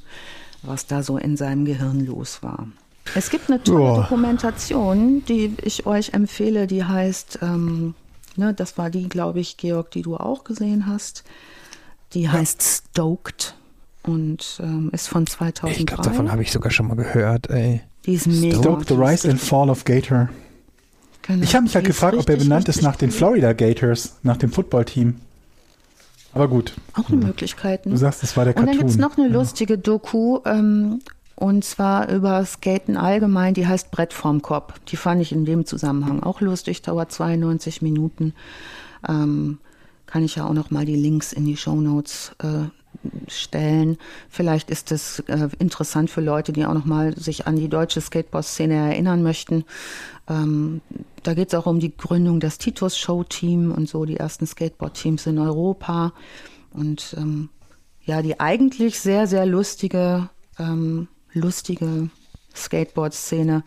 [0.62, 2.68] was da so in seinem Gehirn los war.
[3.16, 3.96] Es gibt eine tolle oh.
[3.98, 7.96] Dokumentation, die ich euch empfehle, die heißt, ähm,
[8.36, 11.24] ne, das war die, glaube ich, Georg, die du auch gesehen hast.
[12.14, 13.56] Die heißt Stoked
[14.04, 15.82] und ähm, ist von 2003.
[15.82, 17.82] Ich glaube, davon habe ich sogar schon mal gehört, ey.
[18.06, 18.58] Die ist mega.
[18.58, 20.30] Stoked, The Rise and Fall of Gator.
[21.24, 21.44] Genau.
[21.44, 24.52] Ich habe mich halt gefragt, ob er benannt ist nach den Florida Gators, nach dem
[24.52, 25.16] Footballteam.
[26.34, 26.74] Aber gut.
[26.94, 27.86] Auch eine Möglichkeit.
[27.86, 27.92] Ne?
[27.92, 28.70] Du sagst, das war der Cartoon.
[28.70, 31.02] Und dann gibt es noch eine lustige Doku, ähm,
[31.36, 34.80] und zwar über Skaten allgemein, die heißt Brett vorm Kopf.
[34.88, 38.34] Die fand ich in dem Zusammenhang auch lustig, dauert 92 Minuten.
[39.08, 39.60] Ähm,
[40.06, 42.70] kann ich ja auch noch mal die Links in die Show Notes äh,
[43.28, 43.98] stellen.
[44.30, 48.02] Vielleicht ist es äh, interessant für Leute, die auch noch mal sich an die deutsche
[48.02, 49.66] Skateboard-Szene erinnern möchten.
[50.28, 50.82] Ähm,
[51.24, 54.46] da geht es auch um die Gründung des Titus Show Team und so die ersten
[54.46, 56.14] Skateboard-Teams in Europa.
[56.72, 57.50] Und ähm,
[58.06, 60.30] ja, die eigentlich sehr, sehr lustige,
[60.60, 62.10] ähm, lustige
[62.56, 63.64] Skateboard-Szene,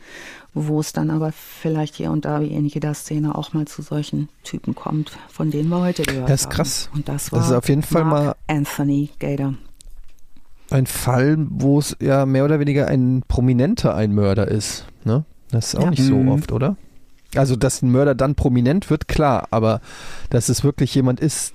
[0.54, 3.82] wo es dann aber vielleicht hier und da wie in jeder Szene auch mal zu
[3.82, 6.30] solchen Typen kommt, von denen wir heute gehört haben.
[6.30, 6.90] Das ist krass.
[6.94, 9.54] Und das war das ist auf jeden Fall Mark mal Anthony Gator.
[10.70, 14.86] Ein Fall, wo es ja mehr oder weniger ein prominenter ein Mörder ist.
[15.04, 15.24] Ne?
[15.50, 15.90] Das ist auch ja.
[15.90, 16.28] nicht so mhm.
[16.28, 16.76] oft, oder?
[17.34, 19.80] Also, dass ein Mörder dann prominent wird, klar, aber
[20.30, 21.52] dass es wirklich jemand ist,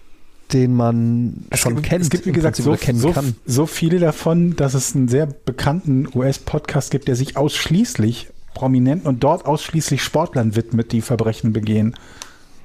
[0.54, 2.04] den man es schon gibt, kennt.
[2.04, 3.14] Es gibt, wie gesagt, so, so,
[3.46, 9.24] so, viele davon, dass es einen sehr bekannten US-Podcast gibt, der sich ausschließlich Prominenten und
[9.24, 11.96] dort ausschließlich Sportlern widmet, die Verbrechen begehen.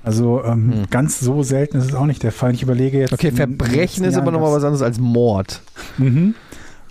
[0.02, 0.86] Also ähm, hm.
[0.90, 2.54] ganz so selten ist es auch nicht der Fall.
[2.54, 3.12] Ich überlege jetzt.
[3.12, 5.62] Okay, Verbrechen ist aber nochmal was anderes als Mord.
[5.98, 6.34] Mhm.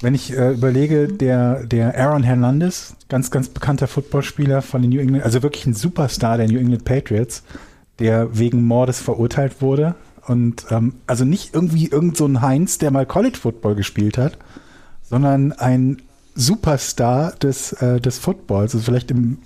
[0.02, 5.00] Wenn ich äh, überlege, der, der Aaron Hernandez, ganz, ganz bekannter Footballspieler von den New
[5.00, 7.44] England, also wirklich ein Superstar der New England Patriots,
[8.00, 9.96] der wegen Mordes verurteilt wurde.
[10.28, 14.38] Und ähm, also nicht irgendwie irgend so ein Heinz, der mal College Football gespielt hat,
[15.04, 16.02] sondern ein
[16.34, 18.74] Superstar des, äh, des Footballs.
[18.74, 19.38] Also vielleicht im,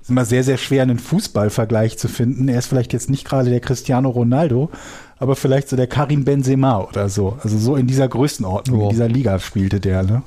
[0.00, 2.48] ist immer sehr, sehr schwer, einen Fußballvergleich zu finden.
[2.48, 4.70] Er ist vielleicht jetzt nicht gerade der Cristiano Ronaldo,
[5.18, 7.38] aber vielleicht so der Karim Benzema oder so.
[7.42, 8.84] Also so in dieser Größenordnung, oh.
[8.84, 10.22] in dieser Liga spielte der, ne?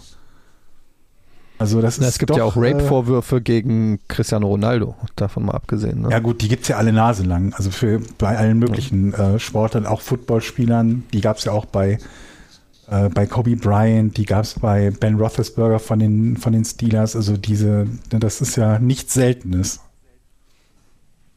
[1.59, 5.45] Also das Na, ist es gibt doch, ja auch Rape-Vorwürfe äh, gegen Cristiano Ronaldo, davon
[5.45, 6.01] mal abgesehen.
[6.01, 6.09] Ne?
[6.11, 7.53] Ja gut, die gibt es ja alle naselang.
[7.53, 11.97] Also für bei allen möglichen äh, Sportlern, auch Footballspielern, die gab es ja auch bei,
[12.89, 17.15] äh, bei Kobe Bryant, die gab es bei Ben Roethlisberger von den, von den Steelers.
[17.15, 19.79] Also diese, das ist ja nichts Seltenes.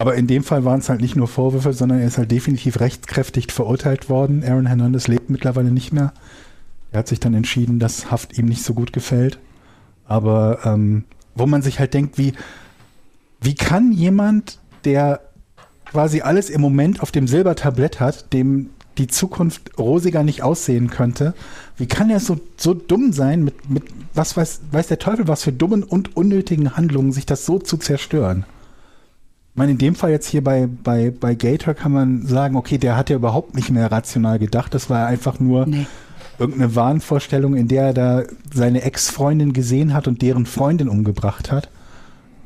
[0.01, 2.81] Aber in dem Fall waren es halt nicht nur Vorwürfe, sondern er ist halt definitiv
[2.81, 4.43] rechtskräftig verurteilt worden.
[4.43, 6.15] Aaron Hernandez lebt mittlerweile nicht mehr.
[6.91, 9.39] Er hat sich dann entschieden, dass Haft ihm nicht so gut gefällt.
[10.07, 11.05] Aber ähm,
[11.35, 12.33] wo man sich halt denkt, wie,
[13.43, 15.21] wie kann jemand, der
[15.85, 21.35] quasi alles im Moment auf dem Silbertablett hat, dem die Zukunft rosiger nicht aussehen könnte,
[21.77, 23.83] wie kann er so, so dumm sein, mit, mit
[24.15, 27.77] was weiß, weiß der Teufel, was für dummen und unnötigen Handlungen, sich das so zu
[27.77, 28.47] zerstören?
[29.53, 32.79] Ich meine, in dem Fall jetzt hier bei, bei, bei Gator kann man sagen, okay,
[32.79, 35.87] der hat ja überhaupt nicht mehr rational gedacht, das war einfach nur nee
[36.41, 38.23] irgendeine Wahnvorstellung, in der er da
[38.53, 41.69] seine Ex-Freundin gesehen hat und deren Freundin umgebracht hat.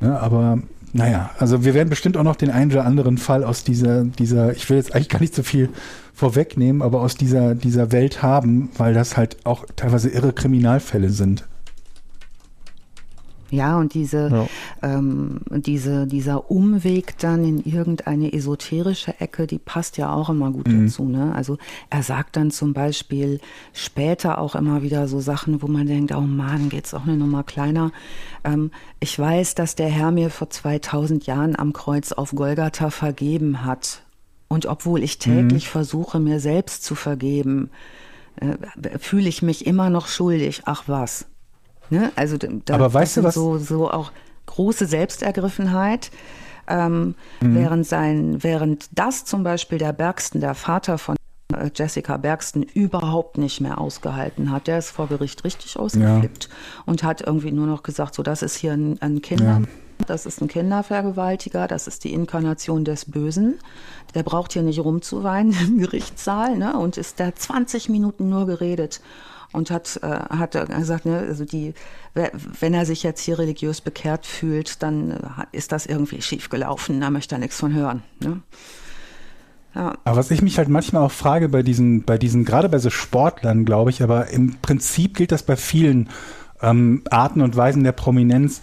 [0.00, 0.58] Ja, aber
[0.92, 4.52] naja, also wir werden bestimmt auch noch den einen oder anderen Fall aus dieser, dieser,
[4.52, 5.70] ich will jetzt eigentlich gar nicht so viel
[6.12, 11.46] vorwegnehmen, aber aus dieser, dieser Welt haben, weil das halt auch teilweise irre Kriminalfälle sind.
[13.50, 14.46] Ja, und diese, ja.
[14.82, 20.68] ähm, diese, dieser Umweg dann in irgendeine esoterische Ecke, die passt ja auch immer gut
[20.68, 20.86] mhm.
[20.86, 21.04] dazu.
[21.04, 21.34] Ne?
[21.34, 21.58] Also
[21.90, 23.40] er sagt dann zum Beispiel
[23.72, 27.44] später auch immer wieder so Sachen, wo man denkt, oh Mann, geht's auch eine Nummer
[27.44, 27.92] kleiner.
[28.44, 33.64] Ähm, ich weiß, dass der Herr mir vor 2000 Jahren am Kreuz auf Golgatha vergeben
[33.64, 34.02] hat.
[34.48, 35.70] Und obwohl ich täglich mhm.
[35.70, 37.70] versuche, mir selbst zu vergeben,
[38.36, 40.62] äh, fühle ich mich immer noch schuldig.
[40.64, 41.26] Ach was.
[41.90, 42.12] Ne?
[42.16, 43.34] Also da, Aber weißt du was?
[43.34, 44.12] So, so auch
[44.46, 46.10] große Selbstergriffenheit.
[46.66, 47.56] Ähm, mhm.
[47.56, 51.14] während sein, während das zum Beispiel der Bergsten, der Vater von
[51.54, 54.66] äh, Jessica Bergsten überhaupt nicht mehr ausgehalten hat.
[54.66, 56.82] Der ist vor Gericht richtig ausgeflippt ja.
[56.86, 60.06] und hat irgendwie nur noch gesagt, so das ist hier ein, ein Kinder, ja.
[60.06, 63.58] das ist ein Kindervergewaltiger, das ist die Inkarnation des Bösen.
[64.14, 66.78] Der braucht hier nicht rumzuweinen im Gerichtssaal ne?
[66.78, 69.00] und ist da 20 Minuten nur geredet
[69.54, 71.74] und hat, äh, hat gesagt, ne, also die,
[72.60, 75.16] wenn er sich jetzt hier religiös bekehrt fühlt, dann äh,
[75.52, 78.02] ist das irgendwie schief gelaufen, da möchte er nichts von hören.
[78.20, 78.40] Ne?
[79.74, 79.94] Ja.
[80.04, 82.90] Aber was ich mich halt manchmal auch frage bei diesen, bei diesen, gerade bei so
[82.90, 86.08] Sportlern, glaube ich, aber im Prinzip gilt das bei vielen
[86.62, 88.60] ähm, Arten und Weisen der Prominenz,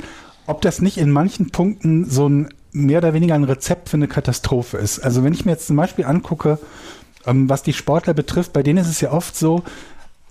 [0.48, 4.08] ob das nicht in manchen Punkten so ein mehr oder weniger ein Rezept für eine
[4.08, 5.00] Katastrophe ist.
[5.00, 6.58] Also wenn ich mir jetzt zum Beispiel angucke,
[7.26, 9.64] ähm, was die Sportler betrifft, bei denen ist es ja oft so,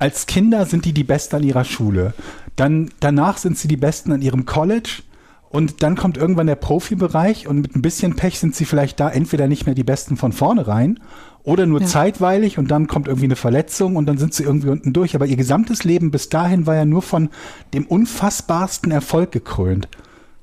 [0.01, 2.14] als Kinder sind die die Besten an ihrer Schule.
[2.56, 5.02] Dann, danach sind sie die Besten an ihrem College.
[5.51, 9.10] Und dann kommt irgendwann der Profibereich und mit ein bisschen Pech sind sie vielleicht da
[9.10, 11.01] entweder nicht mehr die Besten von vornherein
[11.43, 11.86] oder nur ja.
[11.86, 15.16] zeitweilig und dann kommt irgendwie eine Verletzung und dann sind sie irgendwie unten durch.
[15.16, 17.31] Aber ihr gesamtes Leben bis dahin war ja nur von
[17.74, 19.89] dem unfassbarsten Erfolg gekrönt.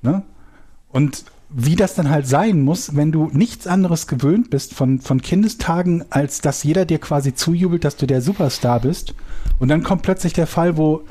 [0.01, 0.23] Ne?
[0.91, 5.21] Und wie das dann halt sein muss, wenn du nichts anderes gewöhnt bist von, von
[5.21, 9.15] Kindestagen, als dass jeder dir quasi zujubelt, dass du der Superstar bist.
[9.59, 11.03] Und dann kommt plötzlich der Fall, wo,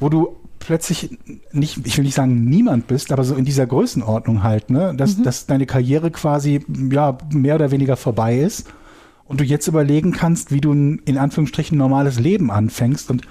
[0.00, 1.16] wo du plötzlich
[1.52, 5.18] nicht, ich will nicht sagen niemand bist, aber so in dieser Größenordnung halt, ne, dass,
[5.18, 5.22] mhm.
[5.22, 8.66] dass deine Karriere quasi, ja, mehr oder weniger vorbei ist
[9.26, 13.22] und du jetzt überlegen kannst, wie du ein, in Anführungsstrichen normales Leben anfängst und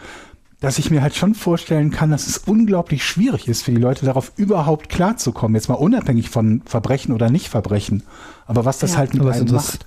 [0.63, 4.05] dass ich mir halt schon vorstellen kann, dass es unglaublich schwierig ist für die Leute
[4.05, 5.55] darauf überhaupt klarzukommen.
[5.55, 8.03] Jetzt mal unabhängig von Verbrechen oder Nicht-Verbrechen.
[8.45, 9.85] Aber was das ja, halt mit einem macht.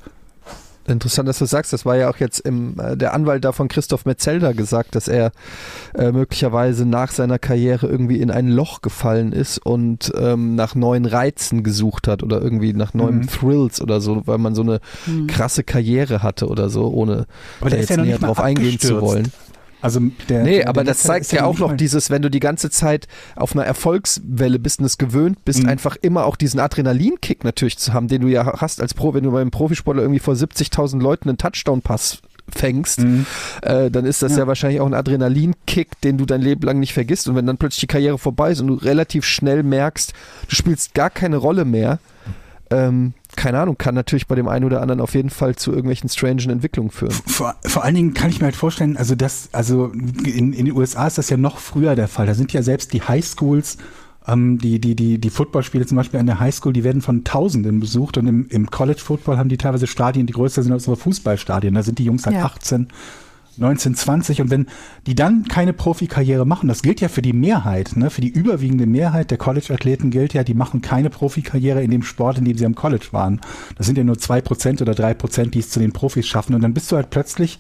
[0.86, 3.69] Interessant, dass du sagst, das war ja auch jetzt im, äh, der Anwalt da von
[3.69, 5.32] Christoph Metzelder gesagt, dass er
[5.94, 11.07] äh, möglicherweise nach seiner Karriere irgendwie in ein Loch gefallen ist und ähm, nach neuen
[11.07, 13.28] Reizen gesucht hat oder irgendwie nach neuen mhm.
[13.28, 15.27] Thrills oder so, weil man so eine mhm.
[15.27, 17.27] krasse Karriere hatte oder so, ohne
[17.61, 19.32] Aber da jetzt ja näher drauf eingehen zu wollen.
[19.87, 22.71] Also der, nee, der, aber das zeigt ja auch noch dieses, wenn du die ganze
[22.71, 23.07] Zeit
[23.37, 25.69] auf einer Erfolgswelle bist und es gewöhnt bist, mhm.
[25.69, 29.25] einfach immer auch diesen Adrenalinkick natürlich zu haben, den du ja hast als Pro, wenn
[29.25, 32.19] du beim Profisportler irgendwie vor 70.000 Leuten einen Touchdown-Pass
[32.49, 33.27] fängst, mhm.
[33.63, 34.39] äh, dann ist das ja.
[34.39, 34.47] ja.
[34.47, 37.29] wahrscheinlich auch ein Adrenalinkick, den du dein Leben lang nicht vergisst.
[37.29, 40.13] Und wenn dann plötzlich die Karriere vorbei ist und du relativ schnell merkst,
[40.49, 41.99] du spielst gar keine Rolle mehr,
[42.71, 46.09] ähm, keine Ahnung, kann natürlich bei dem einen oder anderen auf jeden Fall zu irgendwelchen
[46.09, 47.15] strangen Entwicklungen führen.
[47.27, 49.93] Vor, vor allen Dingen kann ich mir halt vorstellen, also das, also
[50.25, 52.27] in, in den USA ist das ja noch früher der Fall.
[52.27, 53.79] Da sind ja selbst die Highschools,
[54.27, 57.81] ähm, die, die, die, die Footballspiele zum Beispiel an der Highschool, die werden von Tausenden
[57.81, 61.03] besucht und im, im College Football haben die teilweise Stadien, die größer sind als unsere
[61.03, 61.75] Fußballstadien.
[61.75, 62.45] Da sind die Jungs halt ja.
[62.45, 62.89] 18
[63.57, 64.66] 1920 und wenn
[65.07, 68.87] die dann keine Profikarriere machen, das gilt ja für die Mehrheit, ne, für die überwiegende
[68.87, 72.66] Mehrheit der College-Athleten gilt ja, die machen keine Profikarriere in dem Sport, in dem sie
[72.66, 73.41] am College waren.
[73.77, 76.55] Das sind ja nur zwei Prozent oder drei Prozent, die es zu den Profis schaffen
[76.55, 77.59] und dann bist du halt plötzlich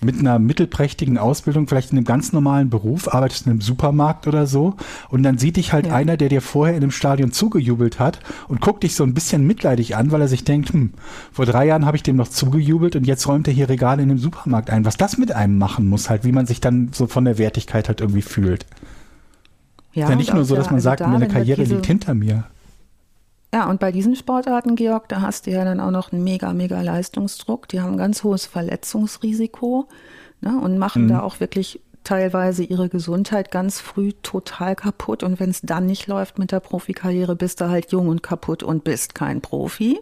[0.00, 4.46] mit einer mittelprächtigen Ausbildung, vielleicht in einem ganz normalen Beruf, arbeitest in einem Supermarkt oder
[4.46, 4.74] so
[5.08, 5.94] und dann sieht dich halt ja.
[5.94, 9.46] einer, der dir vorher in einem Stadion zugejubelt hat und guckt dich so ein bisschen
[9.46, 10.92] mitleidig an, weil er sich denkt, hm,
[11.32, 14.08] vor drei Jahren habe ich dem noch zugejubelt und jetzt räumt er hier Regale in
[14.08, 14.84] dem Supermarkt ein.
[14.84, 17.88] Was das mit einem machen muss, halt, wie man sich dann so von der Wertigkeit
[17.88, 18.66] halt irgendwie fühlt.
[19.92, 22.44] Ja, ist ja nicht nur so, dass man sagt, da, meine Karriere liegt hinter mir.
[23.54, 26.52] Ja, und bei diesen Sportarten, Georg, da hast du ja dann auch noch einen mega,
[26.52, 27.68] mega Leistungsdruck.
[27.68, 29.88] Die haben ein ganz hohes Verletzungsrisiko
[30.40, 31.08] ne, und machen mhm.
[31.08, 35.22] da auch wirklich teilweise ihre Gesundheit ganz früh total kaputt.
[35.22, 38.62] Und wenn es dann nicht läuft mit der Profikarriere, bist du halt jung und kaputt
[38.62, 40.00] und bist kein Profi.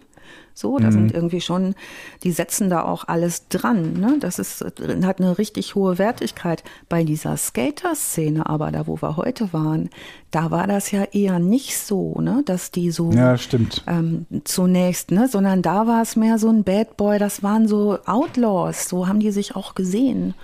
[0.56, 0.92] So, da mhm.
[0.92, 1.74] sind irgendwie schon,
[2.22, 3.94] die setzen da auch alles dran.
[3.94, 4.16] Ne?
[4.20, 4.64] Das ist,
[5.02, 6.62] hat eine richtig hohe Wertigkeit.
[6.88, 9.90] Bei dieser Skater-Szene, aber da, wo wir heute waren,
[10.30, 12.42] da war das ja eher nicht so, ne?
[12.46, 13.82] dass die so ja, stimmt.
[13.88, 15.26] Ähm, zunächst, ne?
[15.26, 19.18] sondern da war es mehr so ein Bad Boy, das waren so Outlaws, so haben
[19.18, 20.34] die sich auch gesehen.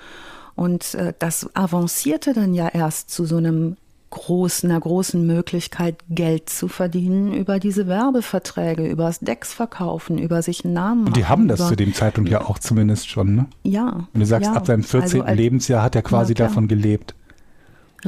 [0.57, 3.77] Und äh, das avancierte dann ja erst zu so einem
[4.11, 10.43] großen, einer großen Möglichkeit, Geld zu verdienen über diese Werbeverträge, über das Decks verkaufen, über
[10.43, 13.47] sich einen Namen Und die haben das zu dem Zeitpunkt ja auch zumindest schon, ne?
[13.63, 14.09] Ja.
[14.13, 14.57] Und du sagst, ja.
[14.57, 15.23] ab seinem 14.
[15.23, 17.15] Also, Lebensjahr hat er quasi davon gelebt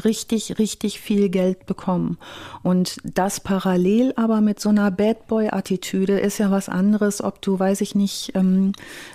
[0.04, 2.18] richtig, richtig viel Geld bekommen.
[2.62, 7.58] Und das parallel aber mit so einer Bad Boy-Attitüde ist ja was anderes, ob du,
[7.58, 8.72] weiß ich nicht, ähm,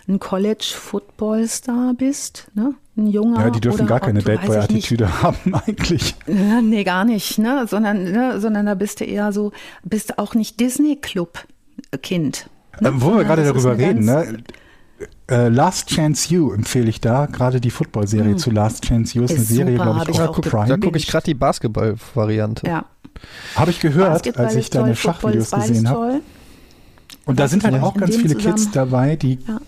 [0.07, 2.75] ein College-Football-Star bist, ne?
[2.97, 3.41] Ein junger.
[3.41, 6.15] Ja, die dürfen gar keine Bad Boy-Attitüde haben, eigentlich.
[6.25, 7.67] Nee, gar nicht, ne?
[7.67, 8.39] Sondern, ne?
[8.41, 9.51] Sondern da bist du eher so,
[9.83, 12.49] bist auch nicht Disney-Club-Kind.
[12.79, 12.89] Ne?
[12.89, 14.39] Ähm, wo wir gerade darüber reden, ne?
[15.29, 18.37] Äh, Last Chance You empfehle ich da, gerade die Football-Serie hm.
[18.39, 21.05] zu Last Chance You ist, ist eine Serie, glaube ich, auch guck, Da gucke ich
[21.05, 22.65] gerade die Basketball-Variante.
[22.65, 22.85] Ja.
[23.55, 26.21] Habe ich gehört, Basketball als ich deine Schachvideos gesehen habe.
[27.25, 29.59] Und da sind halt auch ganz viele Kids dabei, die, ja.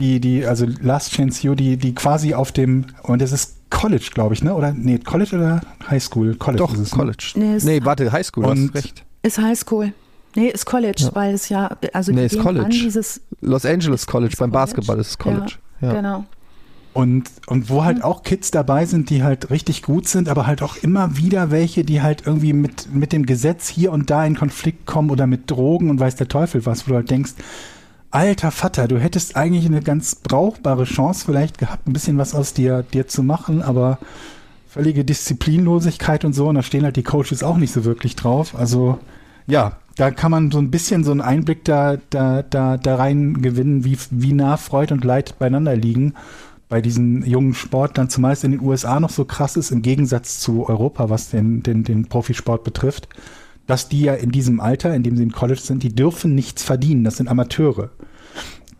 [0.00, 4.10] Die, die, also Last Chance You, die, die quasi auf dem, und das ist College,
[4.12, 4.54] glaube ich, ne?
[4.54, 6.34] Oder nee, College oder High School?
[6.34, 6.98] College Doch, ist es, ne?
[6.98, 7.32] College.
[7.36, 7.58] Ne?
[7.62, 9.04] Nee, nee, warte, High School, und, hast recht.
[9.22, 9.92] Ist High School.
[10.34, 11.14] Nee, ist College, ja.
[11.14, 12.68] weil es ja, also nee, ist College.
[12.68, 14.66] dieses Los Angeles College, beim College?
[14.66, 15.54] Basketball ist es College.
[15.80, 15.94] Ja, ja.
[15.94, 16.24] Genau.
[16.92, 18.02] Und, und wo halt mhm.
[18.02, 21.84] auch Kids dabei sind, die halt richtig gut sind, aber halt auch immer wieder welche,
[21.84, 25.48] die halt irgendwie mit, mit dem Gesetz hier und da in Konflikt kommen oder mit
[25.48, 27.34] Drogen und weiß der Teufel was, wo du halt denkst,
[28.10, 32.54] alter Vater, du hättest eigentlich eine ganz brauchbare Chance vielleicht gehabt, ein bisschen was aus
[32.54, 33.98] dir, dir zu machen, aber
[34.68, 38.54] völlige Disziplinlosigkeit und so, und da stehen halt die Coaches auch nicht so wirklich drauf.
[38.56, 38.98] Also
[39.46, 43.42] ja, da kann man so ein bisschen so einen Einblick da, da, da, da rein
[43.42, 46.14] gewinnen, wie, wie nah Freud und Leid beieinander liegen
[46.68, 50.68] bei diesen jungen Sportlern, es in den USA noch so krass ist, im Gegensatz zu
[50.68, 53.08] Europa, was den, den, den Profisport betrifft,
[53.66, 56.62] dass die ja in diesem Alter, in dem sie im College sind, die dürfen nichts
[56.62, 57.04] verdienen.
[57.04, 57.90] Das sind Amateure.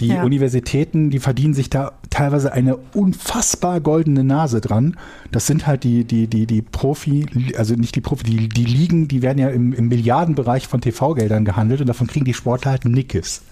[0.01, 0.23] Die ja.
[0.23, 4.97] Universitäten, die verdienen sich da teilweise eine unfassbar goldene Nase dran.
[5.31, 7.27] Das sind halt die, die, die, die Profi,
[7.57, 11.44] also nicht die Profi, die, die Ligen, die werden ja im, im Milliardenbereich von TV-Geldern
[11.44, 13.43] gehandelt und davon kriegen die Sportler halt Nickes.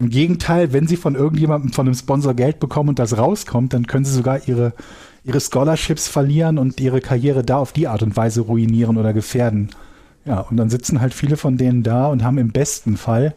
[0.00, 3.86] Im Gegenteil, wenn sie von irgendjemandem, von einem Sponsor Geld bekommen und das rauskommt, dann
[3.86, 4.72] können sie sogar ihre,
[5.22, 9.70] ihre Scholarships verlieren und ihre Karriere da auf die Art und Weise ruinieren oder gefährden.
[10.24, 13.34] Ja, und dann sitzen halt viele von denen da und haben im besten Fall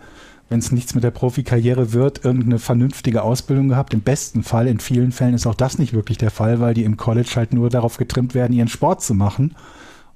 [0.49, 3.93] wenn es nichts mit der Profikarriere wird, irgendeine vernünftige Ausbildung gehabt.
[3.93, 6.83] Im besten Fall, in vielen Fällen ist auch das nicht wirklich der Fall, weil die
[6.83, 9.55] im College halt nur darauf getrimmt werden, ihren Sport zu machen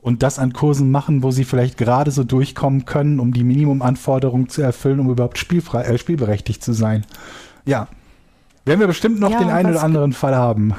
[0.01, 4.49] und das an Kursen machen, wo sie vielleicht gerade so durchkommen können, um die Minimumanforderungen
[4.49, 7.05] zu erfüllen, um überhaupt spielfrei, äh, spielberechtigt zu sein.
[7.65, 7.87] Ja.
[8.65, 10.75] Werden wir bestimmt noch ja, den einen oder anderen Fall haben.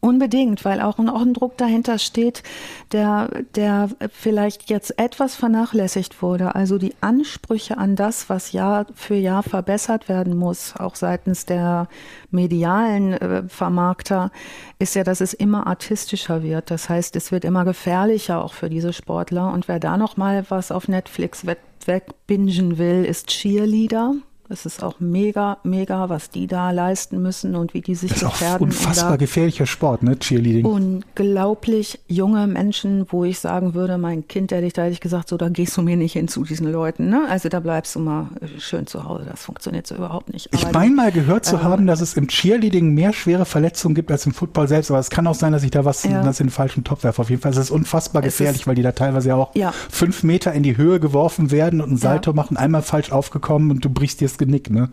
[0.00, 2.44] Unbedingt, weil auch, auch ein Druck dahinter steht,
[2.92, 6.54] der, der vielleicht jetzt etwas vernachlässigt wurde.
[6.54, 11.88] Also die Ansprüche an das, was Jahr für Jahr verbessert werden muss, auch seitens der
[12.30, 14.30] medialen äh, Vermarkter,
[14.78, 16.70] ist ja, dass es immer artistischer wird.
[16.70, 19.52] Das heißt, es wird immer gefährlicher auch für diese Sportler.
[19.52, 21.44] Und wer da noch mal was auf Netflix
[21.86, 24.14] wegbingen will, ist Cheerleader.
[24.50, 28.20] Es ist auch mega, mega, was die da leisten müssen und wie die sich das
[28.20, 28.70] gefährden.
[28.70, 30.64] Ist auch unfassbar gefährlicher Sport, ne, Cheerleading.
[30.64, 35.36] Unglaublich junge Menschen, wo ich sagen würde, mein Kind hätte ich da ehrlich gesagt, so,
[35.36, 37.26] da gehst du mir nicht hin zu diesen Leuten, ne?
[37.28, 39.26] Also da bleibst du mal schön zu Hause.
[39.30, 40.48] Das funktioniert so überhaupt nicht.
[40.54, 43.94] Aber ich meine mal gehört zu äh, haben, dass es im Cheerleading mehr schwere Verletzungen
[43.94, 46.22] gibt als im Football selbst, aber es kann auch sein, dass ich da was ja.
[46.22, 47.20] das in den falschen Topf werfe.
[47.20, 49.72] Auf jeden Fall ist es unfassbar gefährlich, ist, weil die da teilweise auch ja.
[49.90, 52.34] fünf Meter in die Höhe geworfen werden und ein Salto ja.
[52.34, 54.90] machen, einmal falsch aufgekommen und du brichst dir das Genick, ne?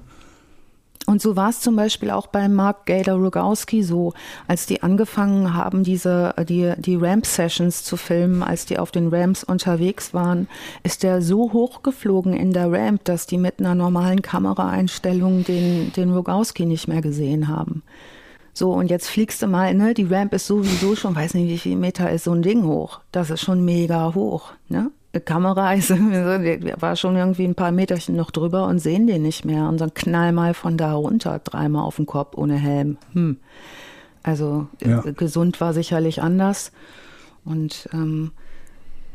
[1.05, 4.13] Und so war es zum Beispiel auch bei Mark Gator Rogowski so,
[4.47, 9.43] als die angefangen haben, diese, die, die Ramp-Sessions zu filmen, als die auf den Ramps
[9.43, 10.47] unterwegs waren,
[10.83, 16.11] ist der so hochgeflogen in der Ramp, dass die mit einer normalen Kameraeinstellung den, den
[16.11, 17.83] Rogowski nicht mehr gesehen haben.
[18.53, 19.93] So, und jetzt fliegst du mal, ne?
[19.93, 23.01] Die Ramp ist sowieso schon, weiß nicht, wie viel Meter ist so ein Ding hoch.
[23.11, 24.91] Das ist schon mega hoch, ne?
[25.21, 29.67] Kamera ist, war schon irgendwie ein paar Meterchen noch drüber und sehen den nicht mehr.
[29.67, 32.97] Und dann knall mal von da runter, dreimal auf den Kopf ohne Helm.
[33.13, 33.37] Hm.
[34.23, 35.01] Also ja.
[35.01, 36.71] gesund war sicherlich anders.
[37.43, 38.31] Und ähm,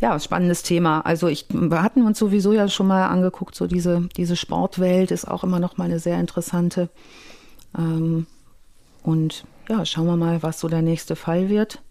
[0.00, 1.00] ja, spannendes Thema.
[1.00, 5.28] Also ich, wir hatten uns sowieso ja schon mal angeguckt, so diese, diese Sportwelt ist
[5.28, 6.88] auch immer noch mal eine sehr interessante.
[7.76, 8.26] Ähm,
[9.02, 11.82] und ja, schauen wir mal, was so der nächste Fall wird.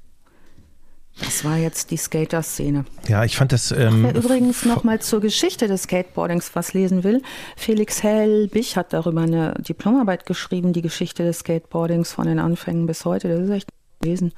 [1.22, 2.86] Das war jetzt die Skater-Szene.
[3.08, 3.72] Ja, ich fand das.
[3.72, 7.22] Ähm, Wer übrigens noch mal zur Geschichte des Skateboardings was lesen will,
[7.58, 13.06] Felix Helbig hat darüber eine Diplomarbeit geschrieben, die Geschichte des Skateboardings von den Anfängen bis
[13.06, 13.28] heute.
[13.28, 13.70] Das ist echt
[14.02, 14.34] gelesen.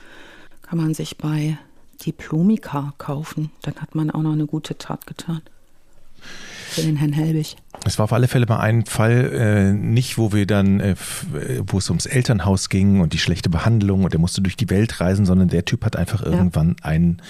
[0.63, 1.57] Kann man sich bei
[2.05, 3.51] Diplomika kaufen.
[3.61, 5.41] Dann hat man auch noch eine gute Tat getan.
[6.72, 7.57] Für den Herrn Helbig.
[7.84, 10.95] Es war auf alle Fälle mal ein Fall, äh, nicht wo wir dann, äh,
[11.68, 15.02] wo es ums Elternhaus ging und die schlechte Behandlung und er musste durch die Welt
[15.02, 16.85] reisen, sondern der Typ hat einfach irgendwann ja.
[16.85, 17.22] einen,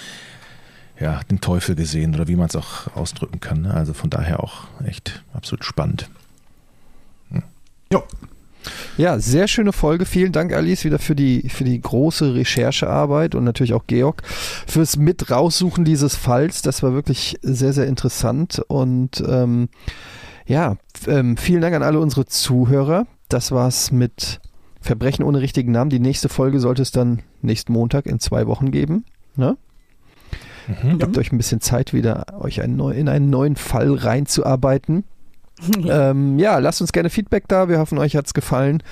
[1.00, 3.62] ja, den Teufel gesehen oder wie man es auch ausdrücken kann.
[3.62, 3.74] Ne?
[3.74, 6.08] Also von daher auch echt absolut spannend.
[7.32, 7.42] Hm.
[7.92, 8.04] Ja.
[8.96, 10.04] Ja, sehr schöne Folge.
[10.04, 14.22] Vielen Dank, Alice, wieder für die, für die große Recherchearbeit und natürlich auch Georg
[14.66, 16.62] fürs Mit raussuchen dieses Falls.
[16.62, 18.62] Das war wirklich sehr, sehr interessant.
[18.68, 19.68] Und ähm,
[20.46, 20.76] ja,
[21.06, 23.06] ähm, vielen Dank an alle unsere Zuhörer.
[23.28, 24.40] Das war's mit
[24.80, 25.90] Verbrechen ohne richtigen Namen.
[25.90, 29.04] Die nächste Folge sollte es dann nächsten Montag in zwei Wochen geben.
[29.36, 29.56] Ne?
[30.68, 30.98] Mhm.
[30.98, 35.04] Gebt euch ein bisschen Zeit, wieder euch ein neu, in einen neuen Fall reinzuarbeiten.
[35.88, 37.68] ähm, ja, lasst uns gerne Feedback da.
[37.68, 38.82] Wir hoffen, euch hat es gefallen.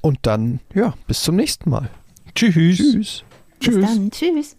[0.00, 1.90] Und dann, ja, bis zum nächsten Mal.
[2.34, 2.54] Tschüss.
[2.54, 2.94] Tschüss.
[2.94, 3.24] Bis
[3.60, 3.86] Tschüss.
[3.86, 4.10] dann.
[4.10, 4.56] Tschüss.